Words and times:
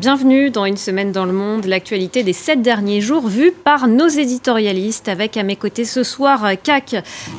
Bienvenue 0.00 0.48
dans 0.48 0.64
Une 0.64 0.78
semaine 0.78 1.12
dans 1.12 1.26
le 1.26 1.32
monde, 1.34 1.66
l'actualité 1.66 2.22
des 2.22 2.32
sept 2.32 2.62
derniers 2.62 3.02
jours 3.02 3.28
vue 3.28 3.52
par 3.52 3.86
nos 3.86 4.08
éditorialistes. 4.08 5.08
Avec 5.08 5.36
à 5.36 5.42
mes 5.42 5.56
côtés 5.56 5.84
ce 5.84 6.04
soir 6.04 6.52
CAC, 6.62 6.96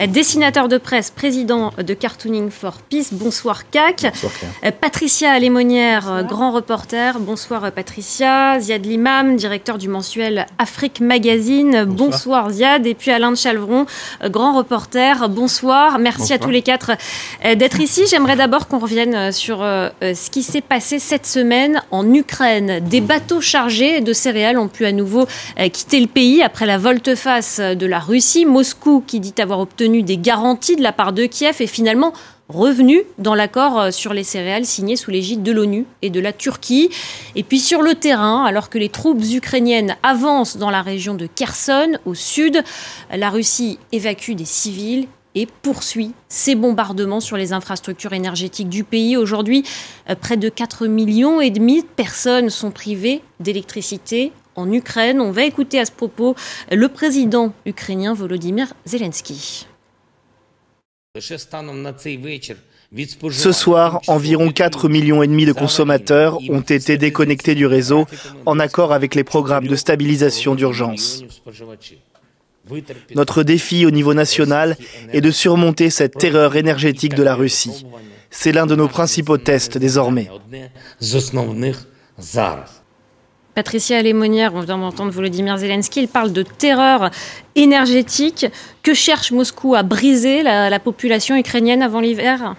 dessinateur 0.10 0.68
de 0.68 0.78
presse, 0.78 1.10
président 1.10 1.74
de 1.76 1.94
Cartooning 1.96 2.52
for 2.52 2.74
Peace. 2.88 3.14
Bonsoir 3.14 3.68
CAC. 3.72 4.04
Bonsoir, 4.04 4.74
Patricia 4.80 5.32
Alémonière, 5.32 6.24
grand 6.30 6.52
reporter. 6.52 7.20
Bonsoir 7.20 7.72
Patricia. 7.72 8.60
Ziad 8.60 8.86
Limam, 8.86 9.38
directeur 9.38 9.80
du 9.80 9.90
mensuel 9.90 10.46
Afrique 10.60 11.00
Magazine. 11.00 11.86
Bonsoir, 11.86 12.52
Ziad. 12.52 12.86
Et 12.86 12.94
puis 12.94 13.10
Alain 13.10 13.32
de 13.32 13.38
Chalvron, 13.38 13.88
grand 14.26 14.56
reporter. 14.56 15.30
Bonsoir. 15.30 15.98
Merci 15.98 16.32
à 16.32 16.38
tous 16.38 16.52
les 16.52 16.62
quatre 16.62 16.92
euh, 17.44 17.56
d'être 17.56 17.80
ici. 17.80 18.04
J'aimerais 18.08 18.36
d'abord 18.36 18.68
qu'on 18.68 18.78
revienne 18.78 19.32
sur 19.32 19.64
euh, 19.64 19.90
ce 20.00 20.30
qui 20.30 20.44
s'est 20.44 20.62
passé 20.62 21.00
cette 21.00 21.26
semaine 21.26 21.82
en 21.90 22.14
Ukraine. 22.14 22.51
Des 22.60 23.02
bateaux 23.02 23.42
chargés 23.42 24.02
de 24.02 24.14
céréales 24.14 24.58
ont 24.58 24.68
pu 24.68 24.86
à 24.86 24.92
nouveau 24.92 25.28
euh, 25.60 25.70
quitter 25.70 26.00
le 26.00 26.08
pays 26.08 26.42
après 26.42 26.66
la 26.66 26.78
volte-face 26.78 27.60
de 27.60 27.86
la 27.86 28.00
Russie. 28.00 28.46
Moscou, 28.46 29.04
qui 29.06 29.20
dit 29.20 29.34
avoir 29.40 29.60
obtenu 29.60 30.04
des 30.04 30.18
garanties 30.18 30.76
de 30.76 30.82
la 30.82 30.92
part 30.92 31.14
de 31.14 31.26
Kiev, 31.26 31.62
est 31.62 31.68
finalement 31.68 32.14
revenu 32.50 33.04
dans 33.18 33.36
l'accord 33.36 33.80
euh, 33.80 33.92
sur 33.92 34.14
les 34.14 34.24
céréales 34.24 34.66
signé 34.66 34.96
sous 34.96 35.12
l'égide 35.12 35.44
de 35.44 35.52
l'ONU 35.52 35.86
et 36.02 36.10
de 36.10 36.20
la 36.20 36.34
Turquie. 36.34 36.90
Et 37.36 37.44
puis 37.44 37.60
sur 37.60 37.82
le 37.82 37.96
terrain, 37.96 38.44
alors 38.44 38.70
que 38.70 38.78
les 38.78 38.90
troupes 38.90 39.24
ukrainiennes 39.34 39.96
avancent 40.04 40.58
dans 40.58 40.70
la 40.70 40.82
région 40.82 41.14
de 41.14 41.28
Kherson, 41.28 41.98
au 42.06 42.14
sud, 42.14 42.64
la 43.16 43.30
Russie 43.30 43.80
évacue 43.92 44.34
des 44.34 44.46
civils 44.46 45.08
et 45.36 45.48
poursuit 45.62 46.12
ses 46.30 46.56
bombardements 46.56 47.20
sur 47.20 47.38
les 47.38 47.54
infrastructures 47.54 48.14
énergétiques 48.14 48.70
du 48.70 48.84
pays. 48.84 49.18
Aujourd'hui, 49.18 49.64
euh, 50.10 50.16
près 50.16 50.38
de 50.38 50.50
4 50.50 50.88
millions 50.88 51.40
de 51.40 51.86
personnes 51.96 52.50
sont 52.50 52.72
privées 52.72 53.22
d'électricité 53.40 54.32
en 54.56 54.72
Ukraine. 54.72 55.22
On 55.22 55.32
va 55.32 55.44
écouter 55.44 55.80
à 55.80 55.86
ce 55.86 55.92
propos 55.92 56.36
le 56.72 56.88
président 56.90 57.54
ukrainien 57.66 58.14
Volodymyr 58.14 58.74
Zelensky. 58.86 59.68
Ce 63.32 63.52
soir, 63.52 64.02
environ 64.08 64.52
4 64.52 64.90
millions 64.90 65.22
de 65.22 65.54
consommateurs 65.54 66.38
ont 66.50 66.62
été 66.62 66.98
déconnectés 66.98 67.56
du 67.56 67.66
réseau 67.66 68.06
en 68.46 68.60
accord 68.60 68.92
avec 68.92 69.16
les 69.16 69.24
programmes 69.24 69.68
de 69.68 69.76
stabilisation 69.76 70.56
d'urgence. 70.56 71.24
Notre 73.16 73.44
défi 73.44 73.86
au 73.86 73.92
niveau 73.92 74.14
national 74.14 74.78
est 75.14 75.22
de 75.22 75.32
surmonter 75.32 75.90
cette 75.90 76.18
terreur 76.18 76.56
énergétique 76.56 77.16
de 77.16 77.24
la 77.24 77.36
Russie. 77.36 77.86
C'est 78.30 78.52
l'un 78.52 78.66
de 78.66 78.76
nos 78.76 78.88
principaux 78.88 79.38
tests 79.38 79.78
désormais. 79.78 80.30
Patricia 83.54 84.02
Lémonière, 84.02 84.54
on 84.56 84.62
vient 84.62 84.78
d'entendre 84.78 85.12
Volodymyr 85.12 85.58
Zelensky, 85.58 86.02
il 86.02 86.08
parle 86.08 86.32
de 86.32 86.44
terreur 86.44 87.12
énergétique. 87.56 88.46
Que 88.82 88.94
cherche 88.94 89.32
Moscou 89.32 89.76
à 89.76 89.84
briser 89.84 90.42
la 90.44 90.80
population 90.80 91.36
ukrainienne 91.36 91.82
avant 91.82 92.00
l'hiver? 92.00 92.56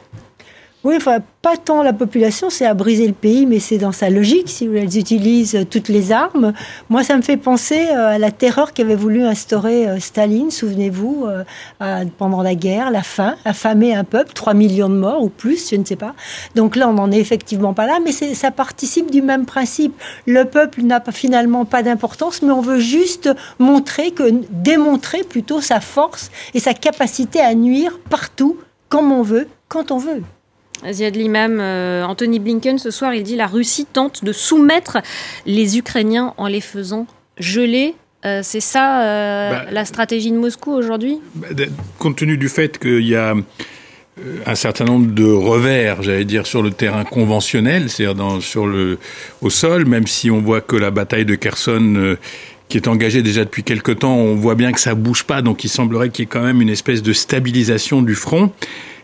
Oui, 0.84 0.97
enfin, 0.97 1.19
pas 1.42 1.56
tant 1.56 1.84
la 1.84 1.92
population, 1.92 2.50
c'est 2.50 2.66
à 2.66 2.75
briser 2.75 3.06
le 3.06 3.12
pays, 3.12 3.47
mais 3.47 3.61
c'est 3.61 3.78
dans 3.78 3.92
sa 3.92 4.11
logique, 4.11 4.48
si 4.48 4.64
elles 4.64 4.98
utilisent 4.98 5.64
toutes 5.70 5.89
les 5.89 6.11
armes. 6.11 6.52
Moi, 6.89 7.05
ça 7.05 7.16
me 7.16 7.22
fait 7.22 7.36
penser 7.36 7.86
euh, 7.86 8.14
à 8.14 8.19
la 8.19 8.33
terreur 8.33 8.72
qu'avait 8.72 8.97
voulu 8.97 9.22
instaurer 9.22 9.89
euh, 9.89 10.00
Staline, 10.00 10.50
souvenez-vous, 10.50 11.27
euh, 11.28 12.05
pendant 12.19 12.42
la 12.42 12.56
guerre, 12.56 12.91
la 12.91 13.05
faim, 13.05 13.36
affamer 13.44 13.94
un 13.94 14.02
peuple, 14.02 14.33
3 14.33 14.55
millions 14.55 14.89
de 14.89 14.97
morts 14.97 15.22
ou 15.22 15.28
plus, 15.28 15.70
je 15.70 15.77
ne 15.77 15.84
sais 15.84 15.94
pas. 15.94 16.14
Donc 16.56 16.74
là, 16.74 16.89
on 16.89 16.94
n'en 16.94 17.12
est 17.12 17.20
effectivement 17.20 17.74
pas 17.74 17.86
là, 17.86 17.98
mais 18.05 18.11
ça 18.11 18.50
participe 18.50 19.08
du 19.08 19.22
même 19.22 19.46
principe. 19.46 19.94
Le 20.27 20.46
peuple 20.46 20.83
n'a 20.83 21.00
finalement 21.12 21.64
pas 21.64 21.84
d'importance, 21.84 22.42
mais 22.42 22.50
on 22.50 22.61
veut 22.61 22.80
juste 22.80 23.30
montrer 23.61 24.12
démontrer 24.50 25.22
plutôt 25.22 25.61
sa 25.61 25.80
force 25.80 26.33
et 26.55 26.58
sa 26.58 26.74
capacité 26.74 27.40
à 27.40 27.55
nuire 27.55 28.01
partout, 28.11 28.58
comme 28.89 29.12
on 29.12 29.23
veut, 29.23 29.46
quand 29.68 29.92
on 29.92 29.98
veut. 29.98 30.23
Ziad 30.91 31.15
Limam, 31.17 31.59
euh, 31.61 32.05
Anthony 32.05 32.39
Blinken, 32.39 32.79
ce 32.79 32.91
soir, 32.91 33.15
il 33.15 33.23
dit 33.23 33.37
la 33.37 33.47
Russie 33.47 33.87
tente 33.91 34.25
de 34.25 34.33
soumettre 34.33 34.98
les 35.47 35.79
Ukrainiens 35.79 36.35
en 36.37 36.47
les 36.47 36.61
faisant 36.61 37.07
geler. 37.39 37.95
Euh, 38.25 38.41
c'est 38.43 38.61
ça 38.61 39.03
euh, 39.03 39.51
bah, 39.51 39.65
la 39.70 39.85
stratégie 39.85 40.31
de 40.31 40.37
Moscou 40.37 40.73
aujourd'hui? 40.73 41.19
bah, 41.35 41.48
Compte 41.98 42.17
tenu 42.17 42.37
du 42.37 42.48
fait 42.48 42.79
qu'il 42.79 43.07
y 43.07 43.17
a 43.17 43.35
un 44.47 44.55
certain 44.55 44.85
nombre 44.85 45.13
de 45.13 45.25
revers, 45.25 46.03
j'allais 46.03 46.25
dire, 46.25 46.47
sur 46.47 46.63
le 46.63 46.70
terrain 46.70 47.05
conventionnel, 47.05 47.89
c'est-à-dire 47.89 48.43
sur 48.43 48.67
le, 48.67 48.99
au 49.41 49.51
sol, 49.51 49.87
même 49.87 50.07
si 50.07 50.31
on 50.31 50.41
voit 50.41 50.61
que 50.61 50.77
la 50.77 50.91
bataille 50.91 51.25
de 51.25 51.35
Kherson 51.35 52.17
qui 52.73 52.79
est 52.79 52.89
engagée 52.89 53.23
déjà 53.23 53.45
depuis 53.45 53.64
quelque 53.64 53.93
temps, 53.93 54.14
on 54.14 54.35
voit 54.35 54.55
bien 54.55 54.73
que 54.73 54.81
ça 54.81 54.95
bouge 54.95 55.25
pas, 55.25 55.43
donc 55.43 55.63
il 55.63 55.69
semblerait 55.69 56.09
qu'il 56.09 56.23
y 56.23 56.25
ait 56.25 56.29
quand 56.31 56.43
même 56.43 56.63
une 56.63 56.70
espèce 56.70 57.03
de 57.03 57.13
stabilisation 57.13 58.01
du 58.01 58.14
front. 58.14 58.51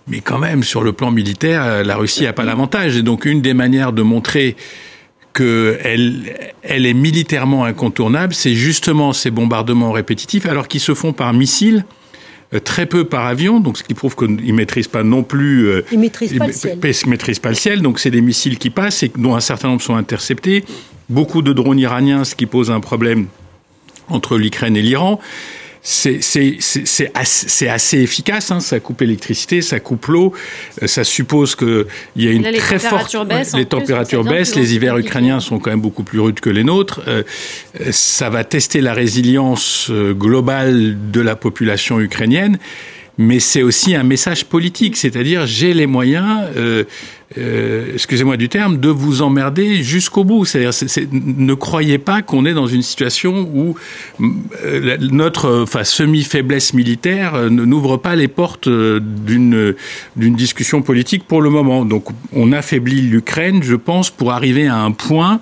Mais 0.08 0.20
quand 0.20 0.38
même, 0.38 0.62
sur 0.62 0.82
le 0.82 0.92
plan 0.92 1.10
militaire, 1.10 1.62
euh, 1.64 1.82
la 1.84 1.96
Russie 1.96 2.24
n'a 2.24 2.32
pas 2.32 2.44
l'avantage. 2.44 2.96
Et 2.96 3.02
donc, 3.02 3.24
une 3.24 3.42
des 3.42 3.54
manières 3.54 3.92
de 3.92 4.02
montrer 4.02 4.56
qu'elle 5.34 6.36
elle 6.62 6.86
est 6.86 6.94
militairement 6.94 7.64
incontournable, 7.64 8.34
c'est 8.34 8.54
justement 8.54 9.12
ces 9.12 9.30
bombardements 9.30 9.92
répétitifs, 9.92 10.46
alors 10.46 10.66
qu'ils 10.68 10.80
se 10.80 10.94
font 10.94 11.12
par 11.12 11.32
missiles, 11.32 11.84
euh, 12.54 12.60
très 12.60 12.86
peu 12.86 13.04
par 13.04 13.26
avion, 13.26 13.60
donc 13.60 13.76
ce 13.76 13.84
qui 13.84 13.94
prouve 13.94 14.16
qu'ils 14.16 14.34
ne 14.34 14.52
maîtrisent 14.52 14.88
pas 14.88 15.02
non 15.02 15.22
plus. 15.22 15.68
Euh, 15.68 15.84
ils 15.92 15.98
maîtrisent 15.98 16.36
pas 16.36 16.46
le 16.46 16.52
ciel. 16.52 16.78
Ils 16.82 17.10
maîtrisent 17.10 17.38
pas 17.38 17.50
le 17.50 17.54
ciel, 17.54 17.82
donc 17.82 17.98
c'est 17.98 18.10
des 18.10 18.22
missiles 18.22 18.58
qui 18.58 18.70
passent 18.70 19.02
et 19.02 19.12
dont 19.16 19.34
un 19.34 19.40
certain 19.40 19.68
nombre 19.68 19.82
sont 19.82 19.96
interceptés. 19.96 20.64
Beaucoup 21.10 21.42
de 21.42 21.52
drones 21.52 21.78
iraniens, 21.78 22.24
ce 22.24 22.34
qui 22.34 22.46
pose 22.46 22.70
un 22.70 22.80
problème 22.80 23.26
entre 24.08 24.38
l'Ukraine 24.38 24.76
et 24.76 24.82
l'Iran 24.82 25.20
c'est 25.90 27.10
assez, 27.14 27.68
assez, 27.68 27.98
efficace. 27.98 28.50
Hein. 28.50 28.60
Ça 28.60 28.78
coupe 28.78 29.00
l'électricité, 29.00 29.62
ça 29.62 29.80
coupe 29.80 30.06
l'eau. 30.06 30.34
Euh, 30.82 30.86
ça 30.86 31.02
suppose 31.02 31.56
qu'il 31.56 31.86
y 32.16 32.28
a 32.28 32.32
une 32.32 32.42
très 32.42 32.78
forte. 32.78 33.16
Baissent 33.26 33.56
les 33.56 33.64
températures 33.64 34.22
baissent. 34.22 34.54
Les 34.54 34.74
hivers 34.74 34.98
ukrainiens 34.98 35.40
sont 35.40 35.58
quand 35.58 35.70
même 35.70 35.80
beaucoup 35.80 36.02
plus 36.02 36.20
rudes 36.20 36.40
que 36.40 36.50
les 36.50 36.62
nôtres. 36.62 37.00
Euh, 37.08 37.22
euh, 37.80 37.88
ça 37.90 38.28
va 38.28 38.44
tester 38.44 38.82
la 38.82 38.92
résilience 38.92 39.90
globale 39.90 41.10
de 41.10 41.20
la 41.22 41.36
population 41.36 42.00
ukrainienne 42.00 42.58
mais 43.18 43.40
c'est 43.40 43.62
aussi 43.62 43.96
un 43.96 44.04
message 44.04 44.44
politique, 44.44 44.96
c'est-à-dire 44.96 45.44
j'ai 45.44 45.74
les 45.74 45.86
moyens, 45.86 46.46
euh, 46.56 46.84
euh, 47.36 47.90
excusez-moi 47.94 48.36
du 48.36 48.48
terme, 48.48 48.78
de 48.78 48.88
vous 48.88 49.22
emmerder 49.22 49.82
jusqu'au 49.82 50.22
bout. 50.22 50.46
Ne 51.10 51.54
croyez 51.54 51.98
pas 51.98 52.22
qu'on 52.22 52.46
est 52.46 52.54
dans 52.54 52.68
une 52.68 52.82
situation 52.82 53.40
où 53.52 53.74
euh, 54.64 54.96
notre 55.00 55.62
enfin, 55.62 55.82
semi-faiblesse 55.82 56.74
militaire 56.74 57.34
euh, 57.34 57.50
n'ouvre 57.50 57.96
pas 57.96 58.14
les 58.14 58.28
portes 58.28 58.68
d'une 58.68 59.74
d'une 60.14 60.36
discussion 60.36 60.80
politique 60.82 61.24
pour 61.24 61.42
le 61.42 61.50
moment. 61.50 61.84
Donc, 61.84 62.04
on 62.32 62.52
affaiblit 62.52 63.00
l'Ukraine, 63.02 63.64
je 63.64 63.74
pense, 63.74 64.10
pour 64.10 64.30
arriver 64.30 64.68
à 64.68 64.76
un 64.76 64.92
point 64.92 65.40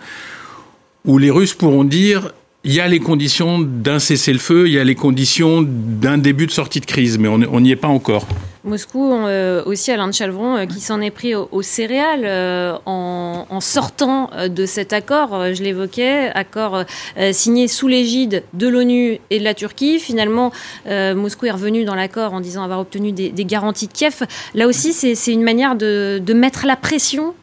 où 1.04 1.19
les 1.19 1.31
Russes 1.31 1.54
pourront 1.54 1.84
dire 1.84 2.32
il 2.66 2.72
y 2.72 2.81
a 2.81 2.88
les 2.88 2.99
conditions 2.99 3.60
d'un 3.60 4.00
cessez-le-feu, 4.00 4.66
il 4.66 4.72
y 4.72 4.78
a 4.81 4.82
les 4.82 4.97
conditions 4.97 5.65
d'un 5.65 6.19
début 6.19 6.47
de 6.47 6.50
sortie 6.50 6.81
de 6.81 6.87
crise, 6.87 7.16
mais 7.16 7.28
on 7.28 7.60
n'y 7.60 7.71
est 7.71 7.77
pas 7.77 7.87
encore. 7.87 8.27
Moscou, 8.65 9.15
euh, 9.15 9.62
aussi 9.66 9.93
Alain 9.93 10.09
de 10.09 10.12
Chalvron, 10.12 10.56
euh, 10.56 10.66
qui 10.66 10.81
s'en 10.81 11.00
est 11.00 11.12
pris 11.12 11.37
aux, 11.37 11.62
céréales 11.62 12.25
euh, 12.25 12.76
en, 12.84 13.60
sortant 13.60 14.31
de 14.49 14.66
cet 14.66 14.93
accord, 14.93 15.55
je 15.55 15.62
l'évoquais, 15.62 16.31
accord 16.34 16.84
signé 17.32 17.69
sous 17.69 17.87
l'égide 17.87 18.43
de 18.53 18.69
l'ONU 18.69 19.19
et 19.31 19.38
de 19.38 19.44
la 19.44 19.55
Turquie. 19.55 19.99
Finalement, 19.99 20.53
Moscou 20.87 21.47
est 21.47 21.50
revenu 21.50 21.84
dans 21.84 21.94
l'accord 21.94 22.34
en 22.34 22.41
disant 22.41 22.62
avoir 22.65 22.81
obtenu 22.81 23.12
des, 23.12 23.32
garanties 23.44 23.87
de 23.87 23.93
Kiev. 23.93 24.25
Là 24.55 24.66
aussi, 24.66 24.93
c'est 24.93 25.32
une 25.32 25.43
manière 25.43 25.76
de 25.76 26.32
mettre 26.34 26.66
la 26.66 26.76
pression 26.76 27.34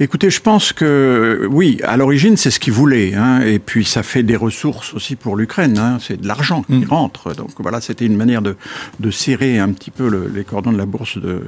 Écoutez, 0.00 0.28
je 0.28 0.40
pense 0.40 0.72
que 0.72 1.46
oui, 1.48 1.78
à 1.84 1.96
l'origine, 1.96 2.36
c'est 2.36 2.50
ce 2.50 2.58
qu'ils 2.58 2.72
voulaient, 2.72 3.14
hein, 3.14 3.42
et 3.42 3.60
puis 3.60 3.84
ça 3.84 4.02
fait 4.02 4.24
des 4.24 4.34
ressources 4.34 4.92
aussi 4.92 5.14
pour 5.14 5.36
l'Ukraine. 5.36 5.78
Hein, 5.78 5.98
c'est 6.00 6.20
de 6.20 6.26
l'argent 6.26 6.64
qui 6.64 6.84
mm. 6.84 6.88
rentre, 6.88 7.32
donc 7.36 7.50
voilà, 7.60 7.80
c'était 7.80 8.04
une 8.04 8.16
manière 8.16 8.42
de, 8.42 8.56
de 8.98 9.10
serrer 9.12 9.60
un 9.60 9.70
petit 9.70 9.92
peu 9.92 10.08
le, 10.08 10.28
les 10.34 10.42
cordons 10.42 10.72
de 10.72 10.78
la 10.78 10.86
bourse 10.86 11.18
de, 11.18 11.44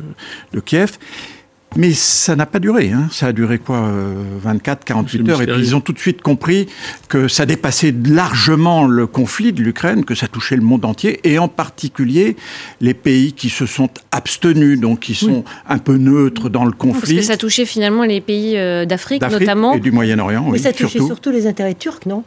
de 0.52 0.60
Kiev. 0.60 0.93
Mais 1.76 1.93
ça 1.93 2.37
n'a 2.37 2.46
pas 2.46 2.58
duré. 2.58 2.90
Hein. 2.90 3.08
Ça 3.11 3.26
a 3.26 3.32
duré 3.32 3.58
quoi 3.58 3.90
24, 4.43 4.78
euh, 4.78 4.82
48 4.84 5.28
heures? 5.28 5.43
Et 5.43 5.46
puis 5.46 5.58
ils 5.58 5.76
ont 5.76 5.81
tout 5.81 5.93
de 5.93 5.99
suite 5.99 6.23
compris 6.23 6.67
que 7.08 7.28
ça 7.28 7.46
dépassait 7.46 7.94
largement 8.05 8.87
le 8.87 9.06
conflit 9.06 9.52
de 9.52 9.62
l'Ukraine, 9.62 10.05
que 10.05 10.14
ça 10.14 10.28
touchait 10.28 10.56
le 10.56 10.62
monde 10.62 10.84
entier, 10.84 11.20
et 11.25 11.38
en 11.38 11.49
particulier 11.49 12.37
les 12.81 12.94
pays 12.94 13.32
qui 13.32 13.49
se 13.49 13.67
sont 13.67 13.90
abstenus, 14.12 14.81
donc 14.81 15.00
qui 15.00 15.14
sont 15.14 15.44
un 15.69 15.78
peu 15.78 15.96
neutres 15.96 16.49
dans 16.49 16.64
le 16.64 16.73
conflit. 16.73 17.17
Parce 17.17 17.26
que 17.26 17.32
ça 17.32 17.37
touchait 17.37 17.67
finalement 17.67 18.05
les 18.05 18.20
pays 18.20 18.56
euh, 18.56 18.84
d'Afrique 18.84 19.22
notamment. 19.22 19.75
Et 19.75 19.81
du 19.81 19.93
Moyen-Orient. 19.93 20.49
Mais 20.50 20.58
ça 20.58 20.72
touchait 20.72 21.00
surtout 21.00 21.31
les 21.31 21.46
intérêts 21.46 21.75
turcs, 21.75 22.06
non? 22.06 22.25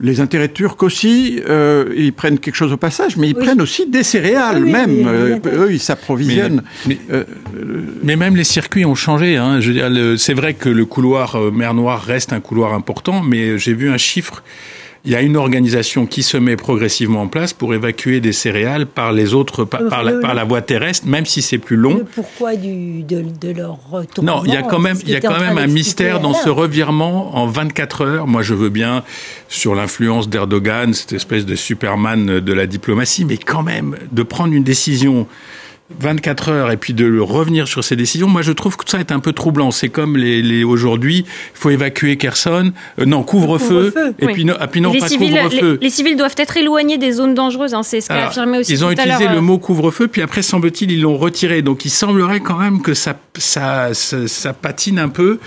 Les 0.00 0.20
intérêts 0.20 0.48
turcs 0.48 0.82
aussi, 0.82 1.40
euh, 1.46 1.92
ils 1.94 2.12
prennent 2.12 2.38
quelque 2.38 2.54
chose 2.54 2.72
au 2.72 2.76
passage, 2.78 3.16
mais 3.16 3.28
ils 3.28 3.34
prennent 3.34 3.60
aussi 3.60 3.86
des 3.86 4.02
céréales 4.02 4.64
même. 4.64 5.06
Euh, 5.06 5.38
eux, 5.52 5.72
ils 5.72 5.80
s'approvisionnent. 5.80 6.62
Euh, 7.10 7.24
mais, 8.02 8.16
même 8.16 8.34
les 8.34 8.44
circuits 8.44 8.86
ont 8.86 8.94
changé. 8.94 9.36
Hein. 9.36 9.60
C'est 10.16 10.34
vrai 10.34 10.54
que 10.54 10.68
le 10.68 10.86
couloir 10.86 11.38
mer 11.52 11.74
Noire 11.74 12.02
reste 12.02 12.32
un 12.32 12.40
couloir 12.40 12.72
important, 12.72 13.22
mais 13.22 13.58
j'ai 13.58 13.74
vu 13.74 13.90
un 13.90 13.98
chiffre 13.98 14.42
il 15.04 15.12
y 15.12 15.14
a 15.14 15.22
une 15.22 15.36
organisation 15.36 16.06
qui 16.06 16.22
se 16.22 16.36
met 16.36 16.56
progressivement 16.56 17.22
en 17.22 17.28
place 17.28 17.52
pour 17.52 17.72
évacuer 17.74 18.20
des 18.20 18.32
céréales 18.32 18.86
par 18.86 19.12
les 19.12 19.32
autres, 19.32 19.64
par, 19.64 20.02
la, 20.02 20.44
voie 20.44 20.60
terrestre, 20.60 21.06
même 21.06 21.24
si 21.24 21.40
c'est 21.40 21.58
plus 21.58 21.76
long. 21.76 22.04
pourquoi 22.14 22.56
du, 22.56 23.02
de, 23.02 23.50
leur 23.56 23.78
retour 23.90 24.24
Non, 24.24 24.42
il 24.44 24.52
y 24.52 24.56
a 24.56 24.62
quand 24.62 24.78
même, 24.78 24.98
il 25.04 25.10
y 25.10 25.16
a 25.16 25.20
quand 25.20 25.40
même 25.40 25.58
un 25.58 25.66
mystère 25.66 26.20
dans 26.20 26.34
ce 26.34 26.50
revirement 26.50 27.36
en 27.36 27.46
24 27.46 28.02
heures. 28.02 28.26
Moi, 28.26 28.42
je 28.42 28.54
veux 28.54 28.68
bien 28.68 29.02
sur 29.48 29.74
l'influence 29.74 30.28
d'Erdogan, 30.28 30.92
cette 30.92 31.12
espèce 31.12 31.46
de 31.46 31.54
Superman 31.54 32.40
de 32.40 32.52
la 32.52 32.66
diplomatie, 32.66 33.24
mais 33.24 33.38
quand 33.38 33.62
même 33.62 33.96
de 34.12 34.22
prendre 34.22 34.52
une 34.52 34.64
décision 34.64 35.26
24 35.98 36.48
heures 36.48 36.70
et 36.70 36.76
puis 36.76 36.94
de 36.94 37.18
revenir 37.18 37.68
sur 37.68 37.82
ces 37.84 37.96
décisions, 37.96 38.28
moi 38.28 38.42
je 38.42 38.52
trouve 38.52 38.76
que 38.76 38.88
ça 38.88 39.00
est 39.00 39.12
un 39.12 39.20
peu 39.20 39.32
troublant. 39.32 39.70
C'est 39.70 39.88
comme 39.88 40.16
les, 40.16 40.42
les 40.42 40.64
aujourd'hui, 40.64 41.24
il 41.26 41.58
faut 41.58 41.70
évacuer 41.70 42.16
Kherson, 42.16 42.72
euh, 42.98 43.04
non 43.04 43.22
couvre-feu, 43.22 43.92
et 44.18 44.26
puis 44.26 44.44
non, 44.44 44.54
puis 44.70 44.80
non 44.80 44.92
les 44.92 45.00
pas 45.00 45.08
couvre-feu. 45.08 45.78
Les, 45.80 45.90
civils 45.90 46.16
doivent 46.16 46.34
être 46.36 46.56
éloignés 46.56 46.98
des 46.98 47.12
zones 47.12 47.34
dangereuses, 47.34 47.74
hein, 47.74 47.82
c'est 47.82 48.00
ce 48.00 48.08
qu'a 48.08 48.28
affirmé 48.28 48.58
aussi. 48.58 48.72
Ils 48.72 48.84
ont 48.84 48.90
utilisé 48.90 49.28
le 49.28 49.36
euh. 49.36 49.40
mot 49.40 49.58
couvre-feu, 49.58 50.08
puis 50.08 50.22
après 50.22 50.42
semble-t-il 50.42 50.90
ils 50.90 51.00
l'ont 51.00 51.16
retiré. 51.16 51.62
Donc 51.62 51.84
il 51.84 51.90
semblerait 51.90 52.40
quand 52.40 52.58
même 52.58 52.82
que 52.82 52.94
ça, 52.94 53.18
ça, 53.36 53.92
ça, 53.94 54.52
patine 54.52 54.98
un 54.98 55.08
peu 55.08 55.38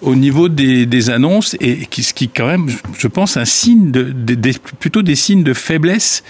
au 0.00 0.14
niveau 0.14 0.48
des, 0.48 0.86
des 0.86 1.10
annonces 1.10 1.56
et 1.60 1.86
qui, 1.86 2.02
ce 2.02 2.12
qui 2.12 2.28
quand 2.28 2.46
même, 2.46 2.66
je 2.98 3.08
pense, 3.08 3.36
un 3.36 3.44
signe 3.44 3.90
de, 3.90 4.12
plutôt 4.78 5.02
des 5.02 5.14
signes 5.14 5.44
de 5.44 5.54
faiblesse 5.54 6.22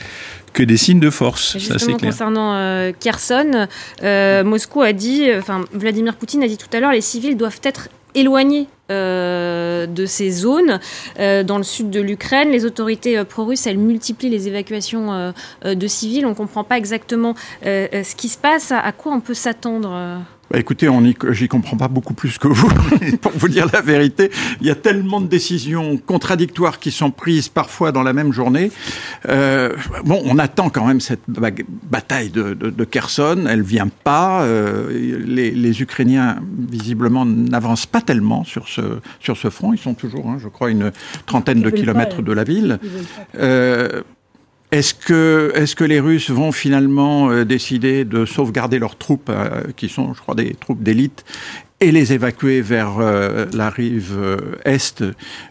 que 0.52 0.62
des 0.62 0.76
signes 0.76 1.00
de 1.00 1.10
force. 1.10 1.58
Justement, 1.58 1.98
concernant 1.98 2.54
euh, 2.54 2.92
Kherson, 2.98 3.66
euh, 4.02 4.44
Moscou 4.44 4.82
a 4.82 4.92
dit, 4.92 5.26
enfin 5.36 5.64
Vladimir 5.72 6.16
Poutine 6.16 6.42
a 6.42 6.48
dit 6.48 6.58
tout 6.58 6.68
à 6.72 6.80
l'heure, 6.80 6.92
les 6.92 7.00
civils 7.00 7.36
doivent 7.36 7.60
être 7.62 7.88
éloignés 8.14 8.68
euh, 8.90 9.86
de 9.86 10.04
ces 10.04 10.30
zones. 10.30 10.78
dans 11.18 11.56
le 11.56 11.62
sud 11.62 11.90
de 11.90 12.00
l'Ukraine, 12.00 12.50
les 12.50 12.64
autorités 12.66 13.22
pro-russes, 13.24 13.66
elles 13.66 13.78
multiplient 13.78 14.30
les 14.30 14.48
évacuations 14.48 15.32
de 15.64 15.86
civils. 15.86 16.26
On 16.26 16.30
ne 16.30 16.34
comprend 16.34 16.64
pas 16.64 16.76
exactement 16.76 17.34
ce 17.64 18.14
qui 18.14 18.28
se 18.28 18.38
passe. 18.38 18.72
à 18.72 18.92
quoi 18.92 19.12
on 19.12 19.20
peut 19.20 19.34
s'attendre 19.34 20.20
bah, 20.52 20.58
écoutez, 20.58 20.86
on 20.86 21.02
j'y 21.30 21.48
comprends 21.48 21.78
pas 21.78 21.88
beaucoup 21.88 22.12
plus 22.12 22.36
que 22.36 22.46
vous, 22.46 22.68
pour 23.22 23.32
vous 23.34 23.48
dire 23.48 23.66
la 23.72 23.80
vérité. 23.80 24.30
Il 24.60 24.66
y 24.66 24.70
a 24.70 24.74
tellement 24.74 25.22
de 25.22 25.26
décisions 25.26 25.96
contradictoires 25.96 26.78
qui 26.78 26.90
sont 26.90 27.10
prises 27.10 27.48
parfois 27.48 27.90
dans 27.90 28.02
la 28.02 28.12
même 28.12 28.34
journée. 28.34 28.70
Euh, 29.30 29.74
bon, 30.04 30.20
on 30.26 30.38
attend 30.38 30.68
quand 30.68 30.84
même 30.84 31.00
cette 31.00 31.22
bataille 31.26 32.28
de, 32.28 32.52
de, 32.52 32.68
de 32.68 32.84
Kherson. 32.84 33.46
Elle 33.48 33.62
vient 33.62 33.88
pas. 33.88 34.42
Euh, 34.42 35.22
les, 35.24 35.52
les, 35.52 35.80
Ukrainiens, 35.80 36.36
visiblement, 36.68 37.24
n'avancent 37.24 37.86
pas 37.86 38.02
tellement 38.02 38.44
sur 38.44 38.68
ce, 38.68 38.82
sur 39.20 39.38
ce 39.38 39.48
front. 39.48 39.72
Ils 39.72 39.78
sont 39.78 39.94
toujours, 39.94 40.28
hein, 40.28 40.36
je 40.38 40.48
crois, 40.48 40.70
une 40.70 40.92
trentaine 41.24 41.62
de 41.62 41.70
kilomètres 41.70 42.20
de 42.20 42.32
la 42.32 42.44
ville. 42.44 42.78
Euh, 43.38 44.02
est-ce 44.72 44.94
que, 44.94 45.84
les 45.84 46.00
Russes 46.00 46.30
vont 46.30 46.50
finalement 46.50 47.30
euh, 47.30 47.44
décider 47.44 48.06
de 48.06 48.24
sauvegarder 48.24 48.78
leurs 48.78 48.96
troupes, 48.96 49.28
euh, 49.28 49.64
qui 49.76 49.90
sont, 49.90 50.14
je 50.14 50.20
crois, 50.20 50.34
des 50.34 50.54
troupes 50.54 50.82
d'élite, 50.82 51.24
et 51.80 51.92
les 51.92 52.14
évacuer 52.14 52.62
vers 52.62 52.98
euh, 52.98 53.44
la 53.52 53.68
rive 53.68 54.16
est 54.64 55.04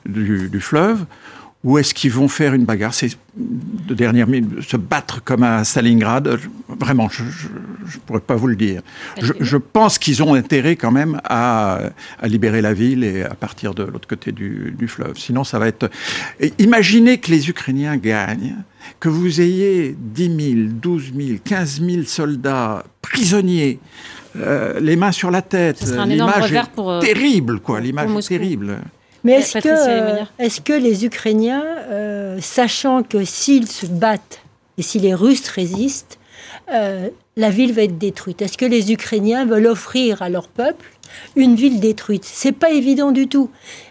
du 0.05 0.59
fleuve? 0.59 1.05
Ou 1.63 1.77
est-ce 1.77 1.93
qu'ils 1.93 2.11
vont 2.11 2.27
faire 2.27 2.53
une 2.55 2.65
bagarre? 2.65 2.93
C'est 2.93 3.11
de 3.37 3.93
dernière 3.93 4.27
minute, 4.27 4.61
se 4.61 4.77
battre 4.77 5.23
comme 5.23 5.43
à 5.43 5.63
Stalingrad. 5.63 6.39
Vraiment, 6.67 7.07
je 7.09 7.23
ne 7.23 7.99
pourrais 8.05 8.19
pas 8.19 8.35
vous 8.35 8.47
le 8.47 8.55
dire. 8.55 8.81
Je, 9.21 9.33
je 9.39 9.57
pense 9.57 9.99
qu'ils 9.99 10.23
ont 10.23 10.33
intérêt 10.33 10.75
quand 10.75 10.91
même 10.91 11.21
à, 11.23 11.79
à, 12.19 12.27
libérer 12.27 12.61
la 12.61 12.73
ville 12.73 13.03
et 13.03 13.23
à 13.23 13.35
partir 13.35 13.75
de 13.75 13.83
l'autre 13.83 14.07
côté 14.07 14.31
du, 14.31 14.73
du, 14.77 14.87
fleuve. 14.87 15.17
Sinon, 15.17 15.43
ça 15.43 15.59
va 15.59 15.67
être. 15.67 15.89
imaginez 16.57 17.19
que 17.19 17.29
les 17.29 17.49
Ukrainiens 17.49 17.97
gagnent, 17.97 18.55
que 18.99 19.09
vous 19.09 19.39
ayez 19.39 19.95
10 19.97 20.55
000, 20.55 20.69
12 20.81 21.11
000, 21.15 21.39
15 21.43 21.81
000 21.81 22.03
soldats 22.05 22.83
prisonniers. 23.01 23.79
Euh, 24.37 24.79
les 24.79 24.95
mains 24.95 25.11
sur 25.11 25.29
la 25.29 25.41
tête, 25.41 25.83
l'image 26.07 26.53
est 26.53 26.69
pour, 26.73 26.89
euh, 26.89 27.01
terrible, 27.01 27.59
quoi. 27.59 27.81
L'image 27.81 28.25
terrible. 28.25 28.79
Mais 29.23 29.33
est-ce 29.33 29.59
que, 29.59 30.43
est 30.43 30.63
que 30.63 30.73
les 30.73 31.05
Ukrainiens, 31.05 31.63
euh, 31.89 32.39
sachant 32.41 33.03
que 33.03 33.23
s'ils 33.23 33.67
se 33.67 33.85
battent 33.85 34.41
et 34.77 34.81
si 34.81 34.99
les 34.99 35.13
Russes 35.13 35.47
résistent, 35.49 36.17
euh, 36.73 37.09
la 37.37 37.49
ville 37.49 37.73
va 37.73 37.83
être 37.83 37.97
détruite? 37.97 38.41
Est-ce 38.41 38.57
que 38.57 38.65
les 38.65 38.91
Ukrainiens 38.91 39.45
veulent 39.45 39.67
offrir 39.67 40.21
à 40.21 40.29
leur 40.29 40.47
peuple 40.47 40.85
une 41.35 41.55
ville 41.55 41.79
détruite. 41.79 42.23
C'est 42.25 42.51
pas 42.51 42.71
évident 42.71 43.11
du 43.11 43.27
tout. 43.27 43.49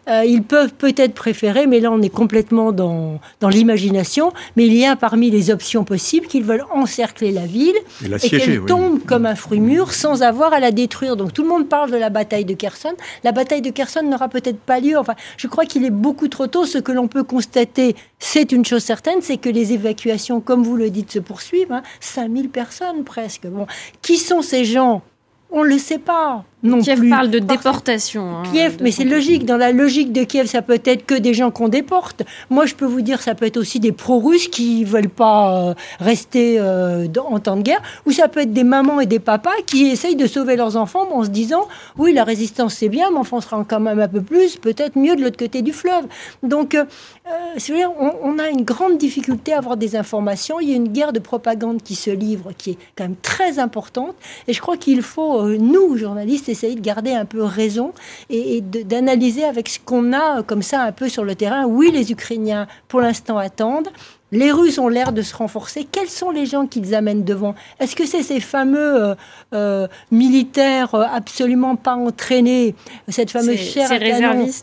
Euh, 0.08 0.24
ils 0.24 0.42
peuvent 0.42 0.74
peut-être 0.74 1.14
préférer, 1.14 1.66
mais 1.66 1.80
là 1.80 1.90
on 1.92 2.02
est 2.02 2.08
complètement 2.08 2.72
dans, 2.72 3.20
dans 3.40 3.48
l'imagination, 3.48 4.32
mais 4.56 4.66
il 4.66 4.74
y 4.74 4.84
a 4.84 4.96
parmi 4.96 5.30
les 5.30 5.50
options 5.50 5.84
possibles 5.84 6.26
qu'ils 6.26 6.42
veulent 6.42 6.64
encercler 6.72 7.30
la 7.30 7.46
ville 7.46 7.76
et, 8.04 8.28
qu'elle 8.28 8.64
tombe 8.64 9.04
comme 9.04 9.26
un 9.26 9.34
fruit 9.34 9.60
mûr 9.60 9.92
sans 9.92 10.22
avoir 10.22 10.52
à 10.52 10.60
la 10.60 10.72
détruire. 10.72 11.16
Donc 11.16 11.32
tout 11.32 11.42
le 11.42 11.48
monde 11.48 11.68
parle 11.68 11.90
de 11.90 11.96
la 11.96 12.10
bataille 12.10 12.44
de 12.44 12.54
Kherson. 12.54 12.94
La 13.24 13.32
bataille 13.32 13.62
de 13.62 13.70
Kherson 13.70 14.02
n'aura 14.02 14.28
peut-être 14.28 14.58
pas 14.58 14.80
lieu. 14.80 14.98
Enfin, 14.98 15.14
je 15.36 15.46
crois 15.46 15.64
qu'il 15.64 15.84
est 15.84 15.90
beaucoup 15.90 16.28
trop 16.28 16.46
tôt. 16.46 16.64
Ce 16.64 16.78
que 16.78 16.92
l'on 16.92 17.08
peut 17.08 17.24
constater, 17.24 17.94
c'est 18.18 18.52
une 18.52 18.64
chose 18.64 18.82
certaine, 18.82 19.20
c'est 19.20 19.36
que 19.36 19.48
les 19.48 19.72
évacuations, 19.72 20.40
comme 20.40 20.62
vous 20.62 20.76
le 20.76 20.90
dites, 20.90 21.12
se 21.12 21.18
poursuivent. 21.18 21.72
Hein, 21.72 21.82
5000 22.00 22.48
personnes 22.50 23.04
presque. 23.04 23.46
Bon, 23.46 23.66
qui 24.02 24.16
sont 24.16 24.42
ces 24.42 24.64
gens? 24.64 25.02
On 25.50 25.64
ne 25.64 25.68
le 25.68 25.78
sait 25.78 25.98
pas. 25.98 26.44
Non 26.62 26.80
Kiev 26.82 27.08
parle 27.08 27.30
de 27.30 27.38
déportation. 27.38 28.36
Hein, 28.36 28.42
Kiev, 28.52 28.76
mais 28.82 28.90
c'est 28.90 29.04
logique. 29.04 29.46
Dans 29.46 29.56
la 29.56 29.72
logique 29.72 30.12
de 30.12 30.24
Kiev, 30.24 30.46
ça 30.46 30.60
peut 30.60 30.80
être 30.84 31.06
que 31.06 31.14
des 31.14 31.32
gens 31.32 31.50
qu'on 31.50 31.68
déporte. 31.68 32.22
Moi, 32.50 32.66
je 32.66 32.74
peux 32.74 32.84
vous 32.84 33.00
dire, 33.00 33.22
ça 33.22 33.34
peut 33.34 33.46
être 33.46 33.56
aussi 33.56 33.80
des 33.80 33.92
pro-russes 33.92 34.48
qui 34.48 34.84
veulent 34.84 35.08
pas 35.08 35.70
euh, 35.70 35.74
rester 36.00 36.56
euh, 36.58 37.06
en 37.26 37.38
temps 37.38 37.56
de 37.56 37.62
guerre, 37.62 37.80
ou 38.04 38.12
ça 38.12 38.28
peut 38.28 38.40
être 38.40 38.52
des 38.52 38.64
mamans 38.64 39.00
et 39.00 39.06
des 39.06 39.20
papas 39.20 39.50
qui 39.66 39.86
essayent 39.86 40.16
de 40.16 40.26
sauver 40.26 40.56
leurs 40.56 40.76
enfants 40.76 41.08
en 41.12 41.24
se 41.24 41.30
disant, 41.30 41.66
oui, 41.96 42.12
la 42.12 42.24
résistance 42.24 42.74
c'est 42.74 42.90
bien, 42.90 43.10
mais 43.10 43.18
enfin, 43.18 43.38
on 43.38 43.40
sera 43.40 43.64
quand 43.66 43.80
même 43.80 43.98
un 43.98 44.08
peu 44.08 44.20
plus, 44.20 44.56
peut-être 44.56 44.98
mieux 44.98 45.16
de 45.16 45.22
l'autre 45.22 45.38
côté 45.38 45.62
du 45.62 45.72
fleuve. 45.72 46.04
Donc, 46.42 46.74
euh, 46.74 46.84
euh 47.26 47.86
on, 47.98 48.12
on, 48.22 48.38
a 48.38 48.48
une 48.48 48.62
grande 48.62 48.98
difficulté 48.98 49.52
à 49.52 49.58
avoir 49.58 49.76
des 49.76 49.96
informations. 49.96 50.60
Il 50.60 50.68
y 50.68 50.72
a 50.72 50.76
une 50.76 50.88
guerre 50.88 51.12
de 51.12 51.18
propagande 51.18 51.82
qui 51.82 51.94
se 51.94 52.10
livre, 52.10 52.50
qui 52.58 52.70
est 52.72 52.78
quand 52.96 53.04
même 53.04 53.16
très 53.22 53.58
importante, 53.58 54.14
et 54.46 54.52
je 54.52 54.60
crois 54.60 54.76
qu'il 54.76 55.02
faut, 55.02 55.48
nous, 55.48 55.96
journalistes, 55.96 56.49
essayer 56.50 56.74
de 56.74 56.80
garder 56.80 57.12
un 57.12 57.24
peu 57.24 57.42
raison 57.42 57.92
et, 58.28 58.60
d'analyser 58.60 59.44
avec 59.44 59.68
ce 59.68 59.78
qu'on 59.78 60.12
a 60.12 60.42
comme 60.42 60.62
ça 60.62 60.82
un 60.82 60.92
peu 60.92 61.08
sur 61.08 61.24
le 61.24 61.34
terrain. 61.34 61.64
Oui, 61.66 61.90
les 61.92 62.12
Ukrainiens, 62.12 62.66
pour 62.88 63.00
l'instant, 63.00 63.38
attendent. 63.38 63.88
Les 64.32 64.52
Russes 64.52 64.78
ont 64.78 64.88
l'air 64.88 65.12
de 65.12 65.22
se 65.22 65.34
renforcer. 65.34 65.86
Quels 65.90 66.08
sont 66.08 66.30
les 66.30 66.46
gens 66.46 66.66
qu'ils 66.66 66.94
amènent 66.94 67.24
devant? 67.24 67.54
Est-ce 67.80 67.96
que 67.96 68.06
c'est 68.06 68.22
ces 68.22 68.38
fameux 68.38 69.02
euh, 69.02 69.14
euh, 69.54 69.88
militaires 70.12 70.94
euh, 70.94 71.04
absolument 71.12 71.74
pas 71.74 71.94
entraînés, 71.94 72.76
cette 73.08 73.32
fameuse 73.32 73.58
chair 73.58 73.90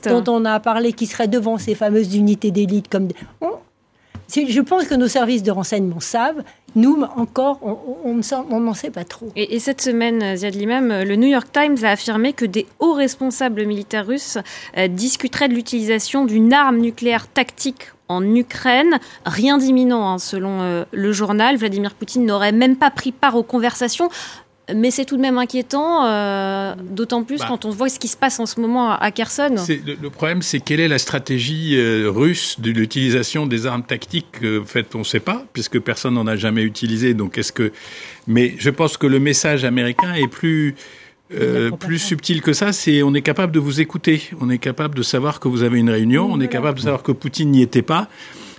dont 0.06 0.24
on 0.32 0.46
a 0.46 0.60
parlé, 0.62 0.94
qui 0.94 1.06
serait 1.06 1.28
devant 1.28 1.58
ces 1.58 1.76
fameuses 1.76 2.16
unités 2.16 2.52
d'élite 2.52 2.88
comme 2.88 3.10
je 4.30 4.62
pense 4.62 4.86
que 4.86 4.96
nos 4.96 5.08
services 5.08 5.44
de 5.44 5.52
renseignement 5.52 6.00
savent. 6.00 6.44
Nous, 6.76 7.02
encore, 7.16 7.60
on 7.64 8.60
n'en 8.60 8.74
sait 8.74 8.92
pas 8.92 9.04
trop. 9.04 9.32
Et, 9.36 9.60
cette 9.60 9.82
semaine, 9.82 10.36
Ziad 10.36 10.54
Limam, 10.54 10.90
le 10.90 11.16
New 11.16 11.28
York 11.28 11.48
Times 11.52 11.78
a 11.84 11.92
affirmé 11.92 12.34
que 12.34 12.46
des 12.46 12.68
hauts 12.80 12.94
responsables 12.94 13.66
militaires 13.66 14.06
russes 14.06 14.38
euh, 14.78 14.88
discuteraient 14.88 15.48
de 15.48 15.56
l'utilisation 15.56 16.26
d'une 16.26 16.54
arme 16.54 16.78
nucléaire 16.78 17.28
tactique 17.28 17.92
en 18.10 18.24
Ukraine. 18.36 19.00
Rien 19.26 19.58
d'imminent, 19.58 20.08
hein, 20.08 20.20
selon 20.20 20.62
euh, 20.62 20.86
le 20.92 21.12
journal. 21.12 21.58
Vladimir 21.58 21.94
Poutine 21.96 22.26
n'aurait 22.26 22.52
même 22.52 22.76
pas 22.76 22.92
pris 22.92 23.12
part 23.12 23.36
aux 23.36 23.44
conversations 23.44 24.10
mais 24.74 24.92
c'est 24.92 25.06
tout 25.06 25.18
de 25.18 25.22
même 25.22 25.38
inquiétant, 25.38 26.06
euh, 26.06 26.76
d'autant 26.92 27.24
plus 27.24 27.40
bah. 27.40 27.46
quand 27.48 27.66
on 27.66 27.70
voit 27.70 27.90
ce 27.90 28.00
qui 28.00 28.08
se 28.08 28.18
passe 28.18 28.40
en 28.40 28.46
ce 28.46 28.60
moment 28.60 28.92
à, 28.92 29.12
Kherson. 29.12 29.56
Le, 29.68 30.10
problème, 30.10 30.42
c'est 30.42 30.60
quelle 30.60 30.80
est 30.80 30.88
la 30.88 30.98
stratégie 30.98 31.76
euh, 31.78 32.10
russe 32.10 32.60
de 32.60 32.72
l'utilisation 32.72 33.46
des 33.48 33.66
armes 33.66 33.84
tactiques 33.84 34.38
En 34.44 34.66
fait, 34.66 34.94
on 34.96 35.00
ne 35.00 35.04
sait 35.04 35.20
pas, 35.20 35.46
puisque 35.54 35.80
personne 35.80 36.16
n'en 36.16 36.28
a 36.28 36.36
jamais 36.36 36.64
utilisé. 36.64 37.14
Donc, 37.14 37.38
est-ce 37.38 37.52
que 37.52 37.72
Mais 38.28 38.56
je 38.58 38.70
pense 38.70 38.98
que 38.98 39.08
le 39.08 39.20
message 39.20 39.64
américain 39.64 40.14
est 40.14 40.28
plus 40.28 40.76
euh, 41.34 41.72
plus 41.72 42.00
subtil 42.00 42.42
que 42.42 42.54
ça, 42.54 42.72
c'est 42.72 43.04
on 43.04 43.14
est 43.14 43.22
capable 43.22 43.52
de 43.52 43.60
vous 43.60 43.82
écouter, 43.82 44.30
on 44.40 44.50
est 44.50 44.60
capable 44.60 44.96
de 44.96 45.04
savoir 45.04 45.42
que 45.42 45.50
vous 45.50 45.64
avez 45.64 45.78
une 45.78 45.90
réunion, 45.90 46.30
on 46.32 46.40
est 46.40 46.48
capable 46.48 46.78
de 46.78 46.84
savoir 46.84 47.04
que 47.04 47.12
Poutine 47.12 47.52
n'y 47.52 47.62
était 47.62 47.82
pas. 47.82 48.08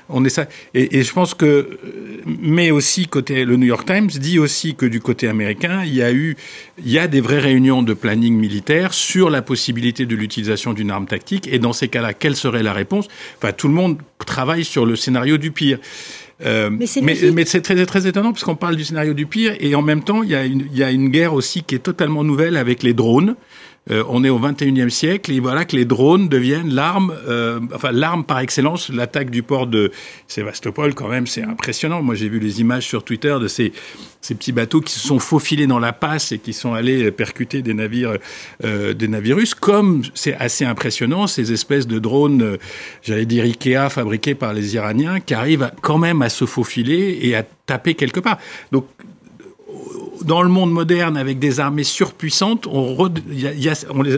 On 0.09 0.25
est 0.25 0.31
ça. 0.31 0.47
Et, 0.75 1.03
je 1.03 1.13
pense 1.13 1.35
que, 1.35 1.79
mais 2.27 2.71
aussi 2.71 3.07
côté 3.07 3.45
le 3.45 3.57
New 3.57 3.67
York 3.67 3.87
Times 3.87 4.09
dit 4.09 4.39
aussi 4.39 4.75
que 4.75 4.87
du 4.87 5.01
côté 5.01 5.29
américain, 5.29 5.83
il 5.85 5.95
y 5.95 6.03
a 6.03 6.13
eu, 6.13 6.37
il 6.83 6.91
y 6.91 6.99
a 6.99 7.09
des 7.09 7.21
vraies 7.21 7.41
réunions 7.41 7.83
de 7.83 7.93
planning 7.93 8.35
militaire 8.35 8.95
sur 8.95 9.29
la 9.29 9.43
possibilité 9.43 10.07
de 10.07 10.17
l'utilisation 10.17 10.73
d'une 10.73 10.91
arme 10.91 11.07
tactique. 11.07 11.49
Et 11.53 11.59
dans 11.59 11.73
ces 11.73 11.89
cas-là, 11.89 12.15
quelle 12.15 12.37
serait 12.37 12.63
la 12.63 12.73
réponse? 12.73 13.09
Enfin, 13.37 13.53
tout 13.53 13.69
le 13.69 13.75
monde 13.75 13.99
travaille 14.25 14.65
sur 14.65 14.87
le 14.87 14.97
scénario 14.97 15.37
du 15.37 15.51
pire. 15.51 15.79
Euh, 16.47 16.71
mais 16.71 17.45
c'est 17.45 17.61
très, 17.61 17.85
très 17.85 18.07
étonnant 18.07 18.33
parce 18.33 18.45
qu'on 18.45 18.55
parle 18.55 18.77
du 18.77 18.85
scénario 18.85 19.13
du 19.13 19.27
pire 19.27 19.55
et 19.59 19.75
en 19.75 19.83
même 19.83 20.05
temps, 20.05 20.23
il 20.23 20.31
y, 20.31 20.37
a 20.37 20.45
une, 20.45 20.69
il 20.73 20.79
y 20.79 20.85
a 20.85 20.91
une 20.91 21.09
guerre 21.09 21.35
aussi 21.35 21.65
qui 21.65 21.75
est 21.75 21.81
totalement 21.81 22.23
nouvelle 22.23 22.57
avec 22.57 22.83
les 22.83 22.95
drones. 22.95 23.35
Euh, 23.91 24.05
on 24.09 24.25
est 24.25 24.29
au 24.29 24.39
21e 24.39 24.91
siècle 24.91 25.33
et 25.33 25.41
voilà 25.41 25.65
que 25.65 25.77
les 25.77 25.85
drones 25.85 26.29
deviennent 26.29 26.73
l'arme, 26.75 27.15
euh, 27.27 27.61
enfin 27.75 27.93
l'arme 27.93 28.25
par 28.25 28.41
excellence. 28.41 28.91
L'attaque 28.91 29.31
du 29.31 29.43
port 29.43 29.67
de 29.67 29.91
Sébastopol, 30.27 30.95
quand 30.95 31.09
même, 31.09 31.27
c'est 31.27 31.43
impressionnant. 31.43 32.03
Moi, 32.03 32.15
j'ai 32.15 32.29
vu 32.29 32.39
les 32.39 32.61
images 32.61 32.87
sur 32.87 33.03
Twitter 33.03 33.37
de 33.41 33.49
ces, 33.49 33.73
ces 34.21 34.35
petits 34.35 34.53
bateaux 34.53 34.81
qui 34.81 34.93
se 34.93 35.01
sont 35.01 35.19
faufilés 35.19 35.67
dans 35.67 35.79
la 35.79 35.93
passe 35.93 36.33
et 36.33 36.39
qui 36.39 36.53
sont 36.53 36.75
allés 36.75 37.11
percuter 37.11 37.63
des 37.63 37.75
navires, 37.75 38.19
euh, 38.65 38.95
des 38.95 39.33
russes. 39.33 39.55
Comme 39.55 40.03
c'est 40.15 40.35
assez 40.35 40.65
impressionnant, 40.65 41.27
ces 41.27 41.53
espèces 41.53 41.87
de 41.87 41.99
drones, 41.99 42.59
j'allais 43.03 43.27
dire 43.27 43.45
Ikea, 43.45 43.91
fabriqués 43.91 44.35
par 44.35 44.53
les 44.53 44.75
Iraniens, 44.75 45.21
qui 45.21 45.35
arrivent 45.35 45.71
quand 45.81 45.99
même 45.99 46.23
à 46.23 46.29
se 46.29 46.45
faufiler 46.45 47.19
et 47.23 47.35
à 47.35 47.43
taper 47.43 47.95
quelque 47.95 48.21
part. 48.21 48.39
Donc 48.73 48.87
dans 50.25 50.43
le 50.43 50.49
monde 50.49 50.73
moderne, 50.73 51.17
avec 51.17 51.39
des 51.39 51.61
armées 51.61 51.85
surpuissantes, 51.85 52.67
on, 52.67 52.97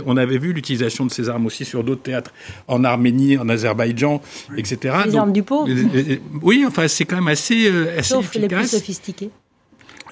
on, 0.07 0.17
avait 0.17 0.39
vu 0.39 0.53
l'utilisation 0.53 1.07
de 1.07 1.11
ces 1.11 1.29
armes 1.29 1.47
aussi 1.47 1.65
sur 1.65 1.85
d'autres 1.85 2.03
théâtres, 2.03 2.33
en 2.69 2.85
Arménie, 2.85 3.39
en 3.39 3.49
Azerbaïdjan, 3.49 4.21
etc. 4.57 4.97
Les 5.07 5.17
armes 5.17 5.33
du 5.33 5.43
pauvre. 5.43 5.69
oui, 6.43 6.65
enfin, 6.67 6.89
c'est 6.89 7.05
quand 7.05 7.17
même 7.17 7.29
assez, 7.29 7.71
euh, 7.71 7.99
assez 7.99 8.15
Sauf 8.15 8.35
les 8.35 8.49
plus 8.49 8.69
sophistiqués. 8.69 9.31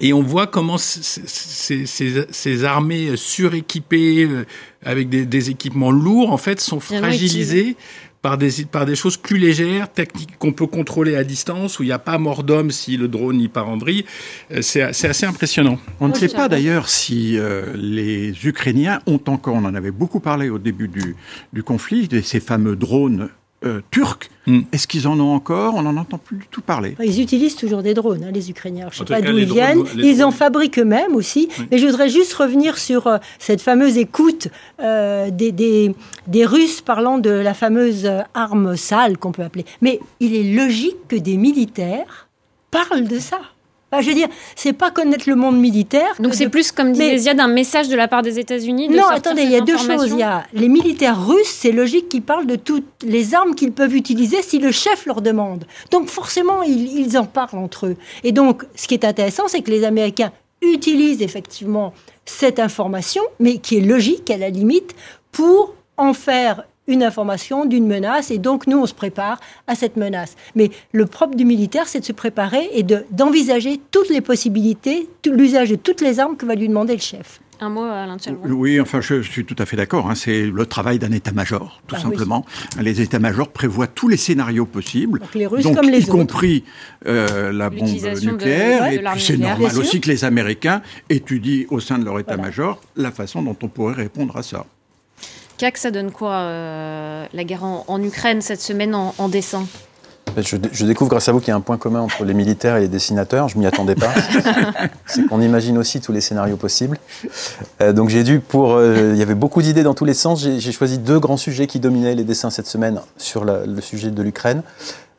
Et 0.01 0.13
on 0.13 0.21
voit 0.21 0.47
comment 0.47 0.77
ces, 0.77 1.85
ces, 1.85 2.63
armées 2.63 3.17
suréquipées, 3.17 4.23
euh, 4.23 4.45
avec 4.85 5.09
des, 5.09 5.25
des, 5.25 5.49
équipements 5.49 5.91
lourds, 5.91 6.31
en 6.31 6.37
fait, 6.37 6.61
sont 6.61 6.79
fragilisées 6.79 7.75
par 8.21 8.37
des, 8.37 8.65
par 8.65 8.85
des 8.85 8.95
choses 8.95 9.17
plus 9.17 9.37
légères, 9.37 9.91
techniques 9.91 10.37
qu'on 10.37 10.51
peut 10.51 10.67
contrôler 10.67 11.15
à 11.15 11.23
distance, 11.23 11.79
où 11.79 11.83
il 11.83 11.87
n'y 11.87 11.91
a 11.91 11.99
pas 11.99 12.17
mort 12.17 12.43
d'homme 12.43 12.71
si 12.71 12.97
le 12.97 13.07
drone 13.07 13.39
y 13.39 13.47
part 13.47 13.69
en 13.69 13.77
vrille. 13.77 14.05
Euh, 14.51 14.61
c'est 14.61 14.81
assez 14.81 15.25
impressionnant. 15.25 15.79
On 15.99 16.09
ne 16.09 16.13
sait 16.13 16.27
pas 16.27 16.49
d'ailleurs 16.49 16.89
si 16.89 17.37
euh, 17.37 17.73
les 17.75 18.33
Ukrainiens 18.45 18.99
ont 19.05 19.21
encore, 19.27 19.55
on 19.55 19.65
en 19.65 19.75
avait 19.75 19.91
beaucoup 19.91 20.19
parlé 20.19 20.49
au 20.49 20.59
début 20.59 20.87
du, 20.87 21.15
du 21.53 21.63
conflit, 21.63 22.07
de 22.07 22.21
ces 22.21 22.39
fameux 22.39 22.75
drones 22.75 23.29
euh, 23.65 23.81
turcs. 23.91 24.29
Hmm. 24.47 24.61
Est-ce 24.71 24.87
qu'ils 24.87 25.07
en 25.07 25.19
ont 25.19 25.33
encore? 25.33 25.75
On 25.75 25.81
n'en 25.81 25.97
entend 25.97 26.17
plus 26.17 26.37
du 26.37 26.47
tout 26.47 26.61
parler. 26.61 26.95
Ils 27.03 27.21
utilisent 27.21 27.55
toujours 27.55 27.83
des 27.83 27.93
drones, 27.93 28.23
hein, 28.23 28.31
les 28.33 28.49
Ukrainiens. 28.49 28.87
Je 28.91 29.01
ne 29.01 29.07
sais 29.07 29.13
pas 29.13 29.21
d'où 29.21 29.37
ils 29.37 29.51
viennent. 29.51 29.83
Ils 29.97 30.23
en 30.23 30.31
fabriquent 30.31 30.79
eux-mêmes 30.79 31.15
aussi. 31.15 31.49
Mais 31.69 31.77
je 31.77 31.85
voudrais 31.85 32.09
juste 32.09 32.33
revenir 32.33 32.77
sur 32.77 33.07
euh, 33.07 33.17
cette 33.37 33.61
fameuse 33.61 33.97
écoute 33.97 34.47
euh, 34.79 35.29
des, 35.29 35.51
des, 35.51 35.93
des, 36.27 36.45
Russes 36.45 36.81
parlant 36.81 37.17
de 37.17 37.29
la 37.29 37.53
fameuse 37.53 38.09
arme 38.33 38.77
sale 38.77 39.17
qu'on 39.17 39.31
peut 39.33 39.43
appeler. 39.43 39.65
Mais 39.81 39.99
il 40.19 40.35
est 40.35 40.53
logique 40.55 41.07
que 41.09 41.17
des 41.17 41.35
militaires 41.35 42.29
parlent 42.71 43.07
de 43.07 43.19
ça 43.19 43.39
je 43.99 44.07
veux 44.07 44.13
dire, 44.13 44.27
c'est 44.55 44.73
pas 44.73 44.91
connaître 44.91 45.29
le 45.29 45.35
monde 45.35 45.59
militaire. 45.59 46.13
Donc 46.19 46.35
c'est 46.35 46.49
plus, 46.49 46.71
comme 46.71 46.91
disait 46.91 47.17
Ziad, 47.17 47.39
un 47.39 47.47
message 47.47 47.87
de 47.89 47.95
la 47.95 48.07
part 48.07 48.21
des 48.21 48.39
États-Unis 48.39 48.89
Non, 48.89 49.07
attendez, 49.07 49.43
il 49.43 49.51
y 49.51 49.55
a 49.55 49.61
deux 49.61 49.77
choses. 49.77 50.09
Il 50.11 50.19
y 50.19 50.23
a 50.23 50.45
les 50.53 50.69
militaires 50.69 51.25
russes, 51.25 51.47
c'est 51.47 51.71
logique 51.71 52.09
qu'ils 52.09 52.21
parlent 52.21 52.47
de 52.47 52.55
toutes 52.55 52.85
les 53.03 53.33
armes 53.33 53.55
qu'ils 53.55 53.71
peuvent 53.71 53.95
utiliser 53.95 54.41
si 54.41 54.59
le 54.59 54.71
chef 54.71 55.05
leur 55.05 55.21
demande. 55.21 55.65
Donc 55.91 56.07
forcément, 56.09 56.61
ils, 56.61 56.99
ils 56.99 57.17
en 57.17 57.25
parlent 57.25 57.57
entre 57.57 57.87
eux. 57.87 57.97
Et 58.23 58.31
donc, 58.31 58.63
ce 58.75 58.87
qui 58.87 58.93
est 58.93 59.05
intéressant, 59.05 59.47
c'est 59.47 59.61
que 59.61 59.71
les 59.71 59.83
Américains 59.83 60.31
utilisent 60.61 61.21
effectivement 61.21 61.93
cette 62.25 62.59
information, 62.59 63.23
mais 63.39 63.57
qui 63.57 63.77
est 63.77 63.81
logique 63.81 64.29
à 64.29 64.37
la 64.37 64.49
limite, 64.49 64.95
pour 65.31 65.73
en 65.97 66.13
faire 66.13 66.63
une 66.89 67.03
information 67.03 67.65
d'une 67.65 67.87
menace 67.87 68.31
et 68.31 68.37
donc 68.37 68.67
nous 68.67 68.77
on 68.77 68.85
se 68.85 68.93
prépare 68.93 69.39
à 69.67 69.75
cette 69.75 69.95
menace. 69.95 70.35
Mais 70.55 70.71
le 70.91 71.05
propre 71.05 71.35
du 71.35 71.45
militaire 71.45 71.87
c'est 71.87 72.01
de 72.01 72.05
se 72.05 72.11
préparer 72.11 72.69
et 72.73 72.83
d'envisager 72.83 73.79
toutes 73.91 74.09
les 74.09 74.21
possibilités, 74.21 75.07
l'usage 75.25 75.69
de 75.69 75.75
toutes 75.75 76.01
les 76.01 76.19
armes 76.19 76.35
que 76.35 76.45
va 76.45 76.55
lui 76.55 76.67
demander 76.67 76.93
le 76.93 76.99
chef. 77.01 77.39
Un 77.61 77.69
mot, 77.69 77.83
Alain 77.83 78.15
Oui, 78.45 78.79
enfin, 78.79 79.01
je, 79.01 79.21
suis 79.21 79.43
tout 79.43 79.55
à 79.59 79.65
fait 79.65 79.75
d'accord. 79.75 80.09
Hein. 80.09 80.15
C'est 80.15 80.45
le 80.45 80.65
travail 80.65 80.97
d'un 80.97 81.11
état-major, 81.11 81.81
tout 81.87 81.95
bah 81.95 82.01
simplement. 82.01 82.45
Les 82.79 83.01
états-majors 83.01 83.49
prévoient 83.49 83.87
tous 83.87 84.07
les 84.07 84.15
scénarios 84.15 84.65
possibles. 84.65 85.19
Donc, 85.19 85.35
les 85.35 85.45
Russes 85.45 85.65
comme 85.75 85.89
les 85.89 86.03
y 86.03 86.05
compris 86.05 86.63
euh, 87.05 87.51
la 87.51 87.69
bombe 87.69 87.89
nucléaire. 87.89 88.87
et 88.87 88.99
puis 88.99 89.21
c'est 89.21 89.37
normal 89.37 89.77
aussi 89.77 89.99
que 89.99 90.07
les 90.07 90.23
Américains 90.23 90.81
étudient 91.09 91.65
au 91.69 91.81
sein 91.81 91.99
de 91.99 92.05
leur 92.05 92.17
état-major 92.19 92.81
la 92.95 93.11
façon 93.11 93.41
dont 93.41 93.57
on 93.61 93.67
pourrait 93.67 93.95
répondre 93.95 94.37
à 94.37 94.43
ça. 94.43 94.65
CAC, 95.59 95.77
ça 95.77 95.91
donne 95.91 96.11
quoi 96.11 96.31
euh, 96.35 97.25
la 97.33 97.43
guerre 97.43 97.65
en, 97.65 98.01
Ukraine 98.01 98.41
cette 98.41 98.61
semaine 98.61 98.95
en, 98.95 99.27
dessin? 99.27 99.65
Je, 100.37 100.85
découvre 100.85 101.09
grâce 101.09 101.27
à 101.27 101.33
vous 101.33 101.39
qu'il 101.39 101.49
y 101.49 101.51
a 101.51 101.55
un 101.55 101.59
point 101.59 101.77
commun 101.77 101.99
entre 101.99 102.23
les 102.23 102.33
militaires 102.33 102.77
et 102.77 102.81
les 102.81 102.87
dessinateurs. 102.87 103.49
Je 103.49 103.57
m'y 103.57 103.65
attendais 103.65 103.95
pas. 103.95 104.13
C'est 105.05 105.27
qu'on 105.27 105.41
imagine 105.41 105.77
aussi 105.77 105.99
tous 105.99 106.13
les 106.13 106.21
scénarios 106.21 106.55
possibles. 106.55 106.97
Euh, 107.81 107.91
donc 107.91 108.07
j'ai 108.07 108.23
dû, 108.23 108.39
pour, 108.39 108.75
euh, 108.75 109.11
il 109.11 109.19
y 109.19 109.21
avait 109.21 109.35
beaucoup 109.35 109.61
d'idées 109.61 109.83
dans 109.83 109.93
tous 109.93 110.05
les 110.05 110.13
sens. 110.13 110.41
J'ai 110.41 110.71
choisi 110.71 110.97
deux 110.97 111.19
grands 111.19 111.35
sujets 111.35 111.67
qui 111.67 111.81
dominaient 111.81 112.15
les 112.15 112.23
dessins 112.23 112.51
cette 112.51 112.67
semaine 112.67 113.01
sur 113.17 113.43
le 113.43 113.81
sujet 113.81 114.11
de 114.11 114.23
l'Ukraine. 114.23 114.63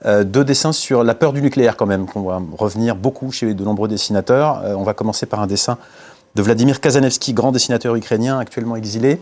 deux 0.07 0.45
dessins 0.45 0.73
sur 0.73 1.05
la 1.05 1.15
peur 1.15 1.35
du 1.35 1.43
nucléaire 1.43 1.77
quand 1.77 1.87
même, 1.87 2.07
qu'on 2.07 2.23
va 2.23 2.41
revenir 2.57 2.97
beaucoup 2.97 3.31
chez 3.31 3.53
de 3.53 3.63
nombreux 3.63 3.89
dessinateurs. 3.89 4.63
on 4.65 4.85
va 4.85 4.95
commencer 4.95 5.27
par 5.27 5.41
un 5.41 5.47
dessin 5.47 5.77
de 6.35 6.43
Vladimir 6.43 6.81
Kazanevski, 6.81 7.33
grand 7.33 7.53
dessinateur 7.53 7.95
ukrainien 7.97 8.39
actuellement 8.39 8.77
exilé. 8.77 9.19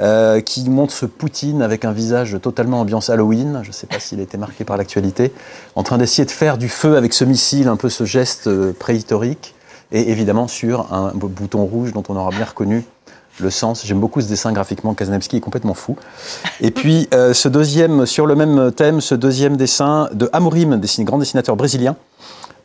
Euh, 0.00 0.40
qui 0.40 0.66
montre 0.70 0.94
ce 0.94 1.04
Poutine 1.04 1.60
avec 1.60 1.84
un 1.84 1.92
visage 1.92 2.38
totalement 2.40 2.80
ambiance 2.80 3.10
Halloween, 3.10 3.60
je 3.62 3.68
ne 3.68 3.72
sais 3.74 3.86
pas 3.86 4.00
s'il 4.00 4.20
été 4.20 4.38
marqué 4.38 4.64
par 4.64 4.78
l'actualité, 4.78 5.34
en 5.76 5.82
train 5.82 5.98
d'essayer 5.98 6.24
de 6.24 6.30
faire 6.30 6.56
du 6.56 6.70
feu 6.70 6.96
avec 6.96 7.12
ce 7.12 7.26
missile, 7.26 7.68
un 7.68 7.76
peu 7.76 7.90
ce 7.90 8.06
geste 8.06 8.46
euh, 8.46 8.72
préhistorique, 8.72 9.54
et 9.92 10.10
évidemment 10.10 10.48
sur 10.48 10.94
un 10.94 11.12
bouton 11.14 11.66
rouge 11.66 11.92
dont 11.92 12.02
on 12.08 12.16
aura 12.16 12.30
bien 12.30 12.46
reconnu 12.46 12.86
le 13.38 13.50
sens. 13.50 13.84
J'aime 13.84 14.00
beaucoup 14.00 14.22
ce 14.22 14.28
dessin 14.28 14.52
graphiquement, 14.52 14.94
Kazanevski 14.94 15.36
est 15.36 15.40
complètement 15.40 15.74
fou. 15.74 15.96
Et 16.62 16.70
puis 16.70 17.06
euh, 17.12 17.34
ce 17.34 17.48
deuxième, 17.48 18.06
sur 18.06 18.26
le 18.26 18.34
même 18.34 18.72
thème, 18.72 19.02
ce 19.02 19.14
deuxième 19.14 19.58
dessin 19.58 20.08
de 20.14 20.30
Amorim, 20.32 20.80
grand 21.00 21.18
dessinateur 21.18 21.54
brésilien, 21.54 21.96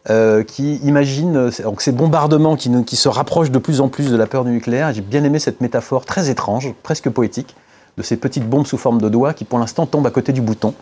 euh, 0.09 0.43
qui 0.43 0.75
imagine 0.77 1.49
donc 1.63 1.81
ces 1.81 1.91
bombardements 1.91 2.55
qui, 2.55 2.95
se 2.95 3.09
rapprochent 3.09 3.51
de 3.51 3.59
plus 3.59 3.81
en 3.81 3.89
plus 3.89 4.09
de 4.09 4.15
la 4.15 4.25
peur 4.25 4.45
du 4.45 4.51
nucléaire. 4.51 4.93
J'ai 4.93 5.01
bien 5.01 5.23
aimé 5.23 5.39
cette 5.39 5.61
métaphore 5.61 6.05
très 6.05 6.29
étrange, 6.29 6.73
presque 6.83 7.09
poétique, 7.09 7.55
de 7.97 8.03
ces 8.03 8.15
petites 8.15 8.47
bombes 8.47 8.65
sous 8.65 8.77
forme 8.77 9.01
de 9.01 9.09
doigts 9.09 9.33
qui 9.33 9.43
pour 9.43 9.59
l'instant 9.59 9.85
tombent 9.85 10.07
à 10.07 10.11
côté 10.11 10.31
du 10.31 10.41
bouton. 10.41 10.73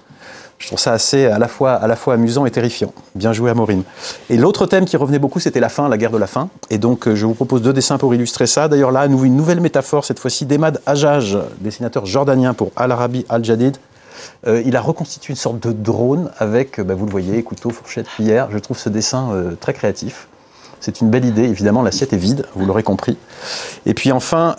Je 0.58 0.67
trouve 0.67 0.79
ça 0.79 0.94
assez 0.94 1.25
à 1.25 1.38
la 1.38 1.48
fois, 1.48 1.74
à 1.74 1.88
la 1.88 1.96
fois 1.96 2.13
amusant 2.13 2.46
et 2.46 2.51
terrifiant. 2.51 2.94
Bien 3.13 3.34
joué 3.34 3.51
à 3.51 3.53
Maureen. 3.53 3.84
Et 4.29 4.38
l'autre 4.38 4.65
thème 4.65 4.86
qui 4.86 4.96
revenait 4.96 5.20
beaucoup, 5.20 5.39
c'était 5.39 5.60
la 5.60 5.70
fin, 5.70 5.89
la 5.89 5.98
guerre 5.98 6.12
de 6.12 6.17
la 6.17 6.27
faim. 6.27 6.50
Et 6.70 6.77
donc, 6.77 7.08
euh, 7.08 7.15
je 7.15 7.25
vous 7.25 7.34
propose 7.34 7.62
deux 7.62 7.74
dessins 7.74 7.98
pour 7.98 8.13
illustrer 8.15 8.48
ça. 8.48 8.67
D'ailleurs, 8.67 8.91
là, 8.91 9.05
une 9.05 9.36
nouvelle 9.36 9.60
métaphore, 9.60 10.05
cette 10.05 10.20
fois-ci 10.20 10.46
d'Emad 10.46 10.82
Hajjaj, 10.86 11.38
dessinateur 11.60 12.05
jordanien 12.05 12.53
pour 12.53 12.72
Al-Arabi 12.75 13.25
Al-Jadid. 13.27 13.77
Euh, 14.48 14.62
il 14.66 14.75
a 14.75 14.82
reconstitué 14.82 15.32
une 15.32 15.38
sorte 15.38 15.60
de 15.60 15.72
drone 15.72 16.30
avec, 16.38 16.80
euh, 16.80 16.84
bah, 16.84 16.94
vous 16.94 17.06
le 17.06 17.12
voyez, 17.12 17.42
couteau, 17.44 17.72
fourchette, 17.72 18.08
cuillère. 18.08 18.50
Je 18.52 18.60
trouve 18.60 18.78
ce 18.78 18.90
dessin 18.90 19.32
euh, 19.32 19.56
très 19.60 19.74
créatif. 19.74 20.28
C'est 20.80 21.02
une 21.02 21.10
belle 21.10 21.25
idée. 21.25 21.44
Évidemment, 21.44 21.82
l'assiette 21.82 22.14
est 22.14 22.18
vide, 22.18 22.46
vous 22.54 22.66
l'aurez 22.66 22.84
compris. 22.84 23.18
Et 23.88 23.96
puis 23.96 24.12
enfin, 24.12 24.56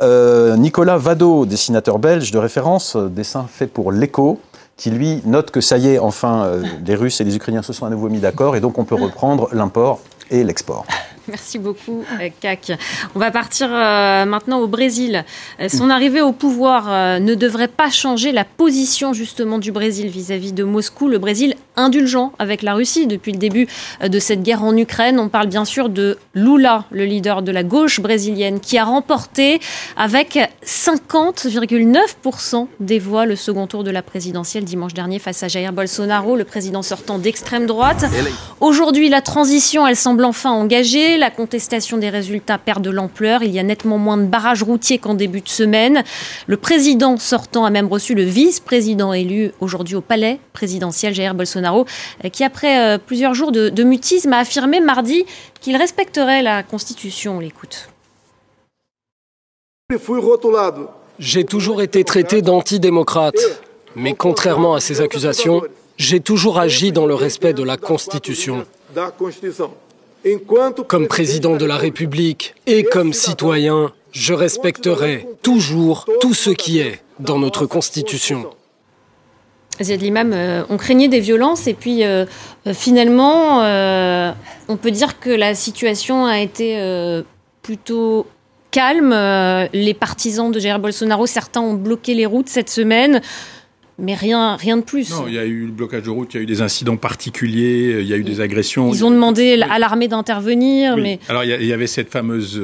Nicolas 0.57 0.97
Vado, 0.97 1.47
dessinateur 1.47 2.01
belge 2.01 2.33
de 2.33 2.39
référence, 2.39 2.97
dessin 2.97 3.47
fait 3.49 3.69
pour 3.69 3.93
l'écho, 3.93 4.41
qui 4.77 4.91
lui 4.91 5.23
note 5.25 5.53
que 5.53 5.61
ça 5.61 5.79
y 5.79 5.89
est, 5.89 5.99
enfin, 6.01 6.51
les 6.85 6.95
Russes 6.97 7.21
et 7.21 7.25
les 7.25 7.37
Ukrainiens 7.37 7.63
se 7.63 7.73
sont 7.73 7.87
à 7.87 7.91
nouveau 7.91 8.09
mis 8.09 8.19
d'accord 8.19 8.57
et 8.57 8.61
donc 8.61 8.79
on 8.79 8.85
peut 8.85 8.97
reprendre 8.97 9.51
l'import 9.53 10.01
et 10.31 10.43
l'export. 10.43 10.85
Merci 11.29 11.59
beaucoup, 11.59 12.05
CAC. 12.41 12.73
On 13.15 13.19
va 13.19 13.31
partir 13.31 13.69
euh, 13.73 14.25
maintenant 14.25 14.61
au 14.61 14.69
Brésil. 14.69 15.25
Euh, 15.61 15.69
son 15.69 15.91
arrivée 15.91 16.21
au 16.21 16.33
pouvoir 16.33 16.87
euh, 16.89 17.19
ne 17.19 17.35
devrait 17.35 17.69
pas 17.69 17.91
changer 17.91 18.31
la 18.31 18.45
position 18.45 19.13
justement 19.13 19.59
du 19.59 19.73
Brésil 19.73 20.09
vis-à-vis 20.09 20.53
de 20.53 20.63
Moscou. 20.63 21.09
Le 21.09 21.19
Brésil 21.19 21.55
indulgent 21.77 22.33
avec 22.39 22.63
la 22.63 22.75
Russie 22.75 23.07
depuis 23.07 23.33
le 23.33 23.39
début 23.39 23.69
de 24.05 24.19
cette 24.19 24.43
guerre 24.43 24.63
en 24.63 24.77
Ukraine. 24.77 25.21
On 25.21 25.29
parle 25.29 25.47
bien 25.47 25.65
sûr 25.65 25.89
de 25.89 26.19
Lula, 26.35 26.85
le 26.91 27.05
leader 27.05 27.43
de 27.43 27.53
la 27.53 27.63
gauche 27.63 28.01
brésilienne, 28.01 28.61
qui 28.61 28.79
a 28.79 28.85
remporté 28.85 29.61
avec 29.97 30.39
50,9% 30.65 32.67
des 32.81 32.99
voix 32.99 33.27
le 33.27 33.37
second 33.37 33.67
tour 33.67 33.85
de 33.85 33.91
la 33.91 34.03
présidentielle 34.03 34.65
dimanche 34.65 34.95
dernier 34.95 35.19
face 35.19 35.43
à 35.43 35.49
Jair 35.49 35.73
Bolsonaro, 35.73 36.37
le 36.37 36.45
président 36.45 36.83
sortant 36.83 37.19
d'extrême 37.19 37.67
droite. 37.67 38.05
Aujourd'hui, 38.61 39.09
la 39.09 39.21
transition, 39.21 39.87
elle 39.87 39.97
semble 39.97 40.25
enfin 40.25 40.51
engagée 40.51 41.19
la 41.19 41.31
contestation 41.31 41.99
des 41.99 42.09
résultats 42.09 42.59
perd 42.59 42.83
de 42.83 42.91
l'ampleur. 42.91 43.43
Il 43.43 43.51
y 43.51 43.59
a 43.59 43.63
nettement 43.63 43.99
moins 43.99 44.17
de 44.17 44.25
barrages 44.25 44.63
routiers 44.63 44.99
qu'en 44.99 45.15
début 45.15 45.41
de 45.41 45.49
semaine. 45.49 46.03
Le 46.47 46.57
président 46.57 47.17
sortant 47.17 47.65
a 47.65 47.71
même 47.71 47.87
reçu 47.87 48.15
le 48.15 48.23
vice-président 48.23 49.13
élu 49.13 49.53
aujourd'hui 49.61 49.95
au 49.95 50.01
palais 50.01 50.41
présidentiel, 50.53 51.15
Jair 51.15 51.35
Bolsonaro. 51.35 51.66
Bolsonaro, 51.71 51.87
qui 52.33 52.45
après 52.45 52.99
plusieurs 52.99 53.35
jours 53.35 53.53
de, 53.53 53.69
de 53.69 53.83
mutisme 53.83 54.33
a 54.33 54.39
affirmé 54.39 54.81
mardi 54.81 55.25
qu'il 55.61 55.77
respecterait 55.77 56.43
la 56.43 56.63
Constitution. 56.63 57.37
On 57.37 57.41
l'écoute. 57.41 57.89
J'ai 61.19 61.45
toujours 61.45 61.83
été 61.83 62.05
traité 62.05 62.43
d'antidémocrate, 62.43 63.39
mais 63.95 64.15
contrairement 64.15 64.75
à 64.75 64.81
ces 64.81 65.01
accusations, 65.01 65.63
j'ai 65.97 66.21
toujours 66.21 66.59
agi 66.59 66.93
dans 66.93 67.07
le 67.07 67.15
respect 67.15 67.53
de 67.53 67.63
la 67.63 67.77
Constitution. 67.77 68.67
Comme 70.89 71.07
président 71.07 71.57
de 71.57 71.65
la 71.65 71.77
République 71.77 72.55
et 72.67 72.83
comme 72.83 73.13
citoyen, 73.13 73.93
je 74.13 74.35
respecterai 74.35 75.27
toujours 75.43 76.07
tout 76.21 76.35
ce 76.35 76.51
qui 76.51 76.81
est 76.81 77.01
dans 77.21 77.39
notre 77.39 77.67
Constitution. 77.67 78.51
Ziad 79.83 80.01
Limam, 80.01 80.33
euh, 80.33 80.63
on 80.69 80.77
craignait 80.77 81.09
des 81.09 81.21
violences 81.21 81.67
et 81.67 81.75
puis 81.75 82.05
euh, 82.05 82.25
euh, 82.67 82.75
finalement, 82.75 83.61
on 84.69 84.77
peut 84.77 84.91
dire 84.91 85.21
que 85.21 85.31
la 85.31 85.55
situation 85.55 86.27
a 86.27 86.41
été 86.41 86.79
plutôt 87.63 88.27
calme. 88.71 89.11
les 89.73 89.95
partisans 89.95 90.51
de 90.51 90.59
Jair 90.59 90.79
Bolsonaro, 90.79 91.27
certains 91.27 91.61
ont 91.61 91.75
bloqué 91.75 92.15
les 92.15 92.27
routes 92.27 92.49
cette 92.49 92.71
semaine 92.71 93.21
mais 93.99 94.15
rien, 94.15 94.57
rien 94.57 94.77
de 94.77 94.83
plus. 94.83 95.11
Non, 95.11 95.27
il 95.27 95.33
y 95.33 95.39
a 95.39 95.47
eu 95.47 95.65
le 95.65 95.73
blocage 95.73 96.03
de 96.03 96.11
route, 96.11 96.35
il 96.35 96.37
y 96.37 96.41
a 96.41 96.43
eu 96.43 96.47
des 96.47 96.61
incidents 96.61 96.99
particuliers, 96.99 97.97
il 98.03 98.07
y 98.07 98.13
a 98.13 98.19
eu 98.19 98.25
des 98.25 98.43
agressions. 98.43 98.93
Ils 98.93 99.07
ont 99.07 99.11
demandé 99.11 99.59
à 99.71 99.79
l'armée 99.79 100.07
d'intervenir, 100.07 100.99
mais... 100.99 101.19
Alors 101.31 101.45
il 101.45 101.65
y, 101.65 101.73
avait 101.73 101.87
cette 101.87 102.11
fameuse... 102.11 102.61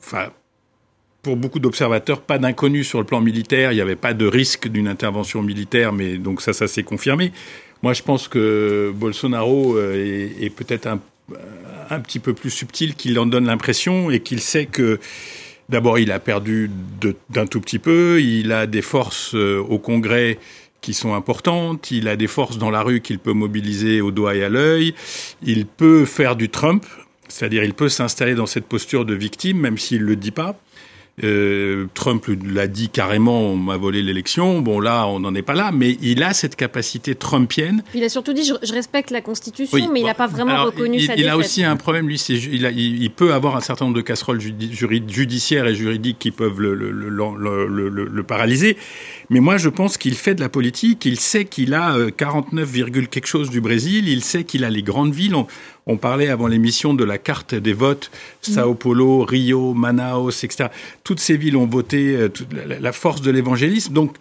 Enfin, 0.00 0.30
pour 1.22 1.36
beaucoup 1.36 1.60
d'observateurs, 1.60 2.20
pas 2.20 2.38
d'inconnu 2.38 2.82
sur 2.82 2.98
le 2.98 3.04
plan 3.04 3.20
militaire, 3.20 3.72
il 3.72 3.76
n'y 3.76 3.80
avait 3.80 3.96
pas 3.96 4.12
de 4.12 4.26
risque 4.26 4.68
d'une 4.68 4.88
intervention 4.88 5.42
militaire, 5.42 5.92
mais 5.92 6.18
donc 6.18 6.42
ça, 6.42 6.52
ça 6.52 6.66
s'est 6.66 6.82
confirmé. 6.82 7.32
Moi, 7.82 7.92
je 7.92 8.02
pense 8.02 8.28
que 8.28 8.92
Bolsonaro 8.94 9.76
euh, 9.76 10.28
est, 10.40 10.50
peut-être 10.50 10.86
un, 10.86 11.00
un, 11.90 12.00
petit 12.00 12.18
peu 12.18 12.32
plus 12.32 12.50
subtil 12.50 12.94
qu'il 12.94 13.18
en 13.18 13.26
donne 13.26 13.46
l'impression 13.46 14.10
et 14.10 14.20
qu'il 14.20 14.40
sait 14.40 14.66
que 14.66 14.98
D'abord, 15.68 15.98
il 15.98 16.12
a 16.12 16.18
perdu 16.18 16.70
d'un 17.30 17.46
tout 17.46 17.60
petit 17.60 17.78
peu. 17.78 18.20
Il 18.20 18.52
a 18.52 18.66
des 18.66 18.82
forces 18.82 19.34
euh, 19.34 19.58
au 19.58 19.78
Congrès 19.78 20.38
qui 20.82 20.92
sont 20.92 21.14
importantes. 21.14 21.90
Il 21.90 22.08
a 22.08 22.16
des 22.16 22.26
forces 22.26 22.58
dans 22.58 22.70
la 22.70 22.82
rue 22.82 23.00
qu'il 23.00 23.18
peut 23.18 23.32
mobiliser 23.32 24.02
au 24.02 24.10
doigt 24.10 24.34
et 24.34 24.44
à 24.44 24.50
l'œil. 24.50 24.94
Il 25.42 25.64
peut 25.64 26.04
faire 26.04 26.36
du 26.36 26.50
Trump, 26.50 26.84
c'est-à-dire 27.28 27.64
il 27.64 27.72
peut 27.72 27.88
s'installer 27.88 28.34
dans 28.34 28.44
cette 28.44 28.66
posture 28.66 29.06
de 29.06 29.14
victime, 29.14 29.60
même 29.60 29.78
s'il 29.78 30.02
ne 30.02 30.08
le 30.08 30.16
dit 30.16 30.30
pas. 30.32 30.60
Euh, 31.22 31.86
Trump 31.92 32.24
l'a 32.42 32.66
dit 32.66 32.88
carrément, 32.88 33.38
on 33.40 33.56
m'a 33.56 33.76
volé 33.76 34.02
l'élection. 34.02 34.60
Bon, 34.60 34.80
là, 34.80 35.06
on 35.06 35.20
n'en 35.20 35.34
est 35.34 35.42
pas 35.42 35.52
là, 35.52 35.70
mais 35.70 35.98
il 36.00 36.22
a 36.22 36.32
cette 36.32 36.56
capacité 36.56 37.14
trumpienne. 37.14 37.82
Il 37.94 38.02
a 38.02 38.08
surtout 38.08 38.32
dit, 38.32 38.44
je, 38.44 38.72
respecte 38.72 39.10
la 39.10 39.20
Constitution, 39.20 39.92
mais 39.92 40.00
il 40.00 40.06
n'a 40.06 40.14
pas 40.14 40.26
vraiment 40.26 40.64
reconnu 40.64 40.96
il, 40.96 41.06
sa 41.06 41.14
Il 41.16 41.28
a 41.28 41.36
aussi 41.36 41.64
un 41.64 41.76
problème, 41.76 42.08
lui, 42.08 42.16
c'est 42.16 42.34
il, 42.34 42.64
il, 42.64 43.10
peut 43.10 43.34
avoir 43.34 43.56
un 43.56 43.60
certain 43.60 43.84
nombre 43.84 43.96
de 43.96 44.02
casseroles 44.02 44.40
judiciaires 44.40 45.66
et 45.66 45.74
juridiques 45.74 46.18
qui 46.18 46.30
peuvent 46.30 46.60
le, 46.60 46.74
le, 46.74 46.90
le, 46.90 47.88
le 47.88 48.22
paralyser. 48.22 48.78
Mais 49.28 49.40
moi, 49.40 49.58
je 49.58 49.68
pense 49.68 49.98
qu'il 49.98 50.14
fait 50.14 50.34
de 50.34 50.40
la 50.40 50.48
politique. 50.48 51.04
Il 51.04 51.20
sait 51.20 51.44
qu'il 51.44 51.74
a 51.74 51.96
49, 52.16 52.70
euh, 52.74 53.06
quelque 53.06 53.26
chose 53.26 53.50
du 53.50 53.60
Brésil. 53.60 54.08
Il 54.08 54.22
sait 54.22 54.44
qu'il 54.44 54.64
a 54.64 54.70
les 54.70 54.82
grandes 54.82 55.14
villes. 55.14 55.34
On, 55.34 55.46
parlait 55.96 56.28
avant 56.28 56.46
l'émission 56.46 56.94
de 56.94 57.04
la 57.04 57.18
carte 57.18 57.54
des 57.54 57.72
votes. 57.72 58.10
Sao 58.40 58.74
Paulo, 58.74 59.24
Rio, 59.24 59.74
Manaus, 59.74 60.44
etc. 60.44 60.66
Toutes 61.04 61.20
ces 61.20 61.36
villes 61.36 61.56
ont 61.56 61.66
voté 61.66 62.16
euh, 62.16 62.28
la 62.80 62.92
force 62.92 63.20
de 63.20 63.30
l'évangélisme. 63.30 63.92
Donc, 63.92 64.16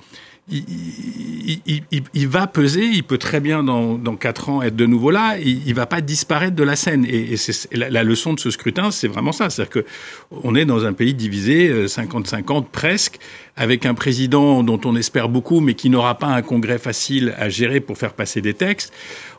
il, 0.49 2.27
va 2.27 2.47
peser, 2.47 2.85
il 2.85 3.03
peut 3.03 3.17
très 3.17 3.39
bien 3.39 3.63
dans, 3.63 3.97
dans 3.97 4.15
4 4.15 4.49
ans 4.49 4.61
être 4.61 4.75
de 4.75 4.85
nouveau 4.85 5.11
là, 5.11 5.37
il, 5.37 5.67
ne 5.67 5.73
va 5.73 5.85
pas 5.85 6.01
disparaître 6.01 6.55
de 6.55 6.63
la 6.63 6.75
scène. 6.75 7.05
Et, 7.07 7.37
c'est, 7.37 7.73
la, 7.73 8.03
leçon 8.03 8.33
de 8.33 8.39
ce 8.39 8.49
scrutin, 8.49 8.91
c'est 8.91 9.07
vraiment 9.07 9.31
ça. 9.31 9.49
C'est-à-dire 9.49 9.83
qu'on 10.31 10.55
est 10.55 10.65
dans 10.65 10.85
un 10.85 10.93
pays 10.93 11.13
divisé 11.13 11.85
50-50 11.85 12.57
euh, 12.57 12.61
presque, 12.71 13.19
avec 13.55 13.85
un 13.85 13.93
président 13.93 14.63
dont 14.63 14.81
on 14.83 14.95
espère 14.95 15.29
beaucoup, 15.29 15.59
mais 15.59 15.73
qui 15.73 15.89
n'aura 15.89 16.17
pas 16.17 16.27
un 16.27 16.41
congrès 16.41 16.79
facile 16.79 17.33
à 17.37 17.49
gérer 17.49 17.79
pour 17.79 17.97
faire 17.97 18.13
passer 18.13 18.41
des 18.41 18.53
textes. 18.53 18.93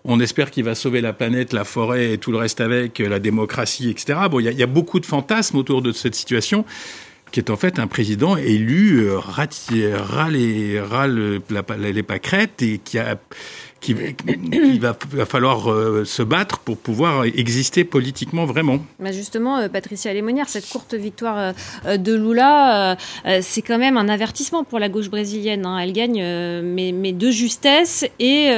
On 0.04 0.20
espère 0.20 0.50
qu'il 0.50 0.64
va 0.64 0.74
sauver 0.74 1.00
la 1.00 1.12
planète, 1.12 1.52
la 1.52 1.64
forêt 1.64 2.12
et 2.12 2.18
tout 2.18 2.32
le 2.32 2.38
reste 2.38 2.60
avec, 2.60 2.98
la 3.00 3.18
démocratie, 3.18 3.90
etc. 3.90 4.18
Bon, 4.30 4.40
il 4.40 4.50
y 4.50 4.62
a 4.62 4.66
beaucoup 4.66 5.00
de 5.00 5.06
fantasmes 5.06 5.58
autour 5.58 5.82
de 5.82 5.92
cette 5.92 6.14
situation 6.14 6.64
qui 7.32 7.40
est 7.40 7.50
en 7.50 7.56
fait 7.56 7.78
un 7.78 7.86
président 7.86 8.36
élu 8.36 9.08
euh, 9.08 9.18
ras 9.18 9.48
les, 10.30 10.80
les 11.92 12.02
pâquerettes 12.02 12.62
et 12.62 12.78
qui 12.78 12.98
a 12.98 13.16
qui, 13.80 13.94
va, 14.78 14.94
falloir 15.24 15.68
euh, 15.68 16.04
se 16.04 16.22
battre 16.22 16.60
pour 16.60 16.76
pouvoir 16.76 17.24
exister 17.24 17.82
politiquement 17.82 18.46
vraiment. 18.46 18.78
Mais 19.00 19.10
bah, 19.10 19.12
justement, 19.12 19.56
euh, 19.58 19.68
Patricia 19.68 20.12
Lémonière, 20.12 20.48
cette 20.48 20.68
courte 20.68 20.94
victoire 20.94 21.52
de 21.84 22.14
Lula, 22.14 22.96
c'est 23.40 23.62
quand 23.62 23.78
même 23.78 23.96
un 23.96 24.08
avertissement 24.08 24.62
pour 24.62 24.78
la 24.78 24.88
gauche 24.88 25.10
brésilienne. 25.10 25.66
Hein. 25.66 25.80
Elle 25.80 25.92
gagne, 25.92 26.22
mais, 26.62 26.92
mais, 26.92 27.10
de 27.12 27.28
justesse 27.32 28.04
et, 28.20 28.52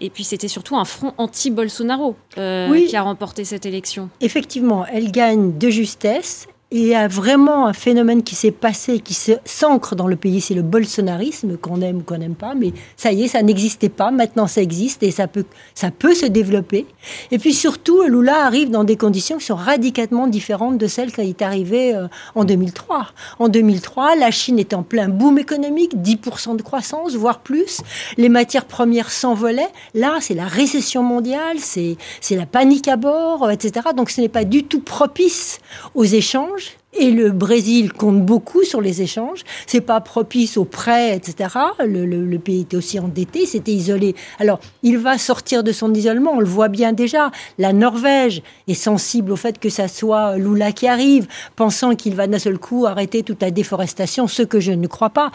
et 0.00 0.10
puis 0.10 0.22
c'était 0.22 0.46
surtout 0.46 0.76
un 0.76 0.84
front 0.84 1.14
anti-Bolsonaro 1.18 2.16
qui 2.36 2.96
a 2.96 3.02
remporté 3.02 3.44
cette 3.44 3.66
élection. 3.66 4.08
Effectivement, 4.20 4.86
elle 4.86 5.10
gagne 5.10 5.58
de 5.58 5.68
justesse 5.68 6.46
il 6.70 6.84
y 6.84 6.94
a 6.94 7.08
vraiment 7.08 7.66
un 7.66 7.72
phénomène 7.72 8.22
qui 8.22 8.34
s'est 8.34 8.50
passé, 8.50 9.00
qui 9.00 9.16
s'ancre 9.46 9.96
dans 9.96 10.06
le 10.06 10.16
pays, 10.16 10.42
c'est 10.42 10.52
le 10.52 10.60
bolsonarisme, 10.60 11.56
qu'on 11.56 11.80
aime 11.80 11.98
ou 11.98 12.02
qu'on 12.02 12.18
n'aime 12.18 12.34
pas, 12.34 12.54
mais 12.54 12.72
ça 12.94 13.10
y 13.10 13.22
est, 13.22 13.28
ça 13.28 13.42
n'existait 13.42 13.88
pas, 13.88 14.10
maintenant 14.10 14.46
ça 14.46 14.60
existe 14.60 15.02
et 15.02 15.10
ça 15.10 15.28
peut, 15.28 15.46
ça 15.74 15.90
peut 15.90 16.14
se 16.14 16.26
développer. 16.26 16.84
Et 17.30 17.38
puis 17.38 17.54
surtout, 17.54 18.02
Lula 18.02 18.44
arrive 18.44 18.68
dans 18.68 18.84
des 18.84 18.96
conditions 18.96 19.38
qui 19.38 19.46
sont 19.46 19.56
radicalement 19.56 20.26
différentes 20.26 20.76
de 20.76 20.86
celles 20.88 21.10
qui 21.10 21.22
est 21.22 21.40
arrivé 21.40 21.94
euh, 21.94 22.06
en 22.34 22.44
2003. 22.44 23.06
En 23.38 23.48
2003, 23.48 24.16
la 24.16 24.30
Chine 24.30 24.58
est 24.58 24.74
en 24.74 24.82
plein 24.82 25.08
boom 25.08 25.38
économique, 25.38 25.96
10% 25.96 26.58
de 26.58 26.62
croissance, 26.62 27.14
voire 27.14 27.40
plus. 27.40 27.80
Les 28.18 28.28
matières 28.28 28.66
premières 28.66 29.10
s'envolaient. 29.10 29.72
Là, 29.94 30.18
c'est 30.20 30.34
la 30.34 30.46
récession 30.46 31.02
mondiale, 31.02 31.56
c'est 31.60 31.96
la 32.30 32.44
panique 32.44 32.88
à 32.88 32.96
bord, 32.96 33.50
etc. 33.50 33.86
Donc 33.96 34.10
ce 34.10 34.20
n'est 34.20 34.28
pas 34.28 34.44
du 34.44 34.64
tout 34.64 34.80
propice 34.80 35.60
aux 35.94 36.04
échanges 36.04 36.57
et 36.98 37.10
le 37.10 37.30
Brésil 37.30 37.92
compte 37.92 38.24
beaucoup 38.24 38.64
sur 38.64 38.80
les 38.80 39.02
échanges. 39.02 39.44
C'est 39.66 39.80
pas 39.80 40.00
propice 40.00 40.56
aux 40.56 40.64
prêts, 40.64 41.16
etc. 41.16 41.50
Le, 41.80 42.36
pays 42.38 42.62
était 42.62 42.76
aussi 42.76 42.98
endetté, 42.98 43.46
s'était 43.46 43.72
isolé. 43.72 44.14
Alors, 44.38 44.60
il 44.82 44.98
va 44.98 45.18
sortir 45.18 45.62
de 45.62 45.72
son 45.72 45.92
isolement. 45.94 46.32
On 46.34 46.40
le 46.40 46.46
voit 46.46 46.68
bien 46.68 46.92
déjà. 46.92 47.30
La 47.58 47.72
Norvège 47.72 48.42
est 48.66 48.74
sensible 48.74 49.32
au 49.32 49.36
fait 49.36 49.58
que 49.58 49.68
ça 49.68 49.88
soit 49.88 50.36
Lula 50.36 50.72
qui 50.72 50.88
arrive, 50.88 51.26
pensant 51.56 51.94
qu'il 51.94 52.14
va 52.14 52.26
d'un 52.26 52.38
seul 52.38 52.58
coup 52.58 52.86
arrêter 52.86 53.22
toute 53.22 53.42
la 53.42 53.50
déforestation, 53.50 54.26
ce 54.26 54.42
que 54.42 54.60
je 54.60 54.72
ne 54.72 54.86
crois 54.86 55.10
pas. 55.10 55.30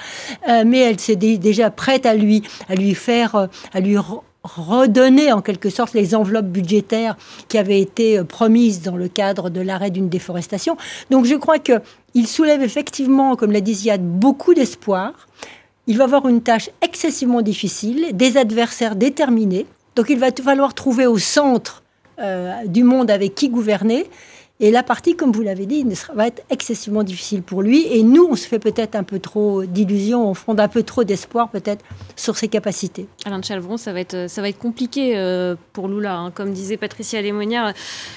Euh, 0.50 0.64
mais 0.66 0.80
elle 0.80 1.00
s'est 1.00 1.16
déjà 1.16 1.70
prête 1.70 2.06
à 2.06 2.16
lui, 2.16 2.44
à 2.70 2.76
lui 2.76 2.96
faire, 2.96 3.48
à 3.74 3.80
lui 3.80 3.98
redonner 4.44 5.32
en 5.32 5.42
quelque 5.42 5.70
sorte 5.70 5.94
les 5.94 6.16
enveloppes 6.16 6.48
budgétaires 6.48 7.16
qui 7.48 7.58
avaient 7.58 7.80
été 7.80 8.20
euh, 8.20 8.24
promises 8.24 8.82
dans 8.82 8.98
le 8.98 9.08
cadre 9.08 9.50
de 9.50 9.62
l'arrêt 9.62 9.90
d'une 9.90 10.10
déforestation. 10.10 10.78
Donc 11.10 11.26
je 11.26 11.36
crois 11.36 11.60
qu'il 11.60 12.28
soulève 12.28 12.62
effectivement, 12.62 13.36
comme 13.36 13.52
l'a 13.52 13.62
dit 13.62 13.74
Ziad, 13.74 14.02
beaucoup 14.04 14.54
d'espoir. 14.54 15.14
Il 15.88 15.98
va 15.98 16.06
avoir 16.06 16.28
une 16.28 16.42
tâche 16.42 16.70
excessivement 16.82 17.42
difficile, 17.42 18.08
des 18.14 18.38
adversaires 18.38 18.96
déterminés. 18.96 19.66
Donc 19.96 20.10
il 20.10 20.20
va 20.20 20.30
falloir 20.32 20.74
trouver 20.74 21.08
au 21.08 21.18
centre 21.18 21.84
euh, 22.20 22.66
du 22.66 22.84
monde 22.84 23.10
avec 23.12 23.36
qui 23.36 23.50
gouverner. 23.50 24.08
Et 24.64 24.72
la 24.72 24.82
partie, 24.82 25.18
comme 25.18 25.34
vous 25.34 25.42
l'avez 25.42 25.66
dit, 25.66 25.86
va 26.16 26.26
être 26.26 26.42
excessivement 26.50 27.04
difficile 27.04 27.42
pour 27.42 27.62
lui. 27.62 27.86
Et 27.92 28.02
nous, 28.02 28.26
on 28.32 28.38
se 28.38 28.48
fait 28.48 28.60
peut-être 28.60 28.96
un 28.96 29.04
peu 29.04 29.20
trop 29.20 29.66
d'illusions, 29.66 30.30
on 30.30 30.34
fonde 30.34 30.62
un 30.62 30.70
peu 30.70 30.84
trop 30.84 31.04
d'espoir 31.04 31.50
peut-être 31.50 31.84
sur 32.16 32.38
ses 32.38 32.48
capacités. 32.48 33.08
Alain 33.26 33.40
de 33.40 33.44
Chalvron, 33.44 33.76
ça 33.76 33.92
va 33.92 34.00
être, 34.00 34.30
ça 34.30 34.42
va 34.42 34.48
être 34.48 34.60
compliqué 34.60 35.18
euh, 35.18 35.56
pour 35.74 35.90
Lula. 35.90 36.16
Hein. 36.16 36.32
Comme 36.32 36.54
disait 36.54 36.78
Patricia 36.78 37.22
Lémonière, 37.22 37.74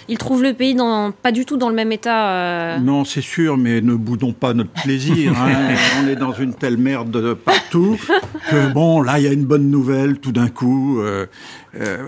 il 0.09 0.19
trouve 0.19 0.45
le 0.45 0.53
pays 0.53 0.77
dans, 0.77 1.11
pas 1.11 1.33
du 1.33 1.47
tout 1.47 1.57
dans 1.57 1.69
le 1.69 1.75
même 1.75 1.91
état. 1.91 2.31
Euh. 2.31 2.79
Non, 2.79 3.05
c'est 3.05 3.23
sûr, 3.23 3.57
mais 3.57 3.81
ne 3.81 3.95
boudons 3.95 4.33
pas 4.33 4.55
notre 4.55 4.71
plaisir. 4.71 5.33
Hein. 5.37 5.75
on 6.05 6.07
est 6.07 6.15
dans 6.15 6.33
une 6.33 6.55
telle 6.55 6.77
merde 6.77 7.35
partout 7.35 7.99
que 8.49 8.73
bon, 8.73 9.03
là, 9.03 9.19
il 9.19 9.25
y 9.25 9.29
a 9.29 9.33
une 9.33 9.47
bonne 9.47 9.69
nouvelle 9.69 10.21
tout 10.21 10.31
d'un 10.31 10.49
coup. 10.49 11.01
Euh, 11.01 11.27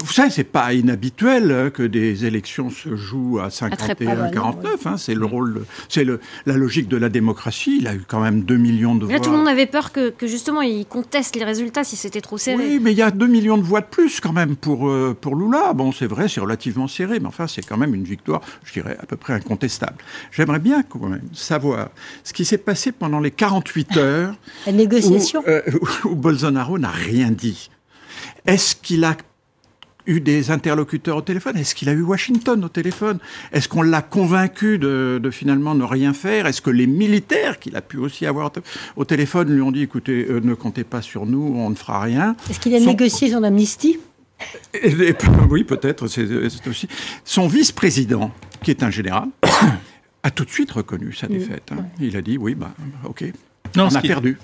vous 0.01 0.13
savez, 0.13 0.31
c'est 0.31 0.45
pas 0.45 0.73
inhabituel 0.73 1.71
que 1.73 1.83
des 1.83 2.25
élections 2.25 2.71
se 2.71 2.97
jouent 2.97 3.41
à 3.41 3.51
51 3.51 4.31
49. 4.31 4.87
Hein, 4.87 4.97
c'est 4.97 5.15
le 5.15 5.25
rôle, 5.25 5.65
c'est 5.89 6.05
la 6.05 6.55
logique 6.55 6.89
de 6.89 6.97
la 6.97 7.09
démocratie. 7.09 7.79
Il 7.81 7.87
a 7.87 7.95
eu 7.95 8.05
quand 8.07 8.21
même 8.21 8.43
2 8.43 8.57
millions 8.57 8.95
de 8.95 9.05
voix. 9.05 9.15
Là, 9.15 9.21
tout 9.21 9.31
le 9.31 9.37
monde 9.37 9.49
avait 9.49 9.67
peur 9.67 9.93
que, 9.93 10.13
justement 10.23 10.63
il 10.63 10.87
conteste 10.87 11.37
les 11.37 11.45
résultats 11.45 11.85
si 11.85 11.97
c'était 11.97 12.21
trop 12.21 12.39
serré. 12.39 12.57
Oui, 12.57 12.81
mais 12.81 12.93
il 12.93 12.99
y 12.99 13.03
a 13.03 13.11
2 13.11 13.27
millions 13.27 13.59
de 13.59 13.63
voix 13.63 13.81
de 13.81 13.87
plus 13.87 14.21
quand 14.21 14.33
même 14.33 14.57
pour, 14.57 14.89
euh, 14.89 15.17
pour 15.19 15.37
Lula. 15.37 15.73
Bon, 15.73 15.93
c'est 15.93 16.07
vrai, 16.07 16.29
c'est 16.29 16.41
relativement 16.41 16.89
serré, 16.89 17.21
mais 17.21 17.27
enfin, 17.27 17.47
c'est 17.47 17.65
quand 17.65 17.77
même 17.77 17.95
une 17.95 18.05
victoire, 18.05 18.41
je 18.65 18.73
dirais, 18.73 18.97
à 19.01 19.07
peu 19.07 19.17
près 19.17 19.33
incontestable. 19.33 19.97
J'aimerais 20.31 20.59
bien 20.59 20.83
quand 20.83 21.07
même 21.07 21.29
savoir 21.33 21.91
ce 22.25 22.33
qui 22.33 22.45
s'est 22.45 22.59
passé 22.59 22.93
pendant 22.93 23.21
les 23.21 23.31
48 23.31 23.97
heures. 23.97 24.35
la 24.67 24.73
négociation. 24.73 25.43
où, 25.47 25.51
euh, 25.51 25.63
où 26.05 26.15
Bolsonaro 26.15 26.79
n'a 26.79 26.91
rien 26.91 27.31
dit. 27.31 27.71
Est-ce 28.47 28.75
qu'il 28.77 29.05
a 29.05 29.15
eu 30.09 30.21
des 30.21 30.51
interlocuteurs 30.51 31.17
au 31.17 31.23
téléphone 31.23 31.57
Est-ce 31.57 31.75
qu'il 31.75 31.89
a 31.89 31.93
eu 31.93 32.03
Washington 32.03 32.65
au 32.65 32.69
téléphone? 32.69 33.19
Est-ce 33.53 33.69
qu'on 33.69 33.83
l'a 33.83 34.03
convaincu 34.03 34.79
de, 34.79 35.21
finalement 35.31 35.75
ne 35.75 35.85
rien 35.85 36.13
faire? 36.13 36.47
Est-ce 36.47 36.63
que 36.63 36.71
les 36.71 36.87
militaires 36.87 37.61
qu'il 37.61 37.77
a 37.77 37.83
pu 37.83 37.99
aussi 37.99 38.27
avoir 38.27 38.51
au 38.97 39.05
téléphone 39.05 39.53
lui 39.53 39.63
ont 39.63 39.71
dit 39.71 39.83
écoutez, 39.83 40.27
euh, 40.29 40.41
ne 40.43 40.55
comptez 40.55 40.85
pas 40.85 41.03
sur 41.03 41.27
nous, 41.27 41.55
on 41.57 41.71
ne 41.71 41.75
fera 41.75 42.01
rien? 42.01 42.35
Est-ce 42.51 42.59
qu'il 42.59 42.75
a 42.75 42.81
négocié 42.81 43.31
son 43.31 43.43
amnistie 43.45 43.99
oui, 45.51 45.65
peut-être, 45.65 46.07
c'est 46.07 46.69
aussi. 46.69 46.87
Son 47.25 47.49
vice-président, 47.49 48.31
qui 48.63 48.71
est 48.71 48.85
un 48.85 48.91
général, 48.91 49.29
a 50.23 50.31
tout 50.31 50.45
de 50.45 50.51
suite 50.51 50.71
reconnu 50.71 51.13
sa 51.13 51.27
défaite. 51.27 51.71
Hein. 51.73 51.87
Il 52.01 52.17
a 52.17 52.23
dit 52.23 52.39
oui, 52.39 52.55
bah, 52.55 52.73
ok, 53.05 53.25
non, 53.77 53.89
on 53.91 53.95
a 53.95 54.01
perdu. 54.01 54.39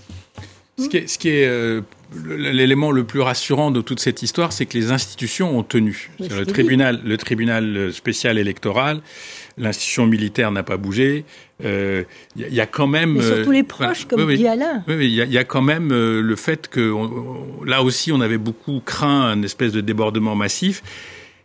Ce 0.76 0.88
qui 0.88 0.96
est, 0.96 1.06
ce 1.06 1.18
qui 1.18 1.28
est 1.28 1.46
euh, 1.46 1.82
l'élément 2.26 2.90
le 2.90 3.04
plus 3.04 3.20
rassurant 3.20 3.70
de 3.70 3.80
toute 3.80 4.00
cette 4.00 4.22
histoire, 4.22 4.52
c'est 4.52 4.66
que 4.66 4.76
les 4.76 4.90
institutions 4.90 5.56
ont 5.56 5.62
tenu. 5.62 6.10
le 6.18 6.44
tribunal, 6.44 7.00
le 7.04 7.16
tribunal 7.16 7.92
spécial 7.92 8.38
électoral, 8.38 9.00
l'institution 9.56 10.06
militaire 10.06 10.50
n'a 10.50 10.62
pas 10.62 10.76
bougé. 10.76 11.24
Il 11.60 11.66
euh, 11.66 12.02
y, 12.36 12.60
a 12.60 12.66
quand 12.66 12.88
même. 12.88 13.14
Mais 13.14 13.22
surtout 13.22 13.52
les 13.52 13.62
proches, 13.62 14.06
comme 14.06 14.34
dit 14.34 14.48
Alain. 14.48 14.82
Oui, 14.88 15.06
il 15.06 15.32
y, 15.32 15.38
a 15.38 15.44
quand 15.44 15.62
même 15.62 15.92
euh, 15.92 16.20
le 16.20 16.36
fait 16.36 16.68
que 16.68 16.92
là 17.64 17.82
aussi, 17.82 18.10
on 18.10 18.20
avait 18.20 18.38
beaucoup 18.38 18.82
craint 18.84 19.22
un 19.22 19.42
espèce 19.42 19.72
de 19.72 19.80
débordement 19.80 20.34
massif. 20.34 20.82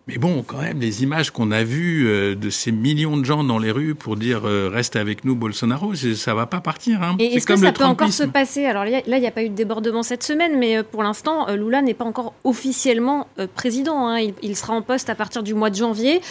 Mais 0.10 0.18
bon, 0.18 0.42
quand 0.42 0.58
même, 0.58 0.80
les 0.80 1.04
images 1.04 1.30
qu'on 1.30 1.52
a 1.52 1.64
vues 1.64 2.08
euh, 2.08 2.34
de 2.34 2.50
ces 2.50 2.72
millions 2.72 3.16
de 3.16 3.24
gens 3.24 3.44
dans 3.44 3.60
les 3.60 3.70
rues 3.70 3.94
pour 3.94 4.16
dire 4.16 4.42
euh, 4.46 4.68
reste 4.68 4.96
avec 4.96 5.24
nous 5.24 5.36
Bolsonaro, 5.36 5.94
ça 5.94 6.34
va 6.34 6.48
pas 6.48 6.62
partir. 6.62 7.04
Hein. 7.04 7.16
Et 7.20 7.36
est-ce 7.36 7.46
que 7.46 7.56
ça 7.56 7.72
peut 7.72 7.84
encore 7.84 8.12
se 8.12 8.24
passer? 8.24 8.66
Alors 8.66 8.86
là, 8.86 9.02
il 9.06 9.20
n'y 9.20 9.28
a 9.28 9.32
pas 9.32 9.44
eu 9.44 9.50
de 9.50 9.54
débordement 9.54 10.02
cette 10.02 10.24
semaine, 10.24 10.58
mais 10.58 10.78
euh, 10.78 10.84
pour 10.84 11.04
l'instant, 11.04 11.54
Lula 11.54 11.84
n'est 11.84 11.94
pas 11.94 12.06
encore 12.06 12.34
officiellement 12.44 13.28
président. 13.54 14.08
Hein. 14.08 14.32
Il, 14.42 14.56
sera 14.56 14.74
en 14.74 14.82
poste 14.82 15.12
à 15.12 15.16
partir 15.16 15.44
du 15.44 15.54
mois 15.54 15.70
de 15.70 15.76
janvier. 15.76 16.22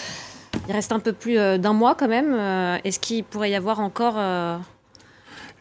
Il 0.69 0.73
reste 0.73 0.91
un 0.91 0.99
peu 0.99 1.12
plus 1.12 1.37
d'un 1.37 1.73
mois 1.73 1.95
quand 1.95 2.09
même. 2.09 2.35
Est-ce 2.83 2.99
qu'il 2.99 3.23
pourrait 3.23 3.51
y 3.51 3.55
avoir 3.55 3.79
encore 3.79 4.17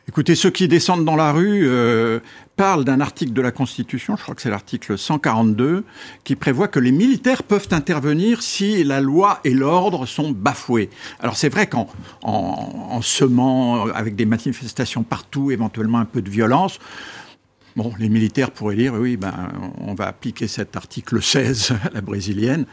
Écoutez, 0.09 0.35
ceux 0.35 0.51
qui 0.51 0.69
descendent 0.69 1.03
dans 1.03 1.17
la 1.17 1.33
rue 1.33 1.67
euh, 1.67 2.21
parlent 2.55 2.85
d'un 2.85 3.01
article 3.01 3.33
de 3.33 3.41
la 3.41 3.51
Constitution, 3.51 4.15
je 4.15 4.23
crois 4.23 4.35
que 4.35 4.41
c'est 4.41 4.49
l'article 4.49 4.97
142, 4.97 5.83
qui 6.23 6.37
prévoit 6.37 6.69
que 6.69 6.79
les 6.79 6.93
militaires 6.93 7.43
peuvent 7.43 7.67
intervenir 7.71 8.41
si 8.41 8.85
la 8.85 9.01
loi 9.01 9.41
et 9.43 9.53
l'ordre 9.53 10.05
sont 10.05 10.31
bafoués. 10.31 10.89
Alors 11.19 11.35
c'est 11.35 11.49
vrai 11.49 11.67
qu'en 11.67 11.89
en, 12.23 13.01
semant 13.01 13.87
avec 13.87 14.15
des 14.15 14.25
manifestations 14.25 15.03
partout, 15.03 15.51
éventuellement 15.51 15.99
un 15.99 16.05
peu 16.05 16.21
de 16.21 16.29
violence, 16.29 16.79
Bon, 17.75 17.93
les 17.99 18.09
militaires 18.09 18.49
pourraient 18.49 18.75
dire 18.75 18.95
oui, 18.95 19.17
ben, 19.17 19.51
on 19.77 19.93
va 19.93 20.07
appliquer 20.07 20.47
cet 20.47 20.75
article 20.75 21.21
16 21.21 21.73
à 21.83 21.89
la 21.93 22.01
brésilienne, 22.01 22.65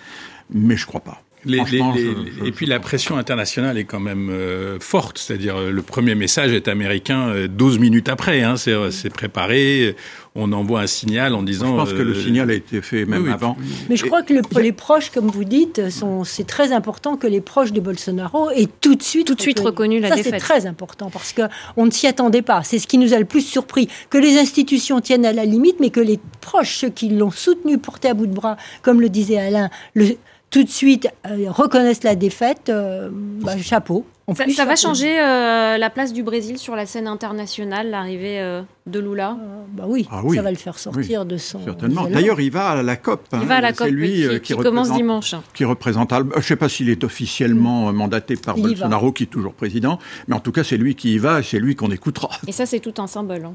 mais 0.48 0.78
je 0.78 0.86
crois 0.86 1.02
pas 1.02 1.23
et 1.46 2.52
puis 2.52 2.66
la 2.66 2.80
pression 2.80 3.16
internationale 3.16 3.78
est 3.78 3.84
quand 3.84 4.00
même 4.00 4.30
euh, 4.30 4.78
forte, 4.80 5.18
c'est-à-dire 5.18 5.56
euh, 5.56 5.70
le 5.70 5.82
premier 5.82 6.14
message 6.14 6.52
est 6.52 6.68
américain 6.68 7.32
12 7.48 7.76
euh, 7.76 7.80
minutes 7.80 8.08
après, 8.08 8.42
hein, 8.42 8.56
c'est 8.56 9.12
préparé, 9.12 9.96
on 10.34 10.52
envoie 10.52 10.80
un 10.80 10.86
signal 10.86 11.34
en 11.34 11.42
disant... 11.42 11.72
Je 11.72 11.80
pense 11.80 11.92
que 11.92 12.02
le 12.02 12.14
signal 12.14 12.50
a 12.50 12.54
été 12.54 12.80
fait 12.82 13.04
même 13.04 13.30
avant. 13.30 13.56
Mais 13.88 13.96
je 13.96 14.04
crois 14.04 14.22
que 14.22 14.34
les 14.60 14.72
proches, 14.72 15.10
comme 15.10 15.28
vous 15.28 15.44
dites, 15.44 15.80
c'est 16.24 16.46
très 16.46 16.72
important 16.72 17.16
que 17.16 17.26
les 17.26 17.40
proches 17.40 17.72
de 17.72 17.80
Bolsonaro 17.80 18.50
aient 18.50 18.68
tout 18.80 18.94
de 18.94 19.02
suite, 19.02 19.26
tout 19.26 19.34
de 19.34 19.40
suite 19.40 19.60
reconnu 19.60 20.00
la 20.00 20.10
défaite. 20.10 20.34
c'est 20.34 20.38
très 20.38 20.66
important 20.66 21.10
parce 21.10 21.32
qu'on 21.32 21.86
ne 21.86 21.90
s'y 21.90 22.06
attendait 22.06 22.42
pas. 22.42 22.62
C'est 22.64 22.78
ce 22.78 22.86
qui 22.86 22.98
nous 22.98 23.14
a 23.14 23.18
le 23.18 23.24
plus 23.24 23.42
surpris. 23.42 23.88
Que 24.10 24.18
les 24.18 24.38
institutions 24.38 25.00
tiennent 25.00 25.26
à 25.26 25.32
la 25.32 25.44
limite, 25.44 25.76
mais 25.80 25.90
que 25.90 26.00
les 26.00 26.18
proches, 26.40 26.78
ceux 26.78 26.90
qui 26.90 27.10
l'ont 27.10 27.30
soutenu, 27.30 27.78
porté 27.78 28.08
à 28.08 28.14
bout 28.14 28.26
de 28.26 28.34
bras, 28.34 28.56
comme 28.82 29.00
le 29.00 29.08
disait 29.08 29.38
Alain, 29.38 29.70
le 29.94 30.16
tout 30.54 30.62
de 30.62 30.70
suite 30.70 31.08
euh, 31.26 31.50
reconnaissent 31.50 32.04
la 32.04 32.14
défaite, 32.14 32.68
euh, 32.68 33.08
bah, 33.12 33.58
chapeau. 33.60 34.06
Ça, 34.54 34.64
va 34.64 34.76
changer 34.76 35.20
euh, 35.20 35.76
la 35.78 35.90
place 35.90 36.12
du 36.12 36.22
Brésil 36.22 36.58
sur 36.58 36.76
la 36.76 36.86
scène 36.86 37.08
internationale, 37.08 37.90
l'arrivée 37.90 38.62
de 38.86 39.00
Lula 39.00 39.36
bah 39.68 39.84
oui, 39.88 40.06
ah 40.10 40.20
oui, 40.22 40.36
ça 40.36 40.42
va 40.42 40.50
le 40.52 40.56
faire 40.56 40.78
sortir 40.78 41.26
de 41.26 41.36
son. 41.36 41.62
Certainement. 41.64 42.06
D'ailleurs, 42.06 42.40
il 42.40 42.52
va 42.52 42.68
à 42.68 42.82
la 42.82 42.96
COP. 42.96 43.26
il 43.32 43.40
va 43.40 43.56
à 43.56 43.60
la 43.60 43.72
COP, 43.72 43.88
lui, 43.88 44.40
qui, 44.40 44.54
commence 44.54 44.92
dimanche. 44.92 45.34
Qui 45.52 45.64
représente. 45.64 46.12
Je 46.12 46.36
ne 46.36 46.40
sais 46.40 46.56
pas 46.56 46.68
s'il 46.68 46.88
est 46.88 47.02
officiellement 47.02 47.92
mandaté 47.92 48.36
par 48.36 48.56
Bolsonaro, 48.56 49.10
qui 49.10 49.24
est 49.24 49.26
toujours 49.26 49.54
président, 49.54 49.98
mais 50.28 50.36
en 50.36 50.40
tout 50.40 50.52
cas, 50.52 50.62
c'est 50.62 50.76
lui 50.76 50.94
qui 50.94 51.14
y 51.14 51.18
va 51.18 51.40
et 51.40 51.42
c'est 51.42 51.58
lui 51.58 51.74
qu'on 51.74 51.90
écoutera. 51.90 52.30
Et 52.46 52.52
ça, 52.52 52.64
c'est 52.64 52.80
tout 52.80 52.94
un 52.98 53.08
symbole. 53.08 53.44
Hein. 53.44 53.54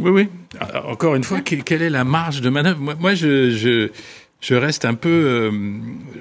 Oui, 0.00 0.10
oui. 0.10 0.28
Encore 0.88 1.14
une 1.14 1.24
fois, 1.24 1.40
quelle 1.40 1.82
est 1.82 1.90
la 1.90 2.04
marge 2.04 2.40
de 2.40 2.50
manœuvre? 2.50 2.80
Moi, 2.98 3.14
je 3.14 3.50
je 3.50 3.90
reste 4.54 4.84
un 4.84 4.94
peu. 4.94 5.08
Euh, 5.08 5.50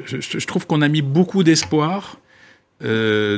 je, 0.05 0.45
trouve 0.45 0.67
qu'on 0.67 0.82
a 0.82 0.88
mis 0.88 1.01
beaucoup 1.01 1.43
d'espoir 1.43 2.17
euh, 2.82 3.38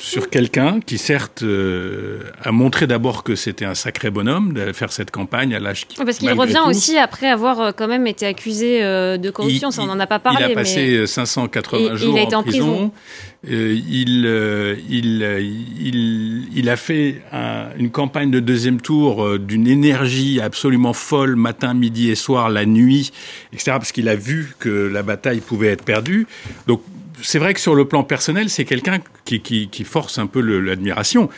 sur 0.00 0.30
quelqu'un 0.30 0.80
qui, 0.80 0.98
certes, 0.98 1.44
euh, 1.44 2.22
a 2.42 2.50
montré 2.50 2.88
d'abord 2.88 3.22
que 3.22 3.36
c'était 3.36 3.64
un 3.64 3.76
sacré 3.76 4.10
bonhomme 4.10 4.52
de 4.52 4.72
faire 4.72 4.92
cette 4.92 5.12
campagne 5.12 5.54
à 5.54 5.60
l'âge 5.60 5.86
qui. 5.86 5.96
Parce 5.96 6.18
qu'il 6.18 6.32
revient 6.32 6.62
aussi 6.66 6.98
après 6.98 7.28
avoir 7.28 7.72
quand 7.76 7.86
même 7.86 8.08
été 8.08 8.26
accusé 8.26 8.80
de 8.80 9.30
corruption. 9.30 9.70
ça, 9.70 9.82
on 9.82 9.86
n'en 9.86 10.00
a 10.00 10.08
pas 10.08 10.18
parlé. 10.18 10.44
Il 10.44 10.52
a 10.52 10.54
passé 10.54 11.06
580 11.06 11.94
jours 11.94 12.16
il 12.16 12.20
a 12.20 12.22
été 12.24 12.34
en, 12.34 12.42
prison. 12.42 12.90
il, 13.46 14.24
il, 14.90 15.22
il, 15.80 16.48
il, 16.56 16.68
a 16.68 16.76
fait 16.76 17.22
une 17.78 17.90
campagne 17.90 18.32
de 18.32 18.40
deuxième 18.40 18.80
tour 18.80 19.38
d'une 19.38 19.68
énergie 19.68 20.40
absolument 20.40 20.94
folle, 20.94 21.36
matin, 21.36 21.74
midi 21.74 22.10
et 22.10 22.16
soir, 22.16 22.50
la 22.50 22.66
nuit, 22.66 23.12
etc., 23.52 23.72
parce 23.72 23.92
qu'il 23.92 24.08
a 24.08 24.16
vu 24.16 24.54
que 24.58 24.68
la 24.68 25.04
bataille 25.04 25.40
pouvait 25.40 25.68
être 25.68 25.84
perdue. 25.84 26.26
Donc, 26.66 26.82
c'est 27.22 27.38
vrai 27.38 27.54
que 27.54 27.60
sur 27.60 27.74
le 27.74 27.84
plan 27.84 28.02
personnel, 28.02 28.50
c'est 28.50 28.64
quelqu'un 28.64 28.98
qui, 29.24 29.40
qui, 29.40 29.84
force 29.84 30.18
un 30.18 30.26
peu 30.26 30.40
l'admiration. 30.40 31.28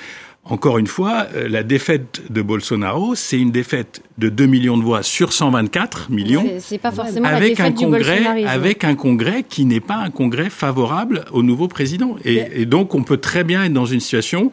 Encore 0.45 0.79
une 0.79 0.89
fois, 0.89 1.27
euh, 1.37 1.49
la 1.49 1.63
défaite 1.63 2.23
de 2.29 2.43
Bolsonaro, 2.43 3.15
c'est 3.15 3.39
une 3.39 3.53
défaite 3.53 4.03
de 4.19 4.29
2 4.29 4.47
millions 4.47 4.77
de 4.77 4.83
voix 4.83 5.05
sur 5.05 5.33
124 5.33 6.11
millions. 6.11 6.45
C'est 6.59 6.79
pas 6.79 6.91
forcément 6.91 7.29
avec 7.29 7.59
la 7.59 7.67
un 7.67 7.73
congrès, 7.73 8.27
Avec 8.47 8.83
un 8.83 8.97
congrès 8.97 9.45
qui 9.49 9.65
n'est 9.65 9.79
pas 9.79 9.95
un 9.97 10.11
congrès 10.11 10.51
favorable 10.51 11.25
au 11.31 11.45
nouveau 11.45 11.69
président. 11.69 12.17
et, 12.25 12.67
donc, 12.67 12.97
on 12.97 13.05
peut 13.05 13.19
très 13.19 13.45
bien 13.45 13.63
être 13.63 13.73
dans 13.73 13.87
une 13.87 14.01
situation 14.01 14.51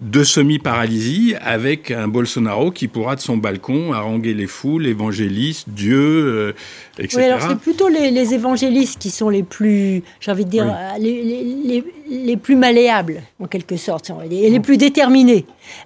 de 0.00 0.24
semi-paralysie 0.24 1.34
avec 1.40 1.90
un 1.90 2.08
Bolsonaro 2.08 2.70
qui 2.70 2.88
pourra 2.88 3.14
de 3.14 3.20
son 3.20 3.36
balcon 3.36 3.92
haranguer 3.92 4.32
les 4.32 4.46
foules, 4.46 4.86
évangélistes, 4.86 5.68
Dieu, 5.68 5.98
euh, 5.98 6.52
etc. 6.98 7.16
Oui, 7.18 7.24
alors 7.24 7.48
c'est 7.48 7.58
plutôt 7.58 7.88
les, 7.88 8.34
évangélistes 8.34 8.98
qui 8.98 9.10
sont 9.10 9.28
les 9.28 9.42
plus, 9.42 10.02
j'ai 10.20 10.30
envie 10.30 10.46
de 10.46 10.50
dire, 10.50 10.74
les, 10.98 11.84
les, 12.08 12.36
plus 12.36 12.56
malléables, 12.56 13.22
en 13.38 13.46
quelque 13.46 13.76
sorte, 13.76 14.10
et 14.30 14.48
les 14.48 14.60
plus 14.60 14.78
déterminés, 14.78 15.44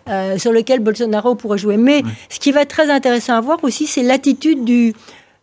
euh, 0.09 0.39
sur 0.39 0.53
lesquels 0.53 0.81
Bolsonaro 0.81 1.35
pourrait 1.35 1.59
jouer. 1.59 1.77
Mais 1.77 2.03
ce 2.29 2.39
qui 2.39 2.53
va 2.53 2.63
être 2.63 2.71
très 2.71 2.91
intéressant 2.91 3.35
à 3.35 3.41
voir 3.41 3.59
aussi, 3.63 3.87
c'est 3.87 4.05
l'attitude 4.05 4.65
du, 4.65 4.95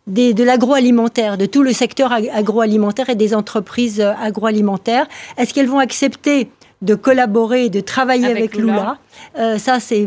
de 0.06 0.42
l'agroalimentaire, 0.42 1.36
de 1.36 1.46
tout 1.46 1.62
le 1.62 1.72
secteur 1.72 2.12
agroalimentaire 2.12 3.10
et 3.10 3.14
des 3.14 3.34
entreprises 3.34 4.00
euh, 4.00 4.12
agroalimentaires. 4.20 5.06
Est-ce 5.36 5.52
qu'elles 5.52 5.68
vont 5.68 5.78
accepter 5.78 6.48
de 6.82 6.94
collaborer 6.94 7.66
et 7.66 7.70
de 7.70 7.80
travailler 7.80 8.26
avec, 8.26 8.56
Lula. 8.56 8.98
Euh, 9.38 9.58
ça, 9.58 9.80
c'est, 9.80 10.06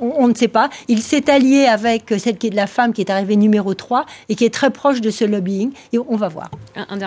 on, 0.00 0.28
ne 0.28 0.34
sait 0.34 0.48
pas. 0.48 0.68
Il 0.88 1.00
s'est 1.00 1.30
allié 1.30 1.66
avec 1.66 2.12
celle 2.18 2.36
qui 2.36 2.48
est 2.48 2.50
de 2.50 2.56
la 2.56 2.66
femme 2.66 2.92
qui 2.92 3.00
est 3.00 3.10
arrivée 3.10 3.36
numéro 3.36 3.74
3 3.74 4.04
et 4.28 4.34
qui 4.34 4.44
est 4.44 4.52
très 4.52 4.70
proche 4.70 5.00
de 5.00 5.10
ce 5.10 5.24
lobbying. 5.24 5.70
Et 5.92 5.98
on 5.98 6.16
va 6.16 6.28
voir. 6.28 6.50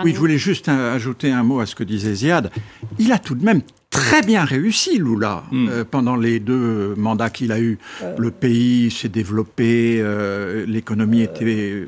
oui, 0.03 0.13
je 0.13 0.19
voulais 0.19 0.37
juste 0.37 0.69
ajouter 0.69 1.31
un 1.31 1.43
mot 1.43 1.59
à 1.59 1.65
ce 1.65 1.75
que 1.75 1.83
disait 1.83 2.13
Ziad. 2.13 2.51
Il 2.99 3.11
a 3.11 3.19
tout 3.19 3.35
de 3.35 3.43
même 3.43 3.61
très 3.91 4.21
bien 4.23 4.45
réussi, 4.45 4.97
Lula, 4.97 5.43
hmm. 5.51 5.67
euh, 5.69 5.83
pendant 5.83 6.15
les 6.15 6.39
deux 6.39 6.95
mandats 6.95 7.29
qu'il 7.29 7.51
a 7.51 7.59
eus. 7.59 7.77
Euh. 8.01 8.15
Le 8.17 8.31
pays 8.31 8.89
s'est 8.89 9.09
développé, 9.09 9.97
euh, 9.99 10.65
l'économie 10.65 11.21
était 11.21 11.85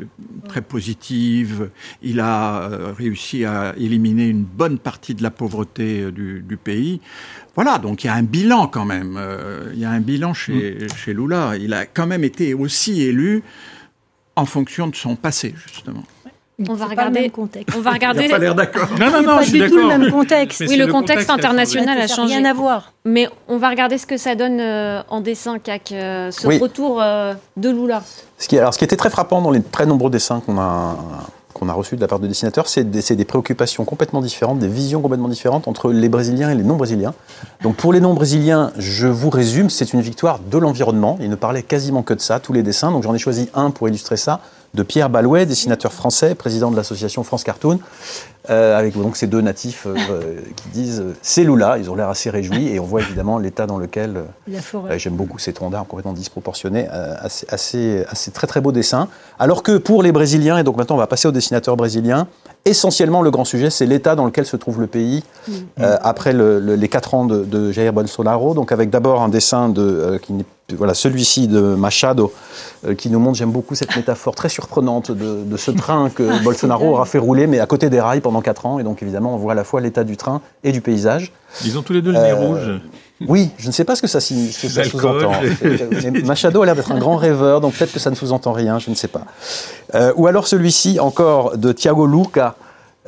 très 0.48 0.62
positive, 0.62 1.70
il 2.04 2.20
a 2.20 2.70
réussi 2.96 3.46
à 3.46 3.74
éliminer 3.78 4.28
une 4.28 4.44
bonne 4.44 4.78
partie 4.78 5.16
de 5.16 5.24
la 5.24 5.32
pauvreté 5.32 6.12
du, 6.12 6.60
pays. 6.63 7.02
Voilà, 7.56 7.80
donc 7.80 8.04
il 8.04 8.08
y 8.08 8.10
a 8.10 8.13
un 8.13 8.24
bilan 8.24 8.68
quand 8.68 8.86
même. 8.86 9.20
il 9.74 9.80
y 9.80 9.86
a 9.86 9.89
un 9.89 10.00
bilan 10.02 10.34
chez, 10.34 10.78
hmm. 10.82 10.96
chez 10.96 11.13
Lula. 11.13 11.54
Il 11.60 11.74
a 11.74 11.86
quand 11.86 12.06
même 12.06 12.24
été 12.24 12.54
aussi 12.54 13.02
élu 13.02 13.44
en 14.36 14.46
fonction 14.46 14.88
de 14.88 14.96
son 14.96 15.16
passé, 15.16 15.56
justement. 15.68 16.04
On 16.60 16.74
va 16.76 16.86
regarder. 16.86 17.24
le 17.24 17.30
contexte. 17.30 17.76
On 17.76 17.82
va 17.82 17.92
regarder. 17.92 18.28
pas 18.28 18.38
l'air 18.38 18.56
d'accord. 18.56 18.88
Non, 19.00 19.10
non, 19.10 19.22
non, 19.22 19.38
pas 19.38 19.46
du 19.46 19.68
tout 19.68 19.78
le 19.78 19.88
même 19.88 20.12
contexte. 20.12 20.63
oui, 20.68 20.76
le, 20.78 20.88
contexte, 20.88 21.30
international 21.30 22.00
a 22.00 22.08
changé. 22.08 22.36
Rien 22.36 22.46
à 22.46 22.54
voir. 22.54 22.94
Mais 23.06 23.28
on 23.48 23.58
va 23.58 23.70
regarder 23.70 23.98
ce 23.98 24.06
que 24.06 24.18
ça 24.18 24.36
donne 24.36 24.60
euh, 24.60 25.02
en 25.10 25.22
dessin, 25.22 25.58
CAC, 25.60 25.92
euh, 25.92 26.32
ce 26.32 26.48
retour 26.62 27.02
euh, 27.02 27.34
de 27.58 27.70
Lula. 27.70 28.04
Ce 28.38 28.48
qui, 28.48 28.58
alors, 28.58 28.74
ce 28.74 28.78
qui 28.78 28.86
était 28.86 28.96
très 28.96 29.10
frappant 29.10 29.42
dans 29.42 29.52
les 29.52 29.62
très 29.62 29.86
nombreux 29.86 30.12
dessins 30.12 30.42
qu'on 30.42 30.60
a 30.60 30.96
qu'on 31.54 31.70
a 31.70 31.74
reçues 31.74 31.96
de 31.96 32.02
la 32.02 32.08
part 32.08 32.20
de 32.20 32.26
dessinateurs, 32.28 32.68
c'est 32.68 32.89
des, 32.89 33.16
des, 33.16 33.26
préoccupations 33.26 33.86
complètement 33.86 34.22
différentes, 34.22 34.58
des 34.58 34.68
visions 34.68 35.02
complètement 35.02 35.28
différentes 35.28 35.68
entre 35.68 35.92
les 35.92 36.10
Brésiliens 36.10 36.50
et 36.50 36.56
les 36.56 36.63
non-Brésiliens. 36.63 37.13
Donc 37.62 37.76
pour 37.76 37.94
les 37.94 38.00
non-Brésiliens, 38.00 38.72
je 38.80 39.06
vous 39.08 39.30
résume, 39.30 39.70
c'est 39.70 39.94
une 39.94 40.02
victoire 40.02 40.39
de 40.39 40.58
l'environnement. 40.58 41.18
Ils 41.22 41.30
ne 41.30 41.36
parlaient 41.36 41.62
quasiment 41.62 42.02
que 42.02 42.16
de 42.16 42.22
ça, 42.22 42.39
tous 42.39 42.54
les 42.54 42.63
dessins. 42.63 42.92
Donc 42.92 43.04
j'en 43.04 43.13
ai 43.13 43.20
choisi 43.20 43.50
un 43.54 43.70
pour 43.70 43.88
illustrer 43.88 44.18
ça 44.18 44.42
de 44.73 44.83
Pierre 44.83 45.09
Balouet, 45.09 45.45
dessinateur 45.45 45.93
français, 45.93 46.33
président 46.33 46.71
de 46.71 46.75
l'association 46.75 47.23
France 47.23 47.43
Cartoon, 47.43 47.79
euh, 48.49 48.77
avec 48.77 48.97
donc 48.99 49.15
ces 49.15 49.27
deux 49.27 49.41
natifs 49.41 49.86
euh, 49.86 49.95
euh, 50.09 50.36
qui 50.55 50.69
disent 50.69 51.03
c'est 51.21 51.43
Lula. 51.43 51.77
Ils 51.77 51.91
ont 51.91 51.95
l'air 51.95 52.09
assez 52.09 52.29
réjouis 52.29 52.69
et 52.69 52.79
on 52.79 52.86
voit 52.86 53.01
évidemment 53.01 53.38
l'état 53.38 53.67
dans 53.67 53.77
lequel. 53.77 54.23
J'aime 54.97 55.15
beaucoup 55.15 55.38
ces 55.38 55.53
troncs 55.53 55.71
d'arbres 55.71 55.88
complètement 55.88 56.13
disproportionnés, 56.13 56.88
assez, 56.88 57.45
assez, 57.49 58.03
assez, 58.09 58.31
très 58.31 58.47
très 58.47 58.62
beaux 58.62 58.71
dessins. 58.71 59.07
Alors 59.38 59.62
que 59.62 59.77
pour 59.77 60.01
les 60.01 60.12
Brésiliens, 60.12 60.57
et 60.57 60.63
donc 60.63 60.77
maintenant 60.77 60.95
on 60.95 60.99
va 60.99 61.07
passer 61.07 61.27
aux 61.27 61.31
dessinateurs 61.31 61.77
brésiliens, 61.77 62.27
essentiellement 62.65 63.21
le 63.21 63.29
grand 63.29 63.45
sujet 63.45 63.69
c'est 63.69 63.86
l'état 63.86 64.15
dans 64.15 64.25
lequel 64.25 64.45
se 64.45 64.57
trouve 64.57 64.81
le 64.81 64.88
pays 64.88 65.23
mm. 65.47 65.53
après 66.01 66.33
les 66.33 66.89
quatre 66.89 67.13
ans 67.13 67.25
de, 67.25 67.43
de, 67.43 67.71
Jair 67.71 67.93
Bolsonaro. 67.93 68.55
Donc 68.55 68.71
avec 68.71 68.89
d'abord 68.89 69.21
un 69.21 69.29
dessin 69.29 69.69
de, 69.69 70.19
qui 70.21 70.33
n'est 70.33 70.45
voilà, 70.71 70.93
celui-ci 70.93 71.47
de 71.47 71.60
Machado, 71.60 72.32
euh, 72.88 72.95
qui 72.95 73.10
nous 73.10 73.19
montre, 73.19 73.38
j'aime 73.38 73.52
beaucoup 73.52 73.76
cette 73.76 73.95
métaphore 73.95 74.34
très 74.34 74.49
surprenante 74.49 75.12
de, 75.12 75.58
ce 75.58 75.71
train 75.71 76.10
que 76.10 76.23
ah, 76.32 76.39
Bolsonaro 76.43 76.91
aura 76.91 77.06
fait 77.06 77.17
rouler, 77.17 77.47
mais 77.47 77.60
à 77.60 77.65
côté 77.65 77.89
des 77.89 77.99
rails 77.99 78.21
pendant 78.21 78.41
4 78.41 78.65
ans. 78.65 78.80
Et 78.80 78.84
donc, 78.84 79.04
évidemment, 79.04 79.36
on 79.36 79.38
voit 79.38 79.52
à 79.52 79.56
la 79.56 79.63
fois 79.63 79.82
l'état 79.82 80.04
du 80.04 80.17
train 80.17 80.41
et 80.63 80.71
du 80.71 80.82
paysage. 80.82 81.32
Ils 81.65 81.78
ont 81.78 81.82
tous 81.82 81.93
les 81.93 82.02
deux 82.02 82.12
le 82.12 82.19
nez 82.19 82.32
euh, 82.32 82.36
rouge. 82.36 82.82
Oui, 83.28 83.52
je 83.58 83.67
ne 83.67 83.71
sais 83.71 83.84
pas 83.84 83.95
ce 83.95 84.02
que 84.02 84.08
ça, 84.08 84.19
sous-entend. 84.19 85.32
Machado 86.26 86.62
a 86.62 86.65
l'air 86.65 86.76
d'être 86.76 86.91
un 86.91 86.99
grand 86.99 87.17
rêveur, 87.17 87.62
donc 87.62 87.73
peut-être 87.73 87.93
que 87.93 87.99
ça 87.99 88.10
ne 88.10 88.15
sous-entend 88.15 88.52
rien, 88.52 88.80
je 88.80 88.89
ne 88.89 88.95
sais 88.95 89.08
pas. 89.08 89.26
Euh, 89.95 90.13
ou 90.15 90.28
alors 90.28 90.47
celui-ci, 90.47 90.99
encore 90.99 91.58
de 91.58 91.71
Thiago 91.71 92.08
Luca, 92.08 92.56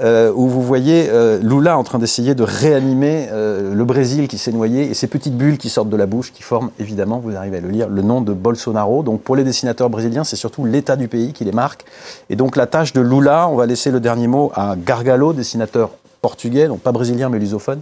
euh, 0.02 0.30
où 0.36 0.50
vous 0.50 0.62
voyez 0.62 1.08
euh, 1.10 1.40
Lula 1.40 1.78
en 1.78 1.84
train 1.86 2.00
d'essayer 2.00 2.36
de 2.36 2.44
réanimer 2.44 3.30
euh, 3.32 3.74
le 3.74 3.86
Brésil 3.86 4.28
qui 4.28 4.38
s'est 4.38 4.52
noyé 4.52 4.90
et 4.90 4.94
ces 4.94 5.08
petites 5.08 5.38
bulles 5.38 5.58
qui 5.58 5.70
sortent 5.70 5.88
de 5.88 5.96
la 5.96 6.06
bouche 6.06 6.34
qui 6.34 6.44
forment 6.44 6.70
évidemment, 6.80 7.20
vous 7.20 7.34
arrivez 7.34 7.58
à 7.58 7.62
le 7.62 7.70
lire, 7.70 7.88
le 7.88 8.02
nom 8.02 8.20
de 8.20 8.34
Bolsonaro. 8.34 9.04
Donc 9.04 9.22
pour 9.22 9.38
les 9.38 9.46
dessinateurs 9.46 9.90
brésiliens, 9.90 10.26
c'est 10.26 10.36
surtout 10.36 10.66
l'état 10.66 10.98
du 10.98 11.08
pays 11.08 11.32
qui 11.32 11.46
les 11.46 11.54
marque. 11.54 11.86
Et 12.30 12.36
donc 12.36 12.58
la 12.58 12.68
tâche 12.68 12.92
de 12.92 13.00
Lula, 13.00 13.48
on 13.48 13.56
va 13.56 13.66
laisser 13.66 13.90
le 13.90 14.02
dernier 14.02 14.28
mot 14.28 14.52
à 14.54 14.76
Gargalo, 14.76 15.32
dessinateur 15.32 15.92
portugais, 16.22 16.68
donc 16.68 16.82
pas 16.82 16.92
brésilien 16.92 17.30
mais 17.30 17.40
lusophone, 17.40 17.80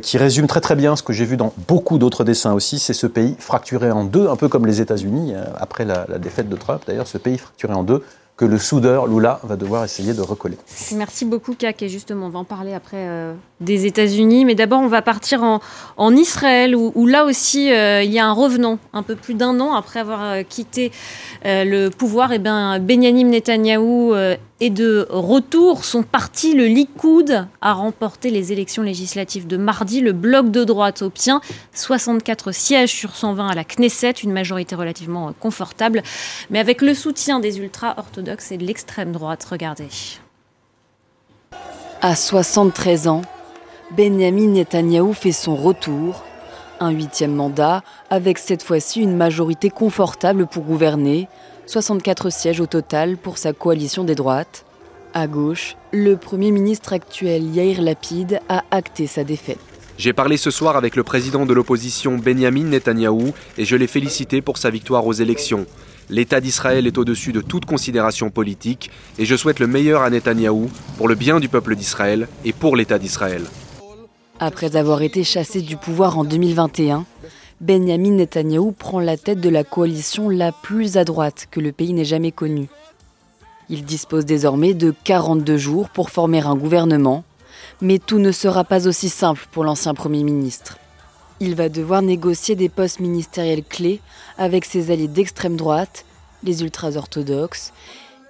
qui 0.00 0.16
résume 0.16 0.46
très 0.46 0.62
très 0.62 0.76
bien 0.76 0.96
ce 0.96 1.02
que 1.02 1.12
j'ai 1.12 1.26
vu 1.26 1.36
dans 1.36 1.52
beaucoup 1.68 1.98
d'autres 1.98 2.24
dessins 2.24 2.54
aussi, 2.54 2.78
c'est 2.78 2.94
ce 2.94 3.06
pays 3.06 3.36
fracturé 3.38 3.90
en 3.90 4.04
deux, 4.04 4.28
un 4.30 4.36
peu 4.36 4.48
comme 4.48 4.64
les 4.64 4.80
États-Unis 4.80 5.34
après 5.58 5.84
la, 5.84 6.06
la 6.08 6.18
défaite 6.18 6.48
de 6.48 6.56
Trump. 6.56 6.80
D'ailleurs, 6.86 7.06
ce 7.06 7.18
pays 7.18 7.36
fracturé 7.36 7.74
en 7.74 7.82
deux 7.82 8.02
que 8.36 8.44
le 8.44 8.58
soudeur 8.58 9.06
Lula 9.06 9.40
va 9.44 9.56
devoir 9.56 9.84
essayer 9.84 10.12
de 10.12 10.20
recoller. 10.20 10.58
Merci 10.94 11.24
beaucoup, 11.24 11.54
Kak. 11.54 11.82
Et 11.82 11.88
justement, 11.88 12.26
on 12.26 12.30
va 12.30 12.40
en 12.40 12.44
parler 12.44 12.72
après 12.72 13.08
euh, 13.08 13.34
des 13.64 13.86
États-Unis. 13.86 14.44
Mais 14.44 14.54
d'abord, 14.54 14.80
on 14.80 14.88
va 14.88 15.02
partir 15.02 15.42
en, 15.42 15.60
en 15.96 16.14
Israël, 16.14 16.76
où, 16.76 17.06
là 17.06 17.24
aussi, 17.24 17.72
euh, 17.72 18.02
il 18.02 18.12
y 18.12 18.18
a 18.18 18.26
un 18.26 18.32
revenant. 18.32 18.78
Un 18.92 19.02
peu 19.02 19.16
plus 19.16 19.34
d'un 19.34 19.58
an 19.60 19.74
après 19.74 20.00
avoir 20.00 20.22
euh, 20.22 20.42
quitté 20.48 20.92
le 21.44 21.88
pouvoir, 21.88 22.32
et 22.32 22.36
eh 22.36 22.38
ben, 22.38 22.78
Benyamin 22.78 23.24
Netanyahou 23.24 24.14
et 24.60 24.70
de 24.70 25.06
retour, 25.10 25.84
son 25.84 26.02
parti, 26.02 26.54
le 26.54 26.64
Likoud, 26.66 27.46
a 27.60 27.72
remporté 27.72 28.30
les 28.30 28.52
élections 28.52 28.82
législatives 28.82 29.46
de 29.46 29.56
mardi. 29.56 30.00
Le 30.00 30.12
bloc 30.12 30.50
de 30.50 30.64
droite 30.64 31.02
obtient 31.02 31.40
64 31.74 32.52
sièges 32.52 32.92
sur 32.92 33.14
120 33.14 33.48
à 33.48 33.54
la 33.54 33.64
Knesset, 33.64 34.12
une 34.22 34.32
majorité 34.32 34.74
relativement 34.74 35.34
confortable, 35.38 36.02
mais 36.48 36.60
avec 36.60 36.80
le 36.82 36.94
soutien 36.94 37.40
des 37.40 37.58
ultra-orthodoxes 37.58 38.52
et 38.52 38.56
de 38.56 38.64
l'extrême 38.64 39.12
droite. 39.12 39.46
Regardez. 39.50 39.88
À 42.00 42.14
73 42.14 43.08
ans, 43.08 43.22
Benjamin 43.96 44.48
Netanyahou 44.48 45.12
fait 45.12 45.30
son 45.30 45.54
retour. 45.54 46.24
Un 46.80 46.90
huitième 46.90 47.34
mandat, 47.34 47.82
avec 48.10 48.38
cette 48.38 48.64
fois-ci 48.64 49.00
une 49.00 49.16
majorité 49.16 49.70
confortable 49.70 50.46
pour 50.46 50.64
gouverner, 50.64 51.28
64 51.66 52.30
sièges 52.30 52.60
au 52.60 52.66
total 52.66 53.16
pour 53.16 53.38
sa 53.38 53.52
coalition 53.52 54.02
des 54.02 54.16
droites. 54.16 54.64
À 55.12 55.28
gauche, 55.28 55.76
le 55.92 56.16
Premier 56.16 56.50
ministre 56.50 56.92
actuel 56.92 57.44
Yair 57.54 57.80
Lapid 57.80 58.40
a 58.48 58.64
acté 58.72 59.06
sa 59.06 59.22
défaite. 59.22 59.58
J'ai 59.96 60.12
parlé 60.12 60.38
ce 60.38 60.50
soir 60.50 60.76
avec 60.76 60.96
le 60.96 61.04
président 61.04 61.46
de 61.46 61.54
l'opposition 61.54 62.16
Benjamin 62.16 62.64
Netanyahou 62.64 63.32
et 63.58 63.64
je 63.64 63.76
l'ai 63.76 63.86
félicité 63.86 64.42
pour 64.42 64.58
sa 64.58 64.70
victoire 64.70 65.06
aux 65.06 65.12
élections. 65.12 65.66
L'État 66.10 66.40
d'Israël 66.40 66.88
est 66.88 66.98
au-dessus 66.98 67.32
de 67.32 67.40
toute 67.40 67.64
considération 67.64 68.30
politique 68.30 68.90
et 69.18 69.24
je 69.24 69.36
souhaite 69.36 69.60
le 69.60 69.68
meilleur 69.68 70.02
à 70.02 70.10
Netanyahou 70.10 70.68
pour 70.96 71.06
le 71.06 71.14
bien 71.14 71.38
du 71.38 71.48
peuple 71.48 71.76
d'Israël 71.76 72.26
et 72.44 72.52
pour 72.52 72.74
l'État 72.74 72.98
d'Israël. 72.98 73.42
Après 74.46 74.76
avoir 74.76 75.00
été 75.00 75.24
chassé 75.24 75.62
du 75.62 75.78
pouvoir 75.78 76.18
en 76.18 76.24
2021, 76.24 77.06
Benjamin 77.62 78.10
Netanyahou 78.10 78.72
prend 78.72 79.00
la 79.00 79.16
tête 79.16 79.40
de 79.40 79.48
la 79.48 79.64
coalition 79.64 80.28
la 80.28 80.52
plus 80.52 80.98
à 80.98 81.04
droite 81.04 81.46
que 81.50 81.60
le 81.60 81.72
pays 81.72 81.94
n'ait 81.94 82.04
jamais 82.04 82.30
connue. 82.30 82.68
Il 83.70 83.86
dispose 83.86 84.26
désormais 84.26 84.74
de 84.74 84.94
42 85.04 85.56
jours 85.56 85.88
pour 85.88 86.10
former 86.10 86.40
un 86.40 86.56
gouvernement, 86.56 87.24
mais 87.80 87.98
tout 87.98 88.18
ne 88.18 88.32
sera 88.32 88.64
pas 88.64 88.86
aussi 88.86 89.08
simple 89.08 89.48
pour 89.50 89.64
l'ancien 89.64 89.94
Premier 89.94 90.22
ministre. 90.22 90.76
Il 91.40 91.54
va 91.54 91.70
devoir 91.70 92.02
négocier 92.02 92.54
des 92.54 92.68
postes 92.68 93.00
ministériels 93.00 93.64
clés 93.64 94.02
avec 94.36 94.66
ses 94.66 94.90
alliés 94.90 95.08
d'extrême 95.08 95.56
droite, 95.56 96.04
les 96.42 96.60
ultra-orthodoxes, 96.60 97.72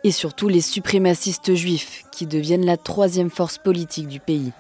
et 0.04 0.12
surtout 0.12 0.46
les 0.46 0.60
suprémacistes 0.60 1.56
juifs 1.56 2.04
qui 2.12 2.26
deviennent 2.26 2.66
la 2.66 2.76
troisième 2.76 3.30
force 3.30 3.58
politique 3.58 4.06
du 4.06 4.20
pays. 4.20 4.52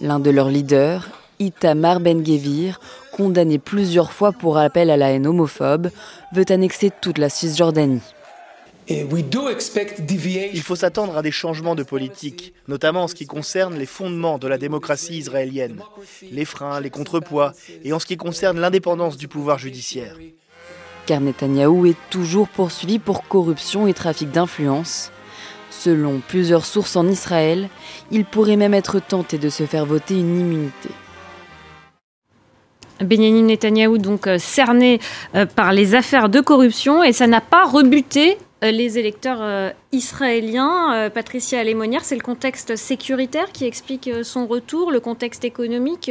L'un 0.00 0.18
de 0.18 0.30
leurs 0.30 0.48
leaders, 0.48 1.08
Itamar 1.38 2.00
Ben-Gvir, 2.00 2.80
condamné 3.12 3.58
plusieurs 3.58 4.12
fois 4.12 4.32
pour 4.32 4.58
appel 4.58 4.90
à 4.90 4.96
la 4.96 5.10
haine 5.10 5.26
homophobe, 5.26 5.90
veut 6.32 6.44
annexer 6.48 6.90
toute 7.00 7.18
la 7.18 7.28
Cisjordanie. 7.28 8.00
Il 8.86 10.62
faut 10.62 10.76
s'attendre 10.76 11.16
à 11.16 11.22
des 11.22 11.30
changements 11.30 11.74
de 11.74 11.82
politique, 11.82 12.52
notamment 12.68 13.04
en 13.04 13.08
ce 13.08 13.14
qui 13.14 13.26
concerne 13.26 13.76
les 13.76 13.86
fondements 13.86 14.38
de 14.38 14.46
la 14.46 14.58
démocratie 14.58 15.16
israélienne, 15.16 15.80
les 16.30 16.44
freins, 16.44 16.80
les 16.80 16.90
contrepoids, 16.90 17.52
et 17.82 17.92
en 17.92 17.98
ce 17.98 18.06
qui 18.06 18.16
concerne 18.16 18.60
l'indépendance 18.60 19.16
du 19.16 19.28
pouvoir 19.28 19.58
judiciaire. 19.58 20.16
Car 21.06 21.20
Netanyahou 21.20 21.86
est 21.86 21.96
toujours 22.10 22.48
poursuivi 22.48 22.98
pour 22.98 23.26
corruption 23.26 23.86
et 23.86 23.94
trafic 23.94 24.30
d'influence. 24.30 25.10
Selon 25.80 26.20
plusieurs 26.26 26.64
sources 26.64 26.96
en 26.96 27.06
Israël, 27.08 27.68
il 28.10 28.24
pourrait 28.24 28.56
même 28.56 28.74
être 28.74 29.00
tenté 29.00 29.38
de 29.38 29.48
se 29.48 29.64
faire 29.64 29.84
voter 29.84 30.14
une 30.14 30.40
immunité. 30.40 30.88
Benjamin 33.00 33.42
Netanyahou, 33.42 33.98
donc 33.98 34.26
euh, 34.26 34.38
cerné 34.38 35.00
euh, 35.34 35.46
par 35.46 35.72
les 35.72 35.94
affaires 35.94 36.28
de 36.28 36.40
corruption, 36.40 37.02
et 37.02 37.12
ça 37.12 37.26
n'a 37.26 37.40
pas 37.40 37.64
rebuté 37.64 38.38
euh, 38.62 38.70
les 38.70 38.98
électeurs 38.98 39.72
israéliens. 39.92 41.10
Patricia 41.12 41.58
Alémonière, 41.58 42.04
c'est 42.04 42.16
le 42.16 42.22
contexte 42.22 42.76
sécuritaire 42.76 43.52
qui 43.52 43.66
explique 43.66 44.08
son 44.22 44.46
retour, 44.46 44.90
le 44.90 45.00
contexte 45.00 45.44
économique. 45.44 46.10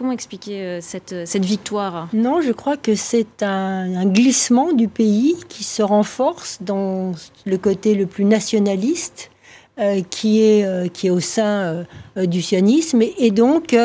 Comment 0.00 0.12
expliquer 0.12 0.78
cette, 0.80 1.26
cette, 1.26 1.44
victoire? 1.44 2.08
Non, 2.14 2.40
je 2.40 2.52
crois 2.52 2.78
que 2.78 2.94
c'est 2.94 3.42
un, 3.42 4.06
glissement 4.06 4.72
du 4.72 4.88
pays 4.88 5.36
qui 5.50 5.62
se 5.62 5.82
renforce 5.82 6.56
dans 6.62 7.12
le 7.44 7.58
côté 7.58 7.94
le 7.94 8.06
plus 8.06 8.24
nationaliste 8.24 9.30
euh, 9.78 10.00
qui, 10.08 10.40
est, 10.40 10.64
euh, 10.64 10.88
qui 10.88 11.08
est 11.08 11.10
au 11.10 11.20
sein 11.20 11.84
euh, 12.16 12.24
du 12.24 12.40
sionisme. 12.40 13.02
Et, 13.18 13.30
donc, 13.30 13.76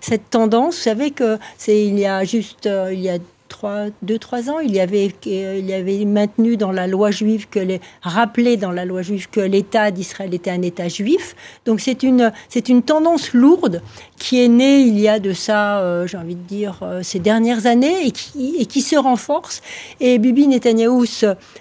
cette 0.00 0.30
tendance, 0.30 0.76
vous 0.76 0.82
savez 0.82 1.10
que 1.10 1.36
c'est 1.58 1.84
il 1.84 1.98
y 1.98 2.06
a 2.06 2.22
juste 2.22 2.68
il 2.92 3.00
y 3.00 3.10
a 3.10 3.18
trois, 3.60 3.86
deux, 4.00 4.18
trois 4.18 4.48
ans, 4.48 4.58
il 4.60 4.72
y 4.72 4.80
avait, 4.80 5.12
il 5.26 5.66
y 5.66 5.74
avait 5.74 6.06
maintenu 6.06 6.56
dans 6.56 6.72
la 6.72 6.86
loi 6.86 7.10
juive 7.10 7.46
que 7.50 7.58
les, 7.58 7.82
rappelé 8.00 8.56
dans 8.56 8.70
la 8.70 8.86
loi 8.86 9.02
juive 9.02 9.28
que 9.28 9.40
l'État 9.40 9.90
d'Israël 9.90 10.32
était 10.32 10.50
un 10.50 10.62
État 10.62 10.88
juif. 10.88 11.36
Donc 11.66 11.80
c'est 11.80 12.02
une, 12.02 12.32
c'est 12.48 12.70
une 12.70 12.82
tendance 12.82 13.34
lourde 13.34 13.82
qui 14.16 14.42
est 14.42 14.48
née 14.48 14.80
il 14.80 14.98
y 14.98 15.08
a 15.08 15.18
de 15.18 15.34
ça, 15.34 16.06
j'ai 16.06 16.16
envie 16.16 16.36
de 16.36 16.46
dire, 16.46 16.80
ces 17.02 17.18
dernières 17.18 17.66
années 17.66 18.06
et 18.06 18.12
qui, 18.12 18.56
et 18.58 18.64
qui 18.64 18.80
se 18.80 18.96
renforce. 18.96 19.60
Et 20.00 20.18
Bibi 20.18 20.48
Netanyahou 20.48 21.04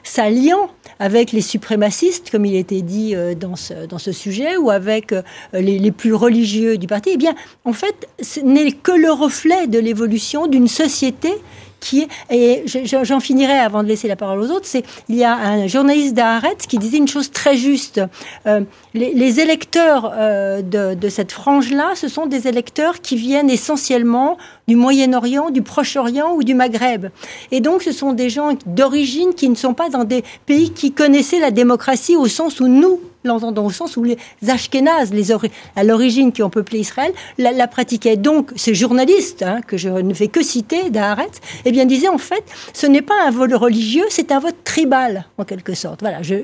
s'alliant 0.04 0.70
avec 1.00 1.32
les 1.32 1.42
suprémacistes, 1.42 2.30
comme 2.30 2.46
il 2.46 2.56
était 2.56 2.82
dit 2.82 3.16
euh, 3.16 3.34
dans 3.34 3.56
ce, 3.56 3.86
dans 3.86 3.98
ce 3.98 4.12
sujet, 4.12 4.58
ou 4.58 4.70
avec 4.70 5.14
euh, 5.14 5.22
les, 5.54 5.80
les 5.80 5.92
plus 5.92 6.14
religieux 6.14 6.78
du 6.78 6.88
parti, 6.88 7.12
eh 7.14 7.18
bien, 7.18 7.34
en 7.64 7.74
fait, 7.74 8.10
ce 8.22 8.42
n'est 8.42 8.74
que 8.74 8.92
le 8.92 9.12
reflet 9.12 9.68
de 9.68 9.80
l'évolution 9.80 10.48
d'une 10.48 10.68
société 10.68 11.34
qui 11.80 12.08
et 12.30 12.63
j'en 12.68 13.20
finirai 13.20 13.54
avant 13.54 13.84
de 13.84 13.88
laisser 13.88 14.08
la 14.08 14.15
parole 14.15 14.39
aux 14.39 14.52
autres, 14.52 14.65
c'est 14.65 14.84
il 15.08 15.15
y 15.15 15.24
a 15.24 15.36
un 15.36 15.68
journaliste 15.68 16.13
d'Haaretz 16.13 16.68
qui 16.68 16.78
disait 16.78 16.98
une 16.98 17.08
chose 17.08 17.32
très 17.32 17.58
juste. 17.58 18.02
Euh, 18.48 18.62
les, 18.94 19.39
électeurs 19.39 20.12
euh, 20.13 20.62
de, 20.62 21.10
cette 21.10 21.32
frange-là, 21.32 21.92
ce 21.96 22.08
sont 22.08 22.26
des 22.26 22.48
électeurs 22.48 23.02
qui 23.02 23.15
viennent 23.15 23.50
essentiellement 23.50 24.38
du 24.68 24.76
Moyen-Orient, 24.76 25.50
du 25.50 25.62
Proche-Orient 25.62 26.34
ou 26.36 26.44
du 26.44 26.54
Maghreb. 26.54 27.08
Et 27.52 27.62
donc, 27.62 27.84
ce 27.84 27.92
sont 27.92 28.13
des 28.13 28.30
gens 28.30 28.56
d'origine 28.65 29.34
qui 29.34 29.50
ne 29.50 29.56
sont 29.56 29.74
pas 29.74 29.89
dans 29.89 30.04
des 30.04 30.24
pays 30.46 30.72
qui 30.72 30.92
connaissaient 30.92 31.39
la 31.39 31.52
démocratie 31.52 32.15
au 32.15 32.28
sens 32.28 32.60
où 32.60 32.68
nous 32.68 33.00
l'entendons, 33.24 33.66
au 33.66 33.72
sens 33.72 33.98
où 33.98 34.04
les 34.04 34.18
Ashkénazes, 34.48 35.14
les 35.14 35.32
à 35.76 35.84
l'origine 35.84 36.32
qui 36.32 36.44
ont 36.44 36.50
peuplé 36.50 36.80
Israël, 36.80 37.12
la, 37.38 37.68
pratiquaient. 37.68 38.18
Donc, 38.18 38.52
ces 38.56 38.74
journalistes, 38.74 39.44
hein, 39.44 39.62
que 39.66 39.78
je 39.78 39.90
ne 39.90 40.14
fais 40.14 40.28
que 40.28 40.44
citer, 40.44 40.90
d'Aaretz, 40.90 41.40
eh 41.66 41.72
bien, 41.72 41.86
disaient 41.86 42.08
en 42.08 42.18
fait, 42.18 42.44
ce 42.74 42.88
n'est 42.88 43.02
pas 43.02 43.16
un 43.26 43.32
vote 43.32 43.54
religieux, 43.54 44.06
c'est 44.10 44.32
un 44.32 44.40
vote 44.40 44.56
tribal, 44.64 45.26
en 45.38 45.46
quelque 45.46 45.74
sorte. 45.74 46.02
Voilà, 46.02 46.22
je, 46.22 46.36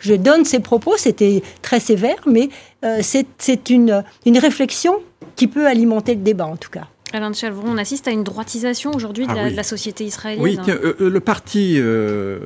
je, 0.00 0.14
donne 0.14 0.44
ces 0.44 0.60
propos, 0.60 0.96
c'était 0.96 1.42
très 1.62 1.80
sévère, 1.80 2.22
mais 2.26 2.48
euh, 2.84 3.00
c'est 3.02 3.70
une, 3.70 4.04
une 4.26 4.38
réflexion 4.38 4.94
qui 5.36 5.46
peut 5.46 5.66
alimenter 5.66 6.14
le 6.14 6.22
débat, 6.22 6.46
en 6.46 6.56
tout 6.56 6.70
cas. 6.70 6.88
Alain 7.12 7.30
de 7.30 7.34
Chalvron, 7.34 7.68
on 7.68 7.78
assiste 7.78 8.06
à 8.06 8.10
une 8.10 8.24
droitisation 8.24 8.92
aujourd'hui 8.94 9.26
de, 9.26 9.32
ah 9.32 9.48
la 9.48 9.62
société 9.62 10.04
israélienne. 10.04 10.42
Oui, 10.42 10.58
euh, 10.68 10.94
euh, 11.00 11.08
le 11.08 11.20
parti 11.20 11.76
euh, 11.78 12.38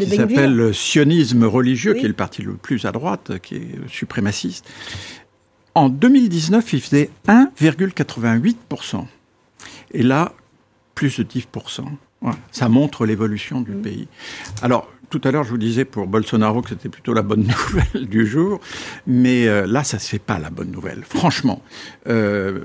qui 0.00 0.16
s'appelle 0.16 0.74
sionisme 0.74 1.44
religieux, 1.44 1.94
qui 1.94 2.04
est 2.04 2.08
le 2.08 2.14
parti 2.14 2.42
le 2.42 2.54
plus 2.54 2.84
à 2.84 2.92
droite, 2.92 3.38
qui 3.42 3.56
est 3.56 3.88
suprémaciste, 3.88 4.66
en 5.74 5.88
2019, 5.88 6.72
il 6.72 6.80
faisait 6.80 7.10
1,88%. 7.28 9.06
Et 9.92 10.02
là, 10.02 10.32
plus 10.94 11.20
de 11.20 11.24
10%. 11.24 11.84
Ça 12.50 12.68
montre 12.68 13.06
l'évolution 13.06 13.62
du 13.62 13.72
pays. 13.72 14.08
Alors, 14.62 14.90
tout 15.08 15.20
à 15.24 15.30
l'heure, 15.30 15.44
je 15.44 15.50
vous 15.50 15.58
disais 15.58 15.84
pour 15.84 16.06
Bolsonaro 16.06 16.60
que 16.62 16.68
c'était 16.68 16.88
plutôt 16.88 17.14
la 17.14 17.22
bonne 17.22 17.46
nouvelle 17.72 18.06
du 18.06 18.26
jour, 18.26 18.60
mais 19.06 19.46
là, 19.66 19.84
ça 19.84 19.96
ne 19.96 20.00
se 20.00 20.08
fait 20.08 20.18
pas 20.18 20.38
la 20.38 20.50
bonne 20.50 20.70
nouvelle, 20.70 21.02
franchement. 21.08 21.62
Euh, 22.08 22.60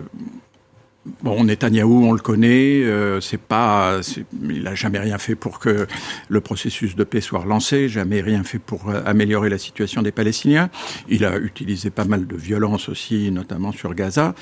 Bon, 1.22 1.44
Netanyahou, 1.44 2.04
on 2.04 2.14
le 2.14 2.20
connaît, 2.20 2.84
euh, 2.84 3.22
c'est 3.22 3.40
pas, 3.40 4.00
il 4.42 4.64
n'a 4.64 4.74
jamais 4.74 4.98
rien 4.98 5.20
fait 5.20 5.36
pour 5.36 5.60
que 5.60 5.86
le 6.30 6.42
processus 6.42 6.96
de 6.96 7.04
paix 7.04 7.22
soit 7.22 7.42
relancé, 7.42 7.90
jamais 7.90 8.22
rien 8.22 8.44
fait 8.44 8.58
pour 8.58 8.90
euh, 8.90 9.04
améliorer 9.06 9.50
la 9.50 9.60
situation 9.60 10.02
des 10.02 10.12
Palestiniens. 10.12 10.72
Il 11.08 11.24
a 11.24 11.38
utilisé 11.38 11.92
pas 11.92 12.06
mal 12.06 12.26
de 12.26 12.36
violence 12.36 12.90
aussi, 12.90 13.30
notamment 13.30 13.72
sur 13.72 13.94
Gaza. 13.94 14.34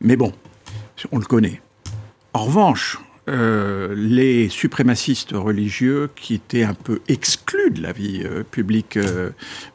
Mais 0.00 0.16
bon, 0.16 0.32
on 1.12 1.18
le 1.18 1.26
connaît. 1.26 1.60
En 2.32 2.44
revanche, 2.44 2.98
euh, 3.28 3.92
les 3.96 4.48
suprémacistes 4.48 5.32
religieux 5.32 6.10
qui 6.14 6.34
étaient 6.34 6.62
un 6.62 6.74
peu 6.74 7.00
exclus 7.08 7.72
de 7.72 7.82
la 7.82 7.90
vie 7.90 8.22
euh, 8.24 8.44
publique, 8.48 8.96
euh, 8.96 9.30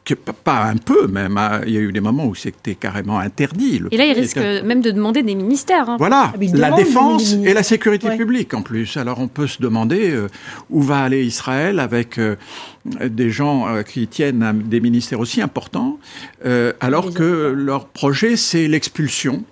que, 0.06 0.14
pas 0.14 0.64
un 0.64 0.76
peu 0.76 1.06
même, 1.06 1.36
hein. 1.36 1.60
il 1.66 1.74
y 1.74 1.76
a 1.76 1.80
eu 1.80 1.92
des 1.92 2.00
moments 2.00 2.24
où 2.24 2.34
c'était 2.34 2.74
carrément 2.76 3.18
interdit. 3.18 3.82
et 3.90 3.96
là, 3.98 4.06
il 4.06 4.14
risque 4.14 4.38
même 4.38 4.80
de 4.80 4.90
demander 4.90 5.22
des 5.22 5.34
ministères. 5.34 5.90
Hein. 5.90 5.96
Voilà, 5.98 6.32
ah, 6.34 6.38
la 6.54 6.70
défense 6.70 7.34
et 7.44 7.52
la 7.52 7.62
sécurité 7.62 8.16
publique 8.16 8.54
en 8.54 8.62
plus. 8.62 8.96
Alors 8.96 9.20
on 9.20 9.28
peut 9.28 9.46
se 9.46 9.60
demander 9.60 10.18
où 10.70 10.80
va 10.80 11.00
aller 11.00 11.22
Israël 11.22 11.78
avec 11.78 12.18
des 12.86 13.30
gens 13.30 13.82
qui 13.82 14.08
tiennent 14.08 14.42
à 14.42 14.54
des 14.54 14.80
ministères 14.80 15.20
aussi 15.20 15.42
importants, 15.42 15.98
alors 16.80 17.12
que 17.12 17.52
leur 17.54 17.88
projet, 17.88 18.36
c'est 18.36 18.66
l'expulsion, 18.66 19.44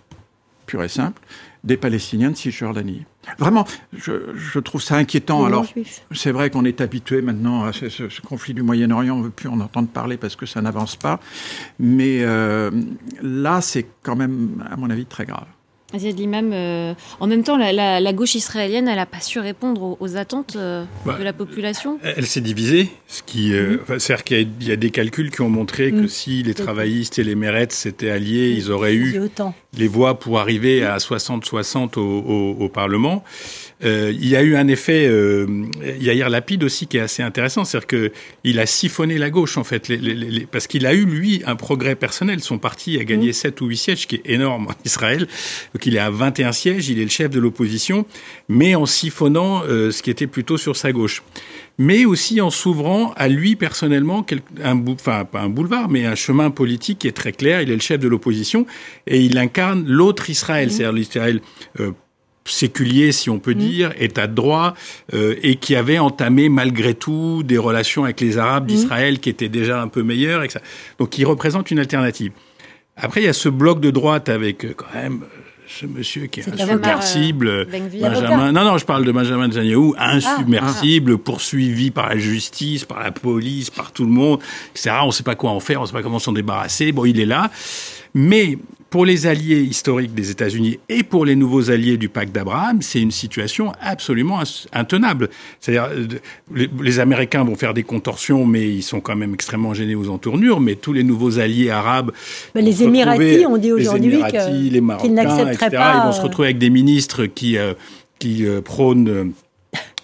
pure 0.64 0.84
et 0.84 0.88
simple, 0.88 1.20
des 1.64 1.77
Palestiniens 1.77 2.31
de 2.31 2.37
Cisjordanie. 2.37 3.05
Vraiment, 3.38 3.66
je, 3.92 4.59
trouve 4.61 4.83
ça 4.83 4.96
inquiétant. 4.96 5.44
Alors, 5.44 5.66
c'est 6.12 6.33
vrai 6.33 6.51
qu'on 6.51 6.64
est 6.64 6.81
habitué 6.81 7.23
maintenant 7.23 7.64
à 7.64 7.73
ce, 7.73 8.20
conflit 8.23 8.55
du 8.55 8.62
Moyen-Orient, 8.62 9.14
on 9.14 9.18
ne 9.18 9.25
veut 9.25 9.31
plus 9.31 9.49
en 9.49 9.61
entendre 9.61 9.88
parler 9.88 10.16
parce 10.16 10.37
que 10.37 10.46
ça 10.46 10.62
n'avance 10.62 10.96
pas. 10.96 11.20
Mais 11.79 12.23
euh, 12.23 12.70
là, 13.23 13.61
c'est 13.61 13.87
quand 14.03 14.16
même, 14.16 14.64
à 14.70 14.77
mon 14.77 14.90
avis, 14.90 15.07
très 15.07 15.27
grave. 15.27 15.46
Aziad 15.92 16.18
Limam, 16.18 16.53
euh, 16.53 16.94
en 17.18 17.27
même 17.27 17.42
temps, 17.42 17.57
la, 17.57 18.12
gauche 18.12 18.35
israélienne, 18.35 18.88
elle 18.88 18.96
n'a 18.96 19.07
pas 19.07 19.20
su 19.20 19.38
répondre 19.38 19.96
aux, 19.99 20.16
attentes 20.16 20.57
euh, 20.57 20.85
bah, 21.05 21.16
de 21.18 21.25
la 21.25 21.33
population 21.33 21.99
Elle, 22.03 22.27
s'est 22.27 22.40
divisée. 22.40 22.90
Ce 23.09 23.23
qui, 23.23 23.53
euh, 23.53 23.79
mhm. 23.88 23.99
C'est-à-dire 23.99 24.25
qu'il 24.25 24.49
y, 24.62 24.73
a 24.73 24.77
des 24.77 24.90
calculs 24.90 25.31
qui 25.31 25.40
ont 25.40 25.51
montré 25.51 25.90
que 25.90 25.96
mhm. 25.96 26.09
si 26.09 26.42
les 26.42 26.55
travaillistes 26.55 27.18
et 27.18 27.25
les 27.25 27.35
mérettes 27.35 27.73
s'étaient 27.73 28.11
alliés, 28.11 28.55
ils 28.57 28.70
auraient 28.70 28.94
eu 28.94 29.20
les 29.76 29.87
voix 29.87 30.18
pour 30.18 30.40
arriver 30.40 30.83
à 30.83 30.96
60-60 30.96 31.98
au, 31.98 32.68
Parlement. 32.68 33.24
Euh, 33.83 34.12
il 34.14 34.28
y 34.28 34.37
a 34.37 34.42
eu 34.42 34.56
un 34.56 34.68
effet, 34.68 35.06
euh, 35.06 35.66
Yair 36.00 36.28
Lapide 36.28 36.64
aussi 36.64 36.87
qui 36.87 36.98
est 36.98 37.00
assez 37.00 37.22
intéressant, 37.22 37.64
c'est-à-dire 37.64 38.11
qu'il 38.42 38.59
a 38.59 38.66
siphonné 38.66 39.16
la 39.16 39.30
gauche 39.30 39.56
en 39.56 39.64
fait, 39.64 39.88
les, 39.88 40.46
parce 40.46 40.66
qu'il 40.66 40.87
a 40.87 40.92
eu 40.92 41.04
lui 41.04 41.42
un 41.46 41.56
progrès 41.56 41.94
personnel. 41.94 42.40
Son 42.40 42.59
parti 42.59 42.98
a 42.98 43.04
gagné 43.04 43.33
7 43.33 43.61
mmh. 43.61 43.64
ou 43.64 43.68
8 43.68 43.76
sièges, 43.76 43.98
ce 44.00 44.06
qui 44.06 44.16
est 44.16 44.22
énorme 44.26 44.68
en 44.68 44.74
Israël. 44.85 45.26
Donc 45.74 45.87
il 45.87 45.96
est 45.96 46.00
à 46.00 46.11
21 46.11 46.52
sièges, 46.52 46.88
il 46.88 46.98
est 46.98 47.04
le 47.04 47.11
chef 47.11 47.30
de 47.30 47.40
l'opposition, 47.40 48.06
mais 48.48 48.74
en 48.74 48.87
siphonnant 48.87 49.62
euh, 49.64 49.90
ce 49.90 50.02
qui 50.02 50.11
était 50.11 50.26
plutôt 50.26 50.59
sur 50.59 50.76
sa 50.76 50.92
gauche 50.92 51.22
mais 51.78 52.04
aussi 52.04 52.40
en 52.40 52.50
s'ouvrant 52.50 53.12
à 53.16 53.28
lui 53.28 53.56
personnellement 53.56 54.24
un, 54.62 54.85
enfin 54.88 55.24
pas 55.24 55.40
un 55.40 55.48
boulevard, 55.48 55.88
mais 55.88 56.04
un 56.06 56.14
chemin 56.14 56.50
politique 56.50 57.00
qui 57.00 57.09
est 57.09 57.16
très 57.16 57.33
clair. 57.33 57.62
Il 57.62 57.70
est 57.70 57.74
le 57.74 57.80
chef 57.80 57.98
de 57.98 58.09
l'opposition 58.09 58.66
et 59.06 59.20
il 59.20 59.38
incarne 59.38 59.85
l'autre 59.87 60.30
Israël, 60.30 60.68
mmh. 60.68 60.70
c'est-à-dire 60.70 60.92
l'Israël 60.92 61.40
euh, 61.80 61.92
séculier, 62.44 63.12
si 63.12 63.30
on 63.30 63.38
peut 63.38 63.54
mmh. 63.54 63.59
dire, 63.59 63.92
état 63.98 64.26
de 64.26 64.35
droit, 64.35 64.74
euh, 65.14 65.37
et 65.42 65.56
qui 65.56 65.74
avait 65.76 65.98
entamé 65.98 66.48
malgré 66.48 66.94
tout 66.94 67.42
des 67.42 67.59
relations 67.59 68.04
avec 68.04 68.20
les 68.20 68.38
Arabes 68.38 68.64
mmh. 68.64 68.66
d'Israël 68.66 69.20
qui 69.20 69.30
étaient 69.30 69.48
déjà 69.48 69.80
un 69.80 69.88
peu 69.88 70.02
meilleures. 70.02 70.42
Et 70.42 70.50
ça. 70.50 70.61
Donc 70.98 71.16
il 71.18 71.24
représente 71.24 71.70
une 71.70 71.78
alternative. 71.78 72.33
Après, 72.96 73.22
il 73.22 73.24
y 73.24 73.28
a 73.28 73.33
ce 73.33 73.48
bloc 73.48 73.80
de 73.80 73.90
droite 73.90 74.28
avec 74.28 74.64
euh, 74.64 74.74
quand 74.76 74.92
même 74.94 75.22
ce 75.78 75.87
monsieur 75.87 76.26
qui 76.26 76.40
est, 76.40 76.48
insubmersible, 76.48 77.48
euh, 77.48 77.64
Benjamin. 77.64 78.50
Non, 78.52 78.64
non, 78.64 78.76
je 78.76 78.85
parle 78.85 79.04
de 79.04 79.12
Benjamin 79.12 79.46
Netanyahu, 79.46 79.92
insubmersible, 79.96 81.12
ah. 81.14 81.22
poursuivi 81.24 81.90
par 81.90 82.09
la 82.09 82.18
justice, 82.18 82.85
par 82.85 83.00
la 83.00 83.12
police, 83.12 83.70
par 83.70 83.92
tout 83.92 84.04
le 84.04 84.11
monde, 84.11 84.40
etc. 84.72 84.96
On 85.02 85.06
ne 85.06 85.12
sait 85.12 85.22
pas 85.22 85.37
quoi 85.37 85.50
en 85.50 85.61
faire, 85.61 85.78
on 85.78 85.83
ne 85.83 85.87
sait 85.87 85.92
pas 85.92 86.02
comment 86.02 86.18
s'en 86.18 86.33
débarrasser. 86.33 86.90
Bon, 86.90 87.04
il 87.04 87.20
est 87.20 87.26
là. 87.26 87.50
Mais 88.14 88.59
pour 88.90 89.07
les 89.07 89.29
alliés 89.29 89.61
historiques 89.61 90.14
des 90.14 90.33
États-Unis 90.33 90.81
et 90.88 91.05
pour 91.05 91.25
les 91.25 91.37
nouveaux 91.37 91.70
alliés 91.70 91.96
du 91.96 92.09
pacte 92.09 92.35
d'Abraham, 92.35 92.83
c'est 92.83 93.01
une 93.01 93.12
situation 93.12 93.73
absolument 93.81 94.42
intenable. 94.73 95.31
C'est-à-dire, 95.61 95.88
euh, 95.92 96.66
les, 96.81 96.99
Américains 96.99 97.44
vont 97.44 97.55
faire 97.55 97.73
des 97.73 97.85
contorsions, 97.85 98.44
mais 98.44 98.68
ils 98.68 98.83
sont 98.83 99.01
quand 99.01 99.14
même 99.14 99.33
extrêmement 99.33 99.75
gênés 99.75 99.94
aux 99.94 100.09
entournures. 100.09 100.61
Mais 100.61 100.75
tous 100.75 100.92
les 100.92 101.05
nouveaux 101.05 101.38
alliés 101.38 101.70
arabes, 101.70 102.11
les 102.57 102.83
Émiratis, 102.83 103.46
on 103.49 103.57
dit 103.57 103.73
aujourd'hui 103.73 104.18
qu'ils 104.29 105.14
n'accepteraient 105.14 105.70
pas. 105.70 106.03
Ils 106.03 106.07
vont 106.07 106.12
se 106.12 106.23
retrouver 106.23 106.49
avec 106.49 106.59
des 106.59 106.70
ministres 106.70 107.27
qui 107.27 107.57
euh, 107.59 107.75
qui 108.18 108.44
euh, 108.44 108.61
prônent 108.61 109.33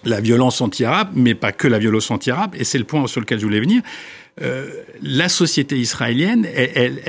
la 0.05 0.21
violence 0.21 0.61
anti-arabe, 0.61 1.09
mais 1.13 1.35
pas 1.35 1.51
que 1.51 1.67
la 1.67 1.77
violence 1.77 2.09
anti-arabe. 2.09 2.55
Et 2.57 2.63
c'est 2.63 2.77
le 2.77 2.85
point 2.85 3.05
sur 3.07 3.19
lequel 3.19 3.39
je 3.39 3.45
voulais 3.45 3.59
venir. 3.59 3.81
Euh, 4.41 4.69
la 5.01 5.29
société 5.29 5.77
israélienne, 5.77 6.45
elle, 6.53 6.99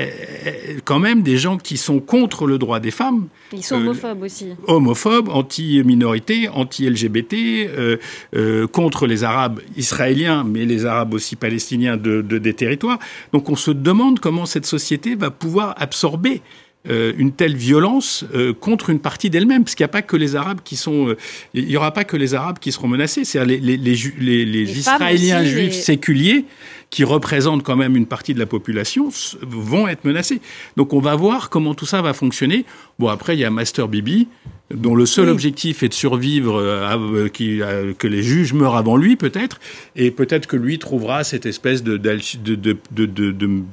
quand 0.83 0.99
même 0.99 1.21
des 1.21 1.37
gens 1.37 1.57
qui 1.57 1.77
sont 1.77 1.99
contre 1.99 2.47
le 2.47 2.57
droit 2.57 2.79
des 2.79 2.91
femmes. 2.91 3.27
Ils 3.53 3.63
sont 3.63 3.75
homophobes 3.75 4.23
aussi. 4.23 4.47
Homophobes, 4.65 5.29
anti-minorité, 5.29 6.49
anti-LGBT, 6.49 7.33
euh, 7.33 7.97
euh, 8.35 8.67
contre 8.67 9.05
les 9.05 9.23
Arabes 9.23 9.59
israéliens, 9.77 10.43
mais 10.43 10.65
les 10.65 10.85
Arabes 10.85 11.13
aussi 11.13 11.35
palestiniens 11.35 11.97
de, 11.97 12.21
des 12.21 12.53
territoires. 12.53 12.99
Donc 13.31 13.49
on 13.49 13.55
se 13.55 13.71
demande 13.71 14.19
comment 14.19 14.45
cette 14.45 14.65
société 14.65 15.15
va 15.15 15.29
pouvoir 15.29 15.75
absorber 15.77 16.41
une 16.89 17.31
telle 17.31 17.55
violence 17.55 18.25
contre 18.59 18.89
une 18.89 18.99
partie 18.99 19.29
d'elle-même, 19.29 19.63
parce 19.63 19.75
qu'il 19.75 19.83
n'y 19.83 19.89
a 19.89 19.93
pas 19.93 20.01
que 20.01 20.15
les 20.15 20.35
Arabes 20.35 20.59
qui 20.63 20.75
sont, 20.75 21.15
il 21.53 21.65
n'y 21.65 21.77
aura 21.77 21.93
pas 21.93 22.03
que 22.03 22.17
les 22.17 22.33
Arabes 22.33 22.59
qui 22.59 22.71
seront 22.71 22.87
menacés, 22.87 23.25
c'est 23.25 23.43
les, 23.45 23.57
les, 23.57 23.77
les, 23.77 24.45
les, 24.45 24.79
Israéliens 24.79 25.43
juifs 25.43 25.73
séculiers 25.73 26.45
qui 26.89 27.03
représentent 27.03 27.63
quand 27.63 27.75
même 27.75 27.95
une 27.95 28.07
partie 28.07 28.33
de 28.33 28.39
la 28.39 28.45
population, 28.45 29.09
vont 29.41 29.87
être 29.87 30.05
menacés. 30.05 30.41
Donc 30.75 30.93
on 30.93 30.99
va 30.99 31.15
voir 31.15 31.49
comment 31.49 31.75
tout 31.75 31.85
ça 31.85 32.01
va 32.01 32.13
fonctionner. 32.13 32.65
Bon, 32.97 33.09
après, 33.09 33.35
il 33.35 33.39
y 33.39 33.45
a 33.45 33.51
Master 33.51 33.87
Bibi, 33.87 34.27
dont 34.73 34.95
le 34.95 35.05
seul 35.05 35.29
objectif 35.29 35.83
est 35.83 35.89
de 35.89 35.93
survivre, 35.93 36.55
euh, 36.55 36.97
euh, 36.97 37.29
euh, 37.41 37.93
que 37.93 38.07
les 38.07 38.23
juges 38.23 38.53
meurent 38.53 38.75
avant 38.75 38.97
lui 38.97 39.15
peut-être, 39.15 39.59
et 39.95 40.11
peut-être 40.11 40.47
que 40.47 40.55
lui 40.55 40.79
trouvera 40.79 41.23
cette 41.23 41.45
espèce 41.45 41.83
de, 41.83 41.97
de, 41.97 42.19
de, 42.51 43.31
de 43.31 43.63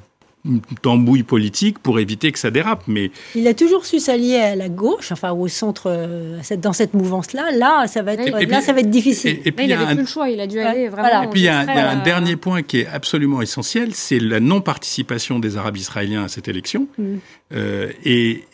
tambouille 0.82 1.22
politique 1.22 1.78
pour 1.78 1.98
éviter 1.98 2.32
que 2.32 2.38
ça 2.38 2.50
dérape. 2.50 2.82
Mais 2.87 3.11
il 3.35 3.46
a 3.46 3.54
toujours 3.54 3.87
su 3.87 4.00
s'allier 4.00 4.37
à 4.37 4.56
la 4.56 4.68
gauche, 4.68 5.12
enfin 5.12 5.32
au 5.32 5.48
centre, 5.48 5.85
euh, 5.87 6.40
dans 6.59 6.72
cette 6.72 6.94
mouvance-là. 6.94 7.52
Là, 7.52 7.87
ça 7.87 8.02
va 8.02 8.14
être, 8.14 8.48
là, 8.48 8.61
ça 8.61 8.72
va 8.72 8.80
être 8.80 8.90
difficile. 8.90 9.38
Et, 9.44 9.52
puis, 9.52 9.66
il 9.66 9.68
n'avait 9.68 9.94
plus 9.94 10.02
le 10.02 10.06
choix. 10.06 10.28
Il 10.30 10.40
a 10.40 10.46
dû 10.46 10.59
aller 10.59 10.88
vraiment. 10.88 11.22
Et 11.22 11.28
puis 11.28 11.40
il 11.40 11.44
y 11.44 11.48
a, 11.48 11.61
un, 11.61 12.02
dernier 12.02 12.37
point 12.37 12.62
qui 12.62 12.80
est 12.80 12.87
absolument 12.87 13.42
essentiel, 13.42 13.94
c'est 13.94 14.18
la 14.18 14.40
non-participation 14.40 15.38
des 15.38 15.56
Arabes 15.56 15.76
israéliens 15.76 16.24
à 16.24 16.28
cette 16.28 16.48
élection. 16.48 16.88
Mm. 16.98 17.16
Euh, 17.54 17.92
et, 18.04 18.44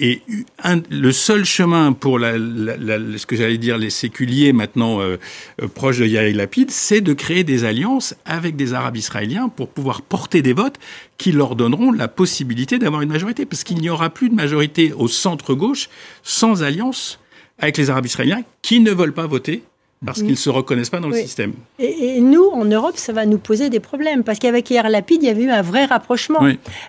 le 0.90 1.12
seul 1.12 1.46
chemin 1.46 1.94
pour 1.94 2.18
ce 2.20 3.26
que 3.26 3.36
j'allais 3.36 3.56
dire 3.56 3.78
les 3.78 3.88
séculiers 3.88 4.52
maintenant 4.52 5.00
euh, 5.00 5.16
euh, 5.62 5.68
proches 5.68 5.98
de 5.98 6.04
Yair 6.04 6.34
Lapid, 6.36 6.70
c'est 6.70 7.00
de 7.00 7.14
créer 7.14 7.42
des 7.42 7.64
alliances 7.64 8.14
avec 8.26 8.54
des 8.54 8.74
Arabes 8.74 8.96
israéliens 8.96 9.48
pour 9.48 9.68
pouvoir 9.68 10.02
porter 10.02 10.42
des 10.42 10.52
votes 10.52 10.78
qui 11.16 11.32
leur 11.32 11.56
donneront 11.56 11.90
la 11.90 12.08
possibilité 12.08 12.78
d'avoir 12.78 13.00
une 13.00 13.08
majorité, 13.08 13.46
parce 13.46 13.64
qu'il 13.64 13.78
n'y 13.78 13.88
aura 13.88 14.10
plus 14.10 14.28
de 14.28 14.34
majorité 14.34 14.92
au 14.92 15.08
centre 15.08 15.54
gauche 15.54 15.88
sans 16.22 16.62
alliance 16.62 17.18
avec 17.58 17.78
les 17.78 17.88
Arabes 17.88 18.06
israéliens 18.06 18.42
qui 18.60 18.80
ne 18.80 18.90
veulent 18.90 19.14
pas 19.14 19.26
voter 19.26 19.62
parce 20.04 20.18
qu'ils 20.18 20.30
ne 20.30 20.36
se 20.36 20.50
reconnaissent 20.50 20.90
pas 20.90 21.00
dans 21.00 21.08
le 21.08 21.16
système. 21.16 21.52
Et, 21.78 22.20
nous, 22.20 22.46
en 22.52 22.64
Europe, 22.64 22.96
ça 22.96 23.12
va 23.12 23.26
nous 23.26 23.38
poser 23.38 23.70
des 23.70 23.80
problèmes, 23.80 24.24
parce 24.24 24.38
qu'avec 24.38 24.70
Yair 24.70 24.88
Lapid, 24.88 25.22
il 25.22 25.26
y 25.26 25.30
avait 25.30 25.44
eu 25.44 25.50
un 25.50 25.62
vrai 25.62 25.84
rapprochement. 25.84 26.40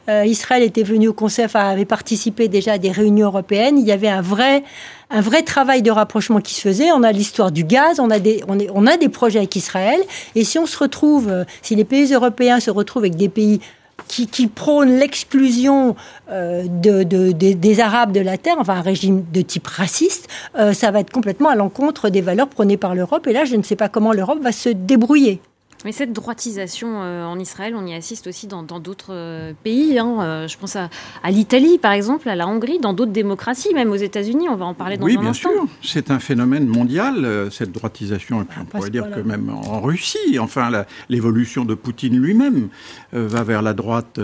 Euh, 0.09 0.25
Israël 0.25 0.63
était 0.63 0.83
venu 0.83 1.07
au 1.09 1.13
Conseil, 1.13 1.45
avait 1.53 1.85
participé 1.85 2.47
déjà 2.47 2.73
à 2.73 2.77
des 2.77 2.91
réunions 2.91 3.27
européennes, 3.27 3.77
il 3.77 3.85
y 3.85 3.91
avait 3.91 4.09
un 4.09 4.21
vrai, 4.21 4.63
un 5.09 5.21
vrai 5.21 5.43
travail 5.43 5.81
de 5.81 5.91
rapprochement 5.91 6.41
qui 6.41 6.53
se 6.53 6.61
faisait. 6.61 6.91
On 6.91 7.03
a 7.03 7.11
l'histoire 7.11 7.51
du 7.51 7.63
gaz, 7.63 7.99
on 7.99 8.09
a, 8.09 8.19
des, 8.19 8.43
on, 8.47 8.57
on 8.73 8.87
a 8.87 8.97
des 8.97 9.09
projets 9.09 9.39
avec 9.39 9.55
Israël, 9.55 9.99
et 10.35 10.43
si 10.43 10.57
on 10.57 10.65
se 10.65 10.77
retrouve, 10.77 11.29
euh, 11.29 11.43
si 11.61 11.75
les 11.75 11.85
pays 11.85 12.13
européens 12.13 12.59
se 12.59 12.71
retrouvent 12.71 13.03
avec 13.03 13.15
des 13.15 13.29
pays 13.29 13.59
qui, 14.07 14.47
prône 14.47 14.97
l'exclusion 14.97 15.95
euh, 16.29 16.63
de, 16.67 17.03
de, 17.03 17.31
des 17.31 17.79
Arabes 17.79 18.11
de 18.11 18.19
la 18.19 18.37
terre, 18.37 18.55
enfin 18.59 18.75
un 18.75 18.81
régime 18.81 19.25
de 19.31 19.41
type 19.41 19.67
raciste, 19.67 20.27
euh, 20.57 20.73
ça 20.73 20.91
va 20.91 20.99
être 20.99 21.11
complètement 21.11 21.49
à 21.49 21.55
l'encontre 21.55 22.09
des 22.09 22.21
valeurs 22.21 22.49
prônées 22.49 22.77
par 22.77 22.95
l'Europe. 22.95 23.27
Et 23.27 23.33
là, 23.33 23.45
je 23.45 23.55
ne 23.55 23.63
sais 23.63 23.75
pas 23.75 23.89
comment 23.89 24.13
l'Europe 24.13 24.41
va 24.41 24.51
se 24.51 24.69
débrouiller. 24.69 25.41
Mais 25.85 25.91
cette 25.91 26.13
droitisation 26.13 27.01
euh, 27.01 27.25
en 27.25 27.37
Israël, 27.39 27.75
on 27.75 27.85
y 27.85 27.93
assiste 27.93 28.27
aussi 28.27 28.47
dans 28.47 28.63
d'autres 28.63 29.13
euh, 29.13 29.53
pays. 29.63 29.99
Hein. 29.99 30.17
Euh, 30.21 30.47
je 30.47 30.57
pense 30.57 30.75
à, 30.75 30.89
l'Italie, 31.29 31.77
par 31.77 31.91
exemple, 31.91 32.29
à 32.29 32.35
la 32.35 32.47
Hongrie, 32.47 32.79
dans 32.79 32.93
d'autres 32.93 33.11
démocraties, 33.11 33.73
même 33.73 33.91
aux 33.91 33.95
États-Unis. 33.95 34.47
On 34.49 34.55
va 34.55 34.65
en 34.65 34.73
parler 34.73 34.97
dans 34.97 35.05
oui, 35.05 35.17
un 35.19 35.25
instant. 35.25 35.49
Oui, 35.49 35.55
bien 35.55 35.67
sûr. 35.67 35.75
C'est 35.81 36.11
un 36.11 36.19
phénomène 36.19 36.67
mondial, 36.67 37.49
cette 37.51 37.71
droitisation. 37.71 38.41
Et 38.41 38.45
puis 38.45 38.59
on 38.61 38.65
pourrait 38.65 38.89
dire 38.89 39.09
que 39.09 39.19
même 39.19 39.49
en 39.49 39.81
Russie, 39.81 40.39
enfin, 40.39 40.85
l'évolution 41.09 41.65
de 41.65 41.73
Poutine 41.75 42.17
lui-même 42.17 42.69
va 43.11 43.43
vers 43.43 43.61
la 43.61 43.73
droite. 43.73 44.19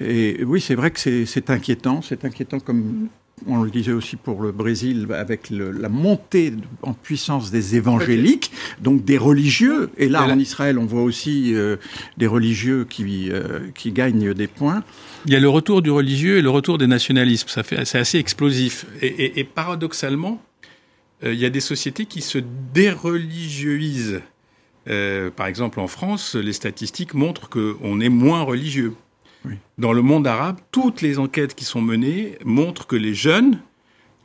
et 0.00 0.42
oui, 0.44 0.60
c'est 0.60 0.74
vrai 0.74 0.90
que 0.90 1.00
c'est 1.00 1.50
inquiétant. 1.50 2.02
C'est 2.02 2.24
inquiétant 2.24 2.60
comme 2.60 2.78
mm 2.78 3.08
on 3.46 3.62
le 3.62 3.70
disait 3.70 3.92
aussi 3.92 4.16
pour 4.16 4.42
le 4.42 4.52
Brésil, 4.52 5.06
avec 5.10 5.50
la 5.50 5.88
montée 5.88 6.54
en 6.82 6.92
puissance 6.92 7.50
des 7.50 7.76
évangéliques, 7.76 8.52
donc 8.80 9.04
des 9.04 9.18
religieux. 9.18 9.90
Et 9.96 10.08
là, 10.08 10.24
en 10.24 10.38
Israël, 10.38 10.78
on 10.78 10.86
voit 10.86 11.02
aussi 11.02 11.54
euh, 11.54 11.76
des 12.16 12.26
religieux 12.26 12.86
qui, 12.88 13.30
euh, 13.30 13.60
qui 13.74 13.92
gagnent 13.92 14.34
des 14.34 14.46
points. 14.46 14.82
Il 15.26 15.32
y 15.32 15.36
a 15.36 15.40
le 15.40 15.48
retour 15.48 15.82
du 15.82 15.90
religieux 15.90 16.38
et 16.38 16.42
le 16.42 16.50
retour 16.50 16.78
des 16.78 16.86
nationalismes. 16.86 17.48
Ça 17.48 17.62
fait, 17.62 17.84
c'est 17.84 17.98
assez 17.98 18.18
explosif. 18.18 18.86
Et, 19.02 19.44
paradoxalement, 19.44 20.42
euh, 21.24 21.32
il 21.32 21.38
y 21.38 21.44
a 21.44 21.50
des 21.50 21.60
sociétés 21.60 22.06
qui 22.06 22.22
se 22.22 22.38
déreligieuisent. 22.74 24.20
par 25.36 25.46
exemple, 25.46 25.80
en 25.80 25.86
France, 25.86 26.34
les 26.34 26.52
statistiques 26.52 27.14
montrent 27.14 27.48
qu'on 27.48 28.00
est 28.00 28.08
moins 28.08 28.42
religieux. 28.42 28.94
Dans 29.78 29.92
le 29.92 30.02
monde 30.02 30.26
arabe, 30.26 30.56
toutes 30.70 31.00
les 31.00 31.18
enquêtes 31.18 31.54
qui 31.54 31.64
sont 31.64 31.80
menées 31.80 32.36
montrent 32.44 32.86
que 32.86 32.96
les 32.96 33.14
jeunes, 33.14 33.58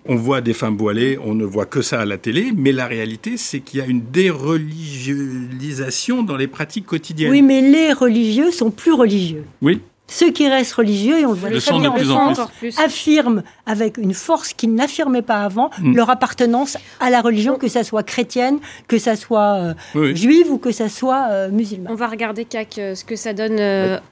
on 0.06 0.16
voit 0.16 0.42
des 0.42 0.54
femmes 0.54 0.78
voilées, 0.78 1.18
on 1.24 1.34
ne 1.34 1.46
voit 1.46 1.66
que 1.66 1.82
ça 1.82 2.02
à 2.02 2.06
la 2.06 2.18
télé, 2.18 2.52
mais 2.56 2.72
la 2.72 2.86
réalité, 2.86 3.38
c'est 3.38 3.62
qu'il 3.62 3.80
y 3.80 3.82
a 3.82 3.86
une 3.86 4.04
déreligiosisation 4.12 6.24
dans 6.24 6.38
les 6.38 6.48
pratiques 6.48 6.86
quotidiennes. 6.86 7.32
Oui, 7.32 7.42
mais 7.42 7.62
les 7.62 7.92
religieux 7.94 8.52
sont 8.52 8.72
plus 8.72 8.94
religieux. 8.94 9.46
Oui. 9.62 9.82
Ceux 10.08 10.32
qui 10.32 10.48
restent 10.48 10.74
religieux, 10.74 11.20
et 11.20 11.26
on 11.26 11.32
le 11.32 11.38
voit 11.38 11.50
très 11.50 11.80
bien 11.80 11.90
en 11.90 11.98
France, 11.98 12.40
affirment 12.78 13.42
avec 13.66 13.98
une 13.98 14.14
force 14.14 14.54
qu'ils 14.54 14.74
n'affirmaient 14.74 15.24
pas 15.24 15.42
avant 15.42 15.72
mm. 15.80 15.96
leur 15.96 16.10
appartenance 16.12 16.78
à 17.00 17.10
la 17.10 17.22
religion, 17.22 17.58
que 17.58 17.68
ça 17.68 17.84
soit 17.84 18.04
chrétienne, 18.04 18.60
que 18.88 19.00
ça 19.00 19.16
soit 19.16 19.76
euh, 19.96 20.14
juive 20.14 20.52
ou 20.52 20.60
que 20.60 20.72
ça 20.72 20.90
soit 20.90 21.28
euh, 21.32 21.50
musulman. 21.50 21.90
On 21.92 21.96
va 21.96 22.08
regarder, 22.08 22.46
CAC, 22.46 22.78
euh, 22.78 22.96
ce 22.96 23.04
que 23.04 23.16
ça 23.16 23.34
donne 23.34 23.60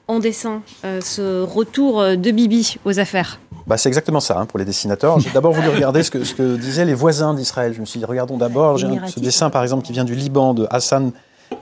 en 0.08 0.20
dessin, 0.20 0.62
ce 0.84 1.44
retour 1.44 2.02
de 2.02 2.32
Bibi 2.32 2.78
aux 2.86 3.00
affaires. 3.00 3.40
Bah, 3.68 3.78
c'est 3.78 3.88
exactement 3.88 4.20
ça 4.20 4.40
hein, 4.40 4.46
pour 4.46 4.60
les 4.60 4.66
dessinateurs. 4.66 5.20
J'ai 5.20 5.30
d'abord 5.30 5.54
voulu 5.54 5.70
regarder 5.70 6.04
ce 6.04 6.12
que, 6.12 6.24
ce 6.24 6.34
que 6.34 6.56
disaient 6.58 6.86
les 6.86 6.94
voisins 6.94 7.34
d'Israël. 7.34 7.74
Je 7.74 7.80
me 7.80 7.86
suis 7.86 8.00
dit, 8.00 8.06
regardons 8.06 8.38
d'abord 8.38 8.80
ce 8.80 9.20
dessin, 9.20 9.50
par 9.50 9.64
exemple, 9.64 9.86
qui 9.86 9.94
vient 9.94 10.04
du 10.04 10.16
Liban 10.16 10.54
de 10.54 10.68
Hassan 10.70 11.12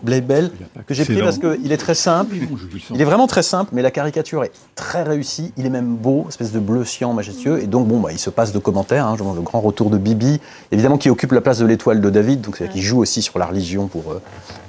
Blaibel, 0.02 0.52
que 0.88 0.94
j'ai 0.94 1.06
pris 1.06 1.20
parce 1.22 1.38
qu'il 1.38 1.72
est 1.72 1.78
très 1.78 1.96
simple. 1.96 2.36
Il 2.94 3.02
est 3.02 3.06
vraiment 3.06 3.28
très 3.28 3.44
simple, 3.44 3.72
mais 3.74 3.82
la 3.82 3.92
caricature 3.92 4.44
est 4.44 4.52
très 4.76 5.04
réussie. 5.04 5.54
Il 5.58 5.66
est 5.66 5.70
même 5.70 5.96
beau, 5.96 6.26
espèce 6.30 6.52
de 6.52 6.60
bleu 6.60 6.86
cyan 6.86 7.14
majestueux. 7.14 7.62
Et 7.62 7.68
donc, 7.68 7.88
bon, 7.88 8.00
bah, 8.00 8.12
il 8.12 8.20
se 8.20 8.30
passe 8.30 8.52
de 8.52 8.60
commentaires. 8.60 9.08
Hein, 9.08 9.16
le 9.18 9.42
grand 9.42 9.62
retour 9.62 9.89
de 9.89 9.98
Bibi, 9.98 10.39
évidemment, 10.72 10.98
qui 10.98 11.10
occupe 11.10 11.32
la 11.32 11.42
place 11.42 11.60
de 11.60 11.66
l'étoile 11.66 12.02
de 12.02 12.10
David, 12.10 12.42
donc 12.42 12.68
qui 12.68 12.82
joue 12.82 13.00
aussi 13.00 13.22
sur 13.22 13.39
la 13.39 13.46
religion 13.46 13.88
pour, 13.88 14.12
euh, 14.12 14.22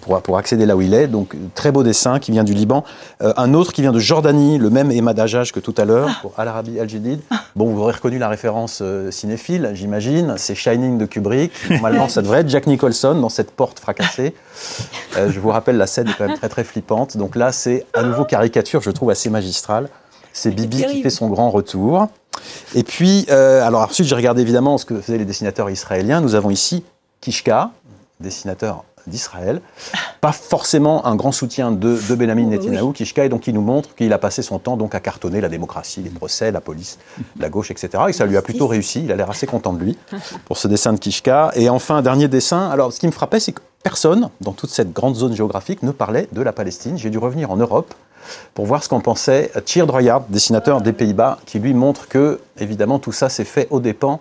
pour, 0.02 0.20
pour, 0.20 0.36
accéder 0.36 0.66
là 0.66 0.76
où 0.76 0.82
il 0.82 0.92
est. 0.92 1.06
Donc, 1.06 1.34
très 1.54 1.72
beau 1.72 1.82
dessin 1.82 2.18
qui 2.18 2.30
vient 2.32 2.44
du 2.44 2.52
Liban. 2.52 2.84
Euh, 3.22 3.32
un 3.36 3.54
autre 3.54 3.72
qui 3.72 3.80
vient 3.80 3.92
de 3.92 3.98
Jordanie, 3.98 4.58
le 4.58 4.68
même 4.68 4.90
émadage 4.90 5.52
que 5.52 5.60
tout 5.60 5.74
à 5.78 5.84
l'heure, 5.84 6.10
pour 6.20 6.34
Al-Arabi 6.36 6.78
Al-Jadid. 6.78 7.20
Bon, 7.56 7.66
vous 7.66 7.80
aurez 7.80 7.92
reconnu 7.92 8.18
la 8.18 8.28
référence 8.28 8.80
euh, 8.82 9.10
cinéphile, 9.10 9.70
j'imagine. 9.74 10.34
C'est 10.36 10.54
Shining 10.54 10.98
de 10.98 11.06
Kubrick. 11.06 11.52
Normalement, 11.70 12.08
ça 12.08 12.20
devrait 12.22 12.40
être 12.40 12.48
Jack 12.48 12.66
Nicholson 12.66 13.14
dans 13.14 13.28
cette 13.28 13.50
porte 13.50 13.80
fracassée. 13.80 14.34
Euh, 15.16 15.30
je 15.30 15.40
vous 15.40 15.48
rappelle, 15.48 15.76
la 15.76 15.86
scène 15.86 16.08
est 16.08 16.14
quand 16.16 16.26
même 16.26 16.36
très 16.36 16.48
très 16.48 16.64
flippante. 16.64 17.16
Donc 17.16 17.36
là, 17.36 17.52
c'est 17.52 17.86
à 17.94 18.02
nouveau 18.02 18.24
caricature, 18.24 18.82
je 18.82 18.90
trouve 18.90 19.10
assez 19.10 19.30
magistrale. 19.30 19.88
C'est 20.32 20.50
Bibi 20.50 20.84
qui 20.86 21.02
fait 21.02 21.10
son 21.10 21.28
grand 21.28 21.50
retour. 21.50 22.08
Et 22.74 22.82
puis, 22.82 23.26
euh, 23.30 23.66
alors 23.66 23.82
ensuite, 23.82 24.06
j'ai 24.06 24.14
regardé 24.14 24.42
évidemment 24.42 24.78
ce 24.78 24.84
que 24.84 25.00
faisaient 25.00 25.18
les 25.18 25.24
dessinateurs 25.24 25.70
israéliens. 25.70 26.20
Nous 26.20 26.34
avons 26.34 26.50
ici 26.50 26.84
Kishka, 27.20 27.70
dessinateur 28.20 28.84
d'Israël. 29.06 29.60
Pas 30.20 30.32
forcément 30.32 31.06
un 31.06 31.16
grand 31.16 31.32
soutien 31.32 31.72
de, 31.72 31.98
de 32.08 32.14
Benjamin 32.14 32.46
Netanyahu, 32.46 32.92
Kishka, 32.92 33.24
et 33.24 33.28
donc 33.28 33.46
il 33.46 33.54
nous 33.54 33.62
montre 33.62 33.94
qu'il 33.94 34.12
a 34.12 34.18
passé 34.18 34.42
son 34.42 34.58
temps 34.58 34.76
donc 34.76 34.94
à 34.94 35.00
cartonner 35.00 35.40
la 35.40 35.48
démocratie, 35.48 36.00
les 36.02 36.10
procès, 36.10 36.50
la 36.52 36.60
police, 36.60 36.98
la 37.38 37.48
gauche, 37.48 37.70
etc. 37.70 38.04
Et 38.08 38.12
ça 38.12 38.26
lui 38.26 38.36
a 38.36 38.42
plutôt 38.42 38.66
réussi. 38.66 39.02
Il 39.04 39.12
a 39.12 39.16
l'air 39.16 39.30
assez 39.30 39.46
content 39.46 39.72
de 39.72 39.82
lui 39.82 39.98
pour 40.44 40.56
ce 40.56 40.68
dessin 40.68 40.92
de 40.92 40.98
Kishka. 40.98 41.50
Et 41.54 41.68
enfin, 41.68 42.02
dernier 42.02 42.28
dessin. 42.28 42.68
Alors, 42.70 42.92
ce 42.92 43.00
qui 43.00 43.06
me 43.06 43.12
frappait, 43.12 43.40
c'est 43.40 43.52
que 43.52 43.62
personne 43.82 44.30
dans 44.40 44.52
toute 44.52 44.70
cette 44.70 44.92
grande 44.92 45.16
zone 45.16 45.34
géographique 45.34 45.82
ne 45.82 45.90
parlait 45.90 46.28
de 46.32 46.42
la 46.42 46.52
Palestine. 46.52 46.96
J'ai 46.96 47.10
dû 47.10 47.18
revenir 47.18 47.50
en 47.50 47.56
Europe 47.56 47.94
pour 48.54 48.66
voir 48.66 48.82
ce 48.82 48.88
qu'en 48.88 49.00
pensait 49.00 49.50
Tjeerd 49.64 49.88
Droyard, 49.88 50.22
dessinateur 50.28 50.80
des 50.80 50.92
Pays-Bas, 50.92 51.38
qui 51.46 51.58
lui 51.58 51.74
montre 51.74 52.08
que, 52.08 52.40
évidemment, 52.58 52.98
tout 52.98 53.12
ça 53.12 53.28
s'est 53.28 53.44
fait 53.44 53.68
aux 53.70 53.80
dépens 53.80 54.20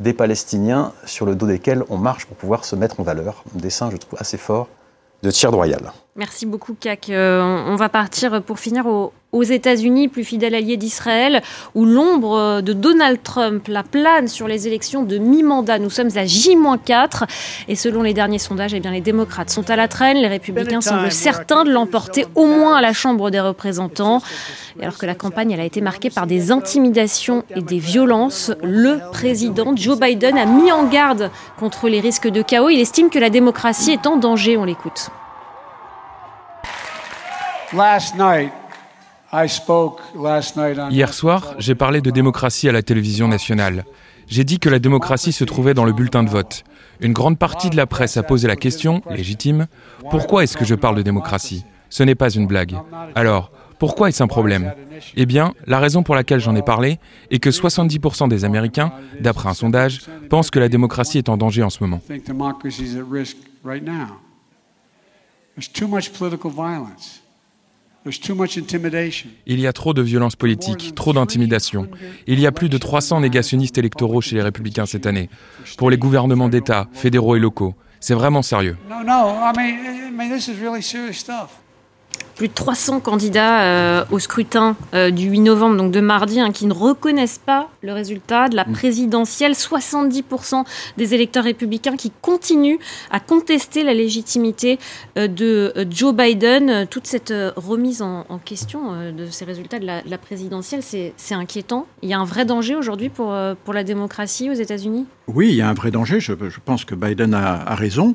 des 0.00 0.12
Palestiniens 0.12 0.92
sur 1.04 1.26
le 1.26 1.34
dos 1.34 1.46
desquels 1.46 1.84
on 1.88 1.96
marche 1.96 2.26
pour 2.26 2.36
pouvoir 2.36 2.64
se 2.64 2.76
mettre 2.76 3.00
en 3.00 3.02
valeur. 3.02 3.42
Dessin, 3.54 3.90
je 3.90 3.96
trouve, 3.96 4.18
assez 4.20 4.36
fort 4.36 4.68
de 5.22 5.30
Tjeerd 5.30 5.54
Royal. 5.54 5.92
Merci 6.14 6.46
beaucoup, 6.46 6.76
Kak. 6.78 7.08
Euh, 7.10 7.40
on 7.42 7.76
va 7.76 7.88
partir 7.88 8.42
pour 8.42 8.58
finir 8.58 8.86
aux 9.32 9.42
États-Unis, 9.42 10.08
plus 10.08 10.24
fidèle 10.24 10.54
allié 10.54 10.76
d'Israël, 10.76 11.42
où 11.74 11.84
l'ombre 11.84 12.60
de 12.60 12.72
Donald 12.72 13.22
Trump 13.22 13.68
la 13.68 13.82
plane 13.82 14.28
sur 14.28 14.48
les 14.48 14.66
élections 14.66 15.02
de 15.02 15.18
mi-mandat. 15.18 15.78
Nous 15.78 15.90
sommes 15.90 16.10
à 16.16 16.24
J-4 16.24 17.24
et 17.68 17.74
selon 17.74 18.02
les 18.02 18.14
derniers 18.14 18.38
sondages, 18.38 18.74
eh 18.74 18.80
bien, 18.80 18.92
les 18.92 19.00
démocrates 19.00 19.50
sont 19.50 19.68
à 19.70 19.76
la 19.76 19.88
traîne. 19.88 20.16
Les 20.16 20.28
républicains 20.28 20.80
semblent 20.80 21.12
certains 21.12 21.64
de 21.64 21.70
l'emporter 21.70 22.26
au 22.34 22.46
moins 22.46 22.76
à 22.76 22.80
la 22.80 22.92
Chambre 22.92 23.30
des 23.30 23.40
représentants. 23.40 24.22
Et 24.78 24.82
alors 24.82 24.98
que 24.98 25.06
la 25.06 25.14
campagne 25.14 25.52
elle 25.52 25.60
a 25.60 25.64
été 25.64 25.80
marquée 25.80 26.10
par 26.10 26.26
des 26.26 26.52
intimidations 26.52 27.44
et 27.54 27.62
des 27.62 27.78
violences, 27.78 28.52
le 28.62 29.00
président 29.10 29.74
Joe 29.74 29.98
Biden 29.98 30.36
a 30.36 30.44
mis 30.44 30.70
en 30.70 30.84
garde 30.84 31.30
contre 31.58 31.88
les 31.88 32.00
risques 32.00 32.28
de 32.28 32.42
chaos. 32.42 32.68
Il 32.68 32.80
estime 32.80 33.10
que 33.10 33.18
la 33.18 33.30
démocratie 33.30 33.92
est 33.92 34.06
en 34.06 34.16
danger. 34.16 34.56
On 34.56 34.64
l'écoute. 34.64 35.10
Hier 40.90 41.12
soir, 41.12 41.54
j'ai 41.58 41.74
parlé 41.74 42.00
de 42.00 42.10
démocratie 42.10 42.68
à 42.68 42.72
la 42.72 42.82
télévision 42.82 43.28
nationale. 43.28 43.84
J'ai 44.28 44.44
dit 44.44 44.58
que 44.58 44.68
la 44.68 44.78
démocratie 44.78 45.32
se 45.32 45.44
trouvait 45.44 45.74
dans 45.74 45.84
le 45.84 45.92
bulletin 45.92 46.22
de 46.22 46.30
vote. 46.30 46.64
Une 47.00 47.12
grande 47.12 47.38
partie 47.38 47.68
de 47.68 47.76
la 47.76 47.86
presse 47.86 48.16
a 48.16 48.22
posé 48.22 48.48
la 48.48 48.56
question, 48.56 49.02
légitime, 49.10 49.66
pourquoi 50.10 50.42
est-ce 50.42 50.56
que 50.56 50.64
je 50.64 50.74
parle 50.74 50.96
de 50.96 51.02
démocratie? 51.02 51.64
Ce 51.90 52.02
n'est 52.02 52.14
pas 52.14 52.30
une 52.30 52.46
blague. 52.46 52.76
Alors, 53.14 53.52
pourquoi 53.78 54.08
est-ce 54.08 54.22
un 54.22 54.26
problème? 54.26 54.72
Eh 55.16 55.26
bien, 55.26 55.52
la 55.66 55.78
raison 55.78 56.02
pour 56.02 56.14
laquelle 56.14 56.40
j'en 56.40 56.56
ai 56.56 56.62
parlé 56.62 56.98
est 57.30 57.38
que 57.38 57.50
70% 57.50 58.28
des 58.28 58.44
Américains, 58.44 58.92
d'après 59.20 59.48
un 59.48 59.54
sondage, 59.54 60.00
pensent 60.30 60.50
que 60.50 60.58
la 60.58 60.68
démocratie 60.68 61.18
est 61.18 61.28
en 61.28 61.36
danger 61.36 61.62
en 61.62 61.70
ce 61.70 61.82
moment. 61.84 62.00
Il 69.46 69.60
y 69.60 69.66
a 69.66 69.72
trop 69.72 69.94
de 69.94 70.02
violence 70.02 70.36
politique, 70.36 70.94
trop 70.94 71.12
d'intimidation. 71.12 71.88
Il 72.26 72.38
y 72.40 72.46
a 72.46 72.52
plus 72.52 72.68
de 72.68 72.78
300 72.78 73.20
négationnistes 73.20 73.78
électoraux 73.78 74.20
chez 74.20 74.36
les 74.36 74.42
républicains 74.42 74.86
cette 74.86 75.06
année, 75.06 75.28
pour 75.76 75.90
les 75.90 75.98
gouvernements 75.98 76.48
d'État, 76.48 76.88
fédéraux 76.92 77.36
et 77.36 77.40
locaux. 77.40 77.74
C'est 78.00 78.14
vraiment 78.14 78.42
sérieux. 78.42 78.76
Plus 82.36 82.48
de 82.48 82.52
300 82.52 83.00
candidats 83.00 83.62
euh, 83.62 84.04
au 84.10 84.18
scrutin 84.18 84.76
euh, 84.94 85.10
du 85.10 85.28
8 85.28 85.40
novembre, 85.40 85.76
donc 85.76 85.90
de 85.90 86.00
mardi, 86.00 86.38
hein, 86.38 86.52
qui 86.52 86.66
ne 86.66 86.72
reconnaissent 86.72 87.40
pas 87.44 87.70
le 87.82 87.92
résultat 87.92 88.48
de 88.48 88.56
la 88.56 88.64
mm. 88.64 88.72
présidentielle. 88.72 89.52
70% 89.52 90.64
des 90.98 91.14
électeurs 91.14 91.44
républicains 91.44 91.96
qui 91.96 92.12
continuent 92.20 92.78
à 93.10 93.20
contester 93.20 93.82
la 93.82 93.94
légitimité 93.94 94.78
euh, 95.16 95.26
de 95.26 95.72
Joe 95.90 96.14
Biden. 96.14 96.86
Toute 96.88 97.06
cette 97.06 97.32
remise 97.56 98.02
en, 98.02 98.24
question 98.44 99.12
de 99.12 99.26
ces 99.30 99.46
résultats 99.46 99.78
de 99.78 99.86
la, 99.86 100.18
présidentielle, 100.18 100.82
c'est 100.82 101.34
inquiétant. 101.34 101.86
Il 102.02 102.10
y 102.10 102.12
a 102.12 102.18
un 102.18 102.24
vrai 102.24 102.44
danger 102.44 102.74
aujourd'hui 102.74 103.08
pour, 103.08 103.34
pour 103.64 103.74
la 103.74 103.82
démocratie 103.82 104.50
aux 104.50 104.54
États-Unis? 104.54 105.06
Oui, 105.26 105.48
il 105.48 105.54
y 105.54 105.62
a 105.62 105.68
un 105.68 105.74
vrai 105.74 105.90
danger. 105.90 106.20
Je, 106.20 106.34
pense 106.64 106.84
que 106.84 106.94
Biden 106.94 107.32
a, 107.32 107.62
a 107.62 107.74
raison. 107.74 108.14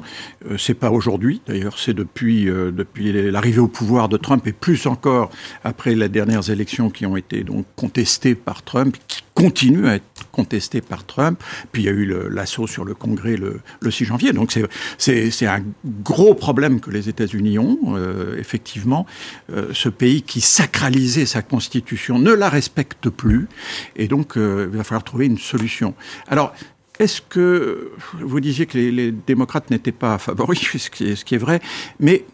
c'est 0.57 0.75
pas 0.75 0.91
aujourd'hui, 0.91 1.41
d'ailleurs, 1.47 1.79
c'est 1.79 1.93
depuis, 1.93 2.45
depuis 2.45 3.31
l'arrivée 3.31 3.59
au 3.59 3.67
pouvoir 3.67 4.09
de 4.11 4.17
Trump 4.17 4.45
et 4.45 4.51
plus 4.51 4.85
encore 4.85 5.31
après 5.63 5.95
les 5.95 6.09
dernières 6.09 6.49
élections 6.49 6.89
qui 6.89 7.05
ont 7.05 7.17
été 7.17 7.43
donc 7.43 7.65
contestées 7.75 8.35
par 8.35 8.63
Trump, 8.63 8.95
qui 9.07 9.23
continuent 9.33 9.87
à 9.87 9.95
être 9.95 10.29
contestées 10.31 10.81
par 10.81 11.05
Trump. 11.05 11.41
Puis 11.71 11.83
il 11.83 11.85
y 11.85 11.89
a 11.89 11.91
eu 11.91 12.05
l'assaut 12.29 12.67
sur 12.67 12.85
le 12.85 12.93
Congrès 12.93 13.37
le, 13.37 13.61
6 13.89 14.05
janvier. 14.05 14.33
Donc 14.33 14.57
c'est 14.97 15.47
un 15.47 15.63
gros 16.03 16.35
problème 16.35 16.79
que 16.79 16.91
les 16.91 17.09
États-Unis 17.09 17.57
ont, 17.57 17.79
euh, 17.95 18.37
effectivement. 18.37 19.05
Euh, 19.51 19.69
ce 19.73 19.89
pays 19.89 20.21
qui 20.21 20.41
sacralisait 20.41 21.25
sa 21.25 21.41
constitution 21.41 22.19
ne 22.19 22.31
la 22.31 22.49
respecte 22.49 23.09
plus. 23.09 23.47
Et 23.95 24.07
donc 24.07 24.37
euh, 24.37 24.69
il 24.71 24.77
va 24.77 24.83
falloir 24.83 25.03
trouver 25.03 25.25
une 25.25 25.39
solution. 25.39 25.95
Alors, 26.27 26.53
est-ce 26.99 27.21
que 27.21 27.93
vous 28.19 28.39
disiez 28.39 28.67
que 28.67 28.77
les, 28.77 28.91
les 28.91 29.11
démocrates 29.11 29.71
n'étaient 29.71 29.91
pas 29.91 30.19
favoris, 30.19 30.59
ce 30.77 30.89
qui, 30.89 31.09
est, 31.09 31.15
ce 31.15 31.25
qui 31.25 31.35
est 31.35 31.39
vrai, 31.39 31.59
mais 31.99 32.25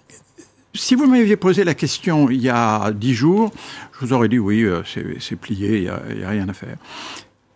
si 0.78 0.96
vous 0.96 1.08
m'aviez 1.08 1.36
posé 1.36 1.64
la 1.64 1.74
question 1.74 2.30
il 2.30 2.42
y 2.42 2.50
a 2.50 2.92
dix 2.92 3.14
jours, 3.14 3.52
je 3.94 4.06
vous 4.06 4.14
aurais 4.14 4.30
dit 4.30 4.40
oui, 4.40 4.62
euh, 4.64 4.84
c'est 5.20 5.36
plié, 5.36 5.78
il 5.78 6.18
n'y 6.18 6.24
a, 6.24 6.30
rien 6.30 6.48
à 6.48 6.54
faire. 6.54 6.78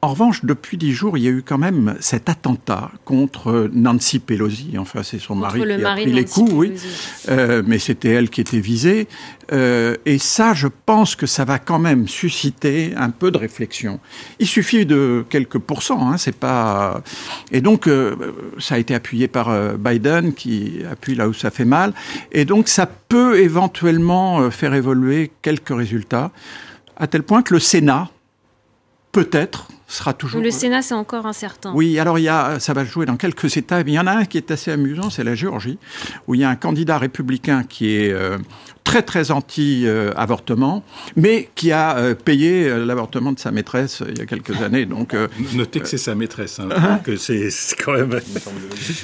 En 0.04 0.10
revanche, 0.10 0.44
depuis 0.44 0.78
dix 0.78 0.94
jours, 0.94 1.16
il 1.16 1.24
y 1.24 1.28
a 1.28 1.30
eu 1.30 1.44
quand 1.44 1.60
même 1.60 1.96
cet 2.00 2.28
attentat 2.28 2.90
contre 3.06 3.70
Nancy 3.72 4.18
Pelosi. 4.18 4.76
Enfin, 4.80 5.04
c'est 5.04 5.20
son 5.20 5.36
mari 5.36 5.62
qui 5.62 5.72
a 5.72 5.94
pris 5.94 6.12
les 6.12 6.26
coups, 6.26 6.52
oui. 6.54 6.74
Euh, 7.30 7.62
mais 7.68 7.78
c'était 7.78 8.10
elle 8.10 8.32
qui 8.32 8.42
était 8.42 8.60
visée. 8.60 9.08
Euh, 9.52 9.96
et 10.08 10.18
ça, 10.18 10.56
je 10.56 10.68
pense 10.68 11.16
que 11.16 11.28
ça 11.28 11.46
va 11.46 11.60
quand 11.60 11.78
même 11.78 12.08
susciter 12.08 12.94
un 12.98 13.12
peu 13.12 13.30
de 13.30 13.38
réflexion. 13.38 14.00
Il 14.40 14.48
suffit 14.48 14.88
de 14.88 15.24
quelques 15.30 15.60
pourcents, 15.60 16.10
hein, 16.10 16.18
c'est 16.18 16.36
pas. 16.36 17.04
Et 17.52 17.62
donc, 17.62 17.88
euh, 17.88 18.16
ça 18.58 18.76
a 18.76 18.78
été 18.80 18.96
appuyé 18.96 19.28
par 19.28 19.50
euh, 19.50 19.76
Biden, 19.78 20.34
qui 20.34 20.80
appuie 20.90 21.14
là 21.14 21.28
où 21.28 21.34
ça 21.34 21.52
fait 21.52 21.66
mal. 21.66 21.94
Et 22.32 22.46
donc, 22.46 22.70
ça 22.70 22.88
peut 22.88 23.40
éventuellement 23.40 24.50
faire 24.50 24.74
évoluer 24.74 25.32
quelques 25.44 25.76
résultats, 25.76 26.32
à 26.98 27.06
tel 27.06 27.22
point 27.22 27.44
que 27.44 27.54
le 27.54 27.60
Sénat, 27.60 28.10
peut-être, 29.12 29.68
sera 29.92 30.14
toujours. 30.14 30.42
Le 30.42 30.52
Sénat, 30.52 30.82
c'est 30.82 30.94
encore 30.94 31.26
incertain. 31.26 31.72
Oui, 31.76 32.00
alors 32.00 32.18
il 32.18 32.24
y 32.24 32.30
a, 32.30 32.60
ça 32.60 32.74
va 32.74 32.86
jouer 32.86 33.06
dans 33.06 33.18
quelques 33.18 33.58
États. 33.58 33.82
Il 33.82 33.90
y 33.90 34.00
en 34.00 34.08
a 34.08 34.12
un 34.12 34.26
qui 34.26 34.38
est 34.38 34.52
assez 34.52 34.72
amusant, 34.72 35.10
c'est 35.10 35.24
la 35.24 35.36
Géorgie, 35.36 35.78
où 36.28 36.36
il 36.36 36.42
y 36.42 36.44
a 36.44 36.50
un 36.50 36.56
candidat 36.56 36.98
républicain 36.98 37.64
qui 37.68 37.96
est 37.96 38.12
euh, 38.12 38.38
très 38.84 39.02
très 39.02 39.32
anti-avortement, 39.32 40.84
mais 41.16 41.50
qui 41.56 41.72
a 41.72 41.98
euh, 41.98 42.16
payé 42.16 42.68
euh, 42.68 42.86
l'avortement 42.86 43.32
de 43.32 43.40
sa 43.40 43.52
maîtresse 43.52 44.04
il 44.08 44.18
y 44.18 44.22
a 44.22 44.26
quelques 44.26 44.62
années. 44.62 44.86
Donc, 44.86 45.16
Notez 45.54 45.82
que 45.82 45.88
c'est 45.88 45.98
sa 45.98 46.16
maîtresse, 46.16 46.60
hein, 46.60 46.70
hein 46.72 47.00
que 47.04 47.18
c'est 47.18 47.50
quand 47.84 47.94
même. 47.94 48.20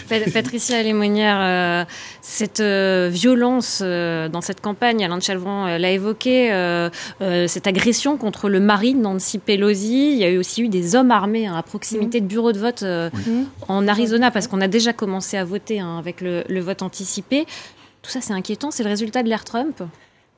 Patricia 0.34 0.82
Lémonière, 0.82 1.86
cette 2.22 2.62
violence 2.62 3.82
dans 3.82 4.42
cette 4.42 4.62
campagne, 4.62 5.04
Alain 5.04 5.20
Chalvran 5.20 5.78
l'a 5.78 5.92
évoqué, 5.92 6.50
cette 7.48 7.68
agression 7.68 8.18
contre 8.18 8.50
le 8.50 8.60
mari 8.60 8.94
de 8.94 9.00
Nancy 9.00 9.40
Pelosi. 9.40 10.12
Il 10.14 10.18
y 10.18 10.24
a 10.24 10.30
eu 10.30 10.38
aussi 10.38 10.64
eu 10.64 10.70
des 10.70 10.77
hommes 10.96 11.12
armés 11.12 11.48
hein, 11.48 11.56
à 11.56 11.64
proximité 11.64 12.22
de 12.22 12.26
bureaux 12.26 12.52
de 12.52 12.60
vote 12.60 12.84
en 13.68 13.88
Arizona, 13.88 14.32
parce 14.32 14.48
qu'on 14.48 14.62
a 14.62 14.68
déjà 14.68 14.94
commencé 14.94 15.38
à 15.38 15.44
voter 15.44 15.82
avec 15.82 16.22
le 16.22 16.60
vote 16.60 16.82
anticipé. 16.82 17.46
Tout 18.02 18.12
ça, 18.12 18.22
c'est 18.22 18.34
inquiétant. 18.34 18.72
C'est 18.72 18.84
le 18.84 18.90
résultat 18.90 19.24
de 19.24 19.30
l'ère 19.30 19.44
Trump? 19.44 19.84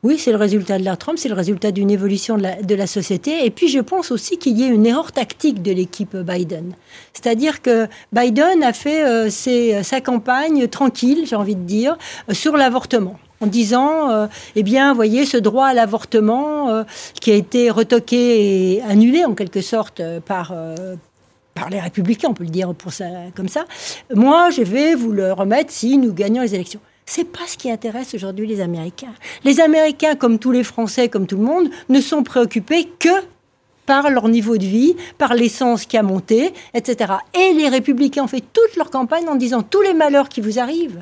Oui, 0.01 0.17
c'est 0.17 0.31
le 0.31 0.37
résultat 0.37 0.79
de 0.79 0.83
l'ère 0.83 0.97
Trump, 0.97 1.19
c'est 1.19 1.27
le 1.27 1.35
résultat 1.35 1.71
d'une 1.71 1.91
évolution 1.91 2.37
de 2.37 2.43
la, 2.43 2.61
de 2.61 2.73
la, 2.73 2.87
société. 2.87 3.45
Et 3.45 3.49
puis, 3.51 3.67
je 3.67 3.79
pense 3.79 4.11
aussi 4.11 4.37
qu'il 4.37 4.57
y 4.57 4.63
a 4.63 4.67
une 4.67 4.85
erreur 4.85 5.11
tactique 5.11 5.61
de 5.61 5.73
l'équipe 5.73 6.15
Biden. 6.15 6.73
C'est-à-dire 7.13 7.61
que 7.61 7.87
Biden 8.13 8.63
a 8.63 8.71
fait 8.71 9.05
euh, 9.05 9.29
ses, 9.29 9.83
sa 9.83 9.99
campagne 9.99 10.69
tranquille, 10.69 11.25
j'ai 11.25 11.35
envie 11.35 11.55
de 11.55 11.63
dire, 11.63 11.97
euh, 12.29 12.33
sur 12.33 12.55
l'avortement 12.55 13.19
en 13.41 13.47
disant, 13.47 14.09
euh, 14.09 14.27
eh 14.55 14.63
bien, 14.63 14.93
voyez, 14.93 15.25
ce 15.25 15.37
droit 15.37 15.67
à 15.67 15.73
l'avortement 15.73 16.83
qui 17.19 17.31
a 17.31 17.35
été 17.35 17.69
retoqué 17.69 18.75
et 18.75 18.81
annulé 18.83 19.25
en 19.25 19.33
quelque 19.33 19.61
sorte 19.61 20.01
par, 20.25 20.53
par 21.53 21.69
les 21.69 21.79
républicains, 21.79 22.29
on 22.29 22.33
peut 22.33 22.43
le 22.43 22.49
dire 22.49 22.73
pour 22.73 22.93
ça, 22.93 23.05
comme 23.35 23.49
ça, 23.49 23.65
moi, 24.13 24.49
je 24.49 24.61
vais 24.61 24.95
vous 24.95 25.11
le 25.11 25.33
remettre 25.33 25.71
si 25.71 25.97
nous 25.97 26.13
gagnons 26.13 26.41
les 26.41 26.55
élections. 26.55 26.79
C'est 27.05 27.25
pas 27.25 27.47
ce 27.47 27.57
qui 27.57 27.71
intéresse 27.71 28.13
aujourd'hui 28.13 28.45
les 28.45 28.61
Américains. 28.61 29.15
Les 29.43 29.59
Américains, 29.61 30.13
comme 30.13 30.37
tous 30.37 30.51
les 30.51 30.63
Français, 30.63 31.09
comme 31.09 31.25
tout 31.25 31.37
le 31.37 31.43
monde, 31.43 31.69
ne 31.89 31.99
sont 32.01 32.21
préoccupés 32.21 32.87
que 32.99 33.09
par 33.87 34.11
leur 34.11 34.27
niveau 34.27 34.57
de 34.57 34.65
vie, 34.65 34.95
par 35.17 35.33
l'essence 35.33 35.87
qui 35.87 35.97
a 35.97 36.03
monté, 36.03 36.53
etc. 36.75 37.13
Et 37.33 37.53
les 37.55 37.67
républicains 37.67 38.25
ont 38.25 38.27
fait 38.27 38.43
toute 38.53 38.75
leur 38.75 38.91
campagne 38.91 39.27
en 39.27 39.33
disant 39.33 39.63
tous 39.63 39.81
les 39.81 39.95
malheurs 39.95 40.29
qui 40.29 40.39
vous 40.39 40.59
arrivent. 40.59 41.01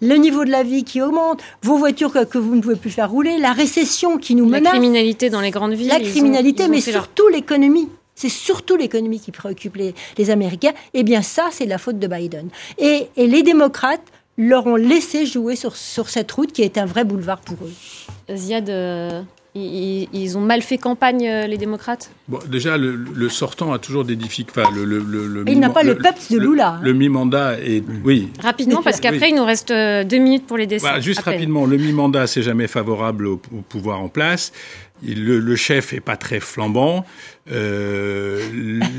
Le 0.00 0.16
niveau 0.16 0.44
de 0.44 0.50
la 0.50 0.62
vie 0.62 0.84
qui 0.84 1.00
augmente, 1.00 1.42
vos 1.62 1.76
voitures 1.76 2.12
que, 2.12 2.38
vous 2.38 2.54
ne 2.54 2.60
pouvez 2.60 2.76
plus 2.76 2.90
faire 2.90 3.10
rouler, 3.10 3.38
la 3.38 3.52
récession 3.52 4.18
qui 4.18 4.34
nous 4.34 4.46
menace. 4.46 4.64
La 4.64 4.70
criminalité 4.70 5.30
dans 5.30 5.40
les 5.40 5.50
grandes 5.50 5.74
villes. 5.74 5.88
La 5.88 6.00
criminalité, 6.00 6.68
mais 6.68 6.80
surtout 6.80 7.28
l'économie. 7.28 7.88
C'est 8.14 8.28
surtout 8.28 8.76
l'économie 8.76 9.20
qui 9.20 9.30
préoccupe 9.30 9.76
les, 9.76 10.30
Américains. 10.30 10.72
Eh 10.92 11.04
bien, 11.04 11.22
ça, 11.22 11.48
c'est 11.52 11.66
la 11.66 11.78
faute 11.78 11.98
de 11.98 12.06
Biden. 12.06 12.48
et 12.78 13.08
les 13.16 13.42
démocrates 13.42 14.02
leur 14.38 14.66
ont 14.66 14.76
laissé 14.76 15.26
jouer 15.26 15.56
sur, 15.56 15.76
sur 15.76 16.08
cette 16.08 16.30
route 16.30 16.52
qui 16.52 16.62
est 16.62 16.78
un 16.78 16.86
vrai 16.86 17.04
boulevard 17.04 17.40
pour 17.40 17.56
eux. 17.64 18.34
Ziad, 18.34 18.70
ils, 19.54 20.36
ont 20.36 20.40
mal 20.40 20.62
fait 20.62 20.78
campagne, 20.78 21.26
euh, 21.26 21.46
les 21.46 21.56
démocrates 21.56 22.10
bon, 22.28 22.38
Déjà, 22.48 22.76
le, 22.76 23.28
sortant 23.28 23.72
a 23.72 23.78
toujours 23.78 24.04
des 24.04 24.16
difficultés. 24.16 24.60
Enfin, 24.60 24.70
le, 24.74 25.44
il 25.46 25.58
n'a 25.58 25.70
pas 25.70 25.82
le, 25.82 25.96
peuple 25.96 26.20
de 26.30 26.38
Lula. 26.38 26.78
Le, 26.82 26.92
mi-mandat 26.92 27.60
est. 27.60 27.82
Oui. 28.04 28.28
Rapidement, 28.42 28.82
parce 28.82 29.00
qu'après, 29.00 29.30
il 29.30 29.36
nous 29.36 29.44
reste 29.44 29.70
euh, 29.70 30.04
deux 30.04 30.18
minutes 30.18 30.46
pour 30.46 30.56
les. 30.56 30.66
Bah, 30.66 31.00
juste 31.00 31.20
rapidement, 31.20 31.66
le 31.66 31.76
mi-mandat, 31.76 32.26
c'est 32.26 32.42
jamais 32.42 32.68
favorable 32.68 33.26
au, 33.26 33.36
pouvoir 33.36 34.00
en 34.00 34.08
place. 34.08 34.52
Le, 35.06 35.56
chef 35.56 35.92
est 35.92 36.00
pas 36.00 36.16
très 36.16 36.40
flambant. 36.40 37.04
Euh, 37.50 38.40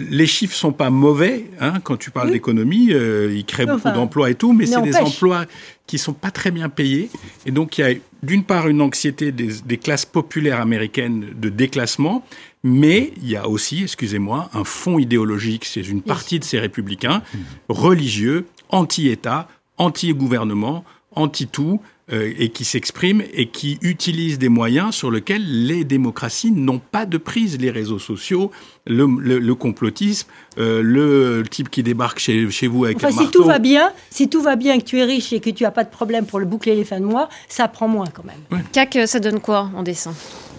les 0.10 0.26
chiffres 0.26 0.56
sont 0.56 0.72
pas 0.72 0.90
mauvais 0.90 1.46
hein, 1.60 1.74
quand 1.84 1.98
tu 1.98 2.10
parles 2.10 2.32
d'économie. 2.32 2.90
Euh, 2.92 3.34
il 3.36 3.46
crée 3.46 3.66
beaucoup 3.66 3.90
d'emplois 3.90 4.30
et 4.30 4.36
tout, 4.36 4.54
mais 4.54 4.66
c'est 4.66 4.82
des 4.82 4.96
emplois 4.96 5.46
qui 5.88 5.98
sont 5.98 6.14
pas 6.14 6.32
très 6.32 6.52
bien 6.52 6.70
payés. 6.70 7.10
Et 7.46 7.52
donc 7.52 7.78
il 7.78 7.82
y 7.82 7.84
a 7.84 7.98
d'une 8.24 8.44
part 8.44 8.68
une 8.68 8.82
anxiété 8.82 9.32
des, 9.32 9.78
classes 9.78 10.06
populaires 10.06 10.60
américaines 10.60 11.28
de 11.36 11.50
déclassement, 11.50 12.26
mais 12.64 13.14
il 13.18 13.30
y 13.30 13.36
a 13.36 13.48
aussi, 13.48 13.84
excusez-moi, 13.84 14.50
un 14.54 14.64
fond 14.64 15.00
idéologique. 15.00 15.66
C'est 15.66 15.88
une 15.88 16.02
partie 16.02 16.40
de 16.40 16.44
ces 16.44 16.60
républicains 16.60 17.22
religieux, 17.70 18.48
anti-État, 18.70 19.48
anti-gouvernement, 19.78 20.84
anti-tout. 21.16 21.82
Euh, 22.12 22.34
et 22.40 22.50
qui 22.50 22.66
s'expriment 22.66 23.22
et 23.34 23.50
qui 23.50 23.78
utilisent 23.84 24.40
des 24.40 24.50
moyens 24.50 24.96
sur 24.96 25.12
lesquels 25.12 25.68
les 25.68 25.84
démocraties 25.84 26.50
n'ont 26.50 26.80
pas 26.80 27.06
de 27.06 27.20
prise, 27.20 27.60
les 27.60 27.70
réseaux 27.70 28.00
sociaux, 28.00 28.50
le, 28.88 29.06
le, 29.06 29.54
complotisme, 29.56 30.28
euh, 30.58 30.82
le 30.82 31.44
type 31.48 31.70
qui 31.70 31.84
débarque 31.84 32.18
chez, 32.18 32.50
chez 32.50 32.66
vous 32.66 32.86
avec 32.86 32.98
enfin, 32.98 33.10
un 33.10 33.12
si 33.12 33.30
tout 33.30 33.44
va 33.44 33.60
bien, 33.60 33.92
si 34.10 34.28
tout 34.28 34.42
va 34.42 34.56
bien, 34.56 34.80
que 34.80 34.86
tu 34.86 34.98
es 34.98 35.04
riche 35.04 35.34
et 35.34 35.40
que 35.40 35.52
tu 35.52 35.66
n'as 35.66 35.72
pas 35.72 35.84
de 35.84 35.92
problème 35.92 36.26
pour 36.26 36.40
le 36.40 36.48
boucler 36.48 36.76
les 36.76 36.84
fins 36.84 37.00
de 37.00 37.06
mois, 37.06 37.30
ça 37.48 37.68
prend 37.68 37.88
moins 37.88 38.08
quand 38.12 38.24
même. 38.26 38.64
CAC, 38.72 38.96
euh, 38.96 39.06
ça 39.06 39.20
donne 39.20 39.40
quoi 39.40 39.70
en 39.76 39.84
dessin? 39.84 40.14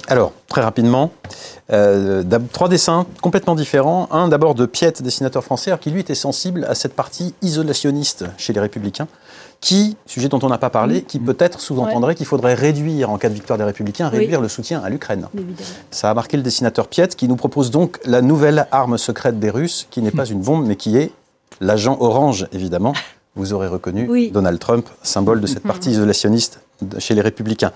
Alors, 0.07 0.33
très 0.49 0.63
rapidement, 0.63 1.13
trois 2.53 2.69
dessins 2.69 3.07
complètement 3.21 3.55
différents. 3.55 4.09
Un 4.11 4.29
d'abord 4.29 4.55
de 4.55 4.67
Piet, 4.67 4.93
dessinateur 5.03 5.45
français, 5.45 5.73
qui 5.81 5.91
lui 5.91 6.01
était 6.01 6.15
sensible 6.15 6.65
à 6.69 6.75
cette 6.75 6.95
partie 6.95 7.35
isolationniste 7.43 8.25
chez 8.37 8.53
les 8.53 8.61
républicains 8.61 9.09
qui, 9.61 9.97
sujet 10.07 10.29
dont 10.29 10.39
on 10.43 10.49
n'a 10.49 10.59
pas 10.59 10.71
parlé, 10.71 11.03
qui 11.03 11.19
peut-être 11.19 11.61
sous-entendrait 11.61 12.15
qu'il 12.15 12.27
faudrait 12.27 12.55
réduire, 12.55 13.11
en 13.11 13.19
cas 13.19 13.29
de 13.29 13.35
victoire 13.35 13.59
des 13.59 13.65
Républicains, 13.65 14.09
réduire 14.09 14.41
le 14.41 14.49
soutien 14.49 14.81
à 14.83 14.89
l'Ukraine. 14.89 15.29
Ça 15.91 16.11
a 16.11 16.15
marqué 16.15 16.37
le 16.37 16.43
dessinateur 16.43 16.89
Piet, 16.89 17.09
qui 17.09 17.29
nous 17.29 17.37
propose 17.37 17.71
donc 17.71 17.99
la 18.05 18.23
nouvelle 18.23 18.67
arme 18.71 18.97
secrète 18.97 19.39
des 19.39 19.51
Russes, 19.51 19.87
qui 19.91 20.01
n'est 20.01 20.11
pas 20.11 20.27
une 20.27 20.41
bombe, 20.41 20.67
mais 20.67 20.77
qui 20.77 20.97
est 20.97 21.13
l'agent 21.61 21.97
orange, 22.01 22.47
évidemment. 22.53 22.95
Vous 23.37 23.53
aurez 23.53 23.69
reconnu 23.69 24.31
Donald 24.31 24.59
Trump, 24.59 24.89
symbole 25.03 25.41
de 25.41 25.47
cette 25.47 25.63
partie 25.63 25.91
isolationniste 25.91 26.61
chez 26.99 27.15
les 27.15 27.21
Républicains. 27.21 27.71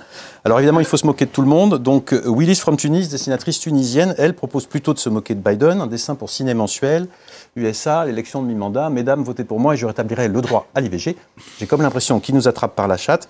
Alors 0.44 0.58
évidemment, 0.58 0.80
il 0.80 0.86
faut 0.86 0.96
se 0.96 1.06
moquer 1.06 1.26
de 1.26 1.30
tout 1.30 1.42
le 1.42 1.48
monde. 1.48 1.78
Donc 1.78 2.12
Willis 2.26 2.56
from 2.56 2.76
Tunis, 2.76 3.08
dessinatrice 3.08 3.60
tunisienne, 3.60 4.14
elle 4.18 4.34
propose 4.34 4.66
plutôt 4.66 4.94
de 4.94 4.98
se 4.98 5.08
moquer 5.08 5.34
de 5.34 5.40
Biden, 5.40 5.80
un 5.80 5.86
dessin 5.86 6.16
pour 6.16 6.30
ciné 6.30 6.54
mensuel. 6.54 7.06
USA, 7.54 8.04
l'élection 8.04 8.42
de 8.42 8.48
mi-mandat, 8.48 8.90
mesdames, 8.90 9.22
votez 9.22 9.44
pour 9.44 9.60
moi 9.60 9.74
et 9.74 9.76
je 9.76 9.86
rétablirai 9.86 10.26
le 10.26 10.40
droit 10.40 10.66
à 10.74 10.80
l'IVG. 10.80 11.16
J'ai 11.58 11.66
comme 11.66 11.82
l'impression 11.82 12.18
qu'il 12.18 12.34
nous 12.34 12.48
attrape 12.48 12.74
par 12.74 12.88
la 12.88 12.96
chatte. 12.96 13.28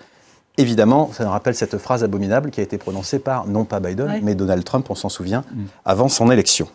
évidemment, 0.57 1.11
ça 1.13 1.25
nous 1.25 1.31
rappelle 1.31 1.55
cette 1.55 1.77
phrase 1.77 2.05
abominable 2.05 2.51
qui 2.51 2.61
a 2.61 2.63
été 2.63 2.79
prononcée 2.79 3.19
par, 3.19 3.47
non 3.47 3.65
pas 3.65 3.81
Biden, 3.81 4.21
mais 4.23 4.35
Donald 4.35 4.65
Trump, 4.65 4.87
on 4.89 4.95
s'en 4.95 5.11
souvient, 5.11 5.45
mm. 5.53 5.65
avant 5.85 6.09
son 6.09 6.31
élection, 6.31 6.69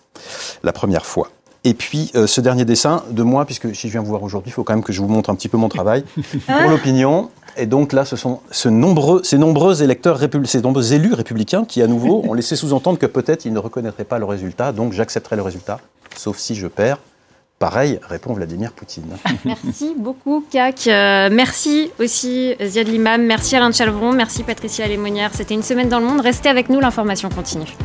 la 0.61 0.73
première 0.73 1.05
fois. 1.05 1.31
Et 1.69 1.75
puis, 1.75 2.09
euh, 2.15 2.25
ce 2.25 2.41
dernier 2.41 2.65
dessin 2.65 3.03
de 3.11 3.21
moi, 3.21 3.45
puisque 3.45 3.75
si 3.75 3.89
je 3.89 3.91
viens 3.91 4.01
vous 4.01 4.07
voir 4.07 4.23
aujourd'hui, 4.23 4.49
il 4.49 4.53
faut 4.53 4.63
quand 4.63 4.73
même 4.73 4.83
que 4.83 4.91
je 4.91 5.01
vous 5.01 5.07
montre 5.07 5.29
un 5.29 5.35
petit 5.35 5.49
peu 5.49 5.57
mon 5.57 5.69
travail, 5.69 6.03
pour 6.47 6.67
l'opinion. 6.67 7.29
Et 7.57 7.67
donc 7.67 7.93
là, 7.93 8.05
ce 8.05 8.15
sont 8.15 8.39
ce 8.49 8.69
nombreux, 8.69 9.21
ces 9.23 9.37
nombreux 9.37 9.83
électeurs, 9.83 10.19
ces 10.45 10.61
nombreux 10.61 10.93
élus 10.93 11.13
républicains 11.13 11.65
qui, 11.65 11.83
à 11.83 11.87
nouveau, 11.87 12.23
ont 12.27 12.33
laissé 12.33 12.55
sous-entendre 12.55 12.97
que 12.97 13.05
peut-être 13.05 13.45
ils 13.45 13.53
ne 13.53 13.59
reconnaîtraient 13.59 14.03
pas 14.03 14.17
le 14.17 14.25
résultat, 14.25 14.71
donc 14.71 14.93
j'accepterai 14.93 15.35
le 15.35 15.43
résultat, 15.43 15.79
sauf 16.15 16.39
si 16.39 16.55
je 16.55 16.65
perds. 16.65 16.97
Pareil, 17.59 17.99
répond 18.01 18.33
Vladimir 18.33 18.71
Poutine. 18.71 19.15
Merci 19.45 19.93
beaucoup, 19.95 20.43
CAC. 20.49 20.87
Euh, 20.87 21.29
merci 21.31 21.91
aussi, 21.99 22.55
Ziad 22.63 22.87
Limam. 22.87 23.21
Merci 23.21 23.57
Alain 23.57 23.71
Chalvron. 23.71 24.13
Merci, 24.13 24.43
Patricia 24.43 24.87
Lémonière. 24.87 25.31
C'était 25.35 25.53
une 25.53 25.63
semaine 25.63 25.89
dans 25.89 25.99
le 25.99 26.05
monde. 26.05 26.21
Restez 26.21 26.49
avec 26.49 26.69
nous, 26.69 26.79
l'information 26.79 27.29
continue. 27.29 27.75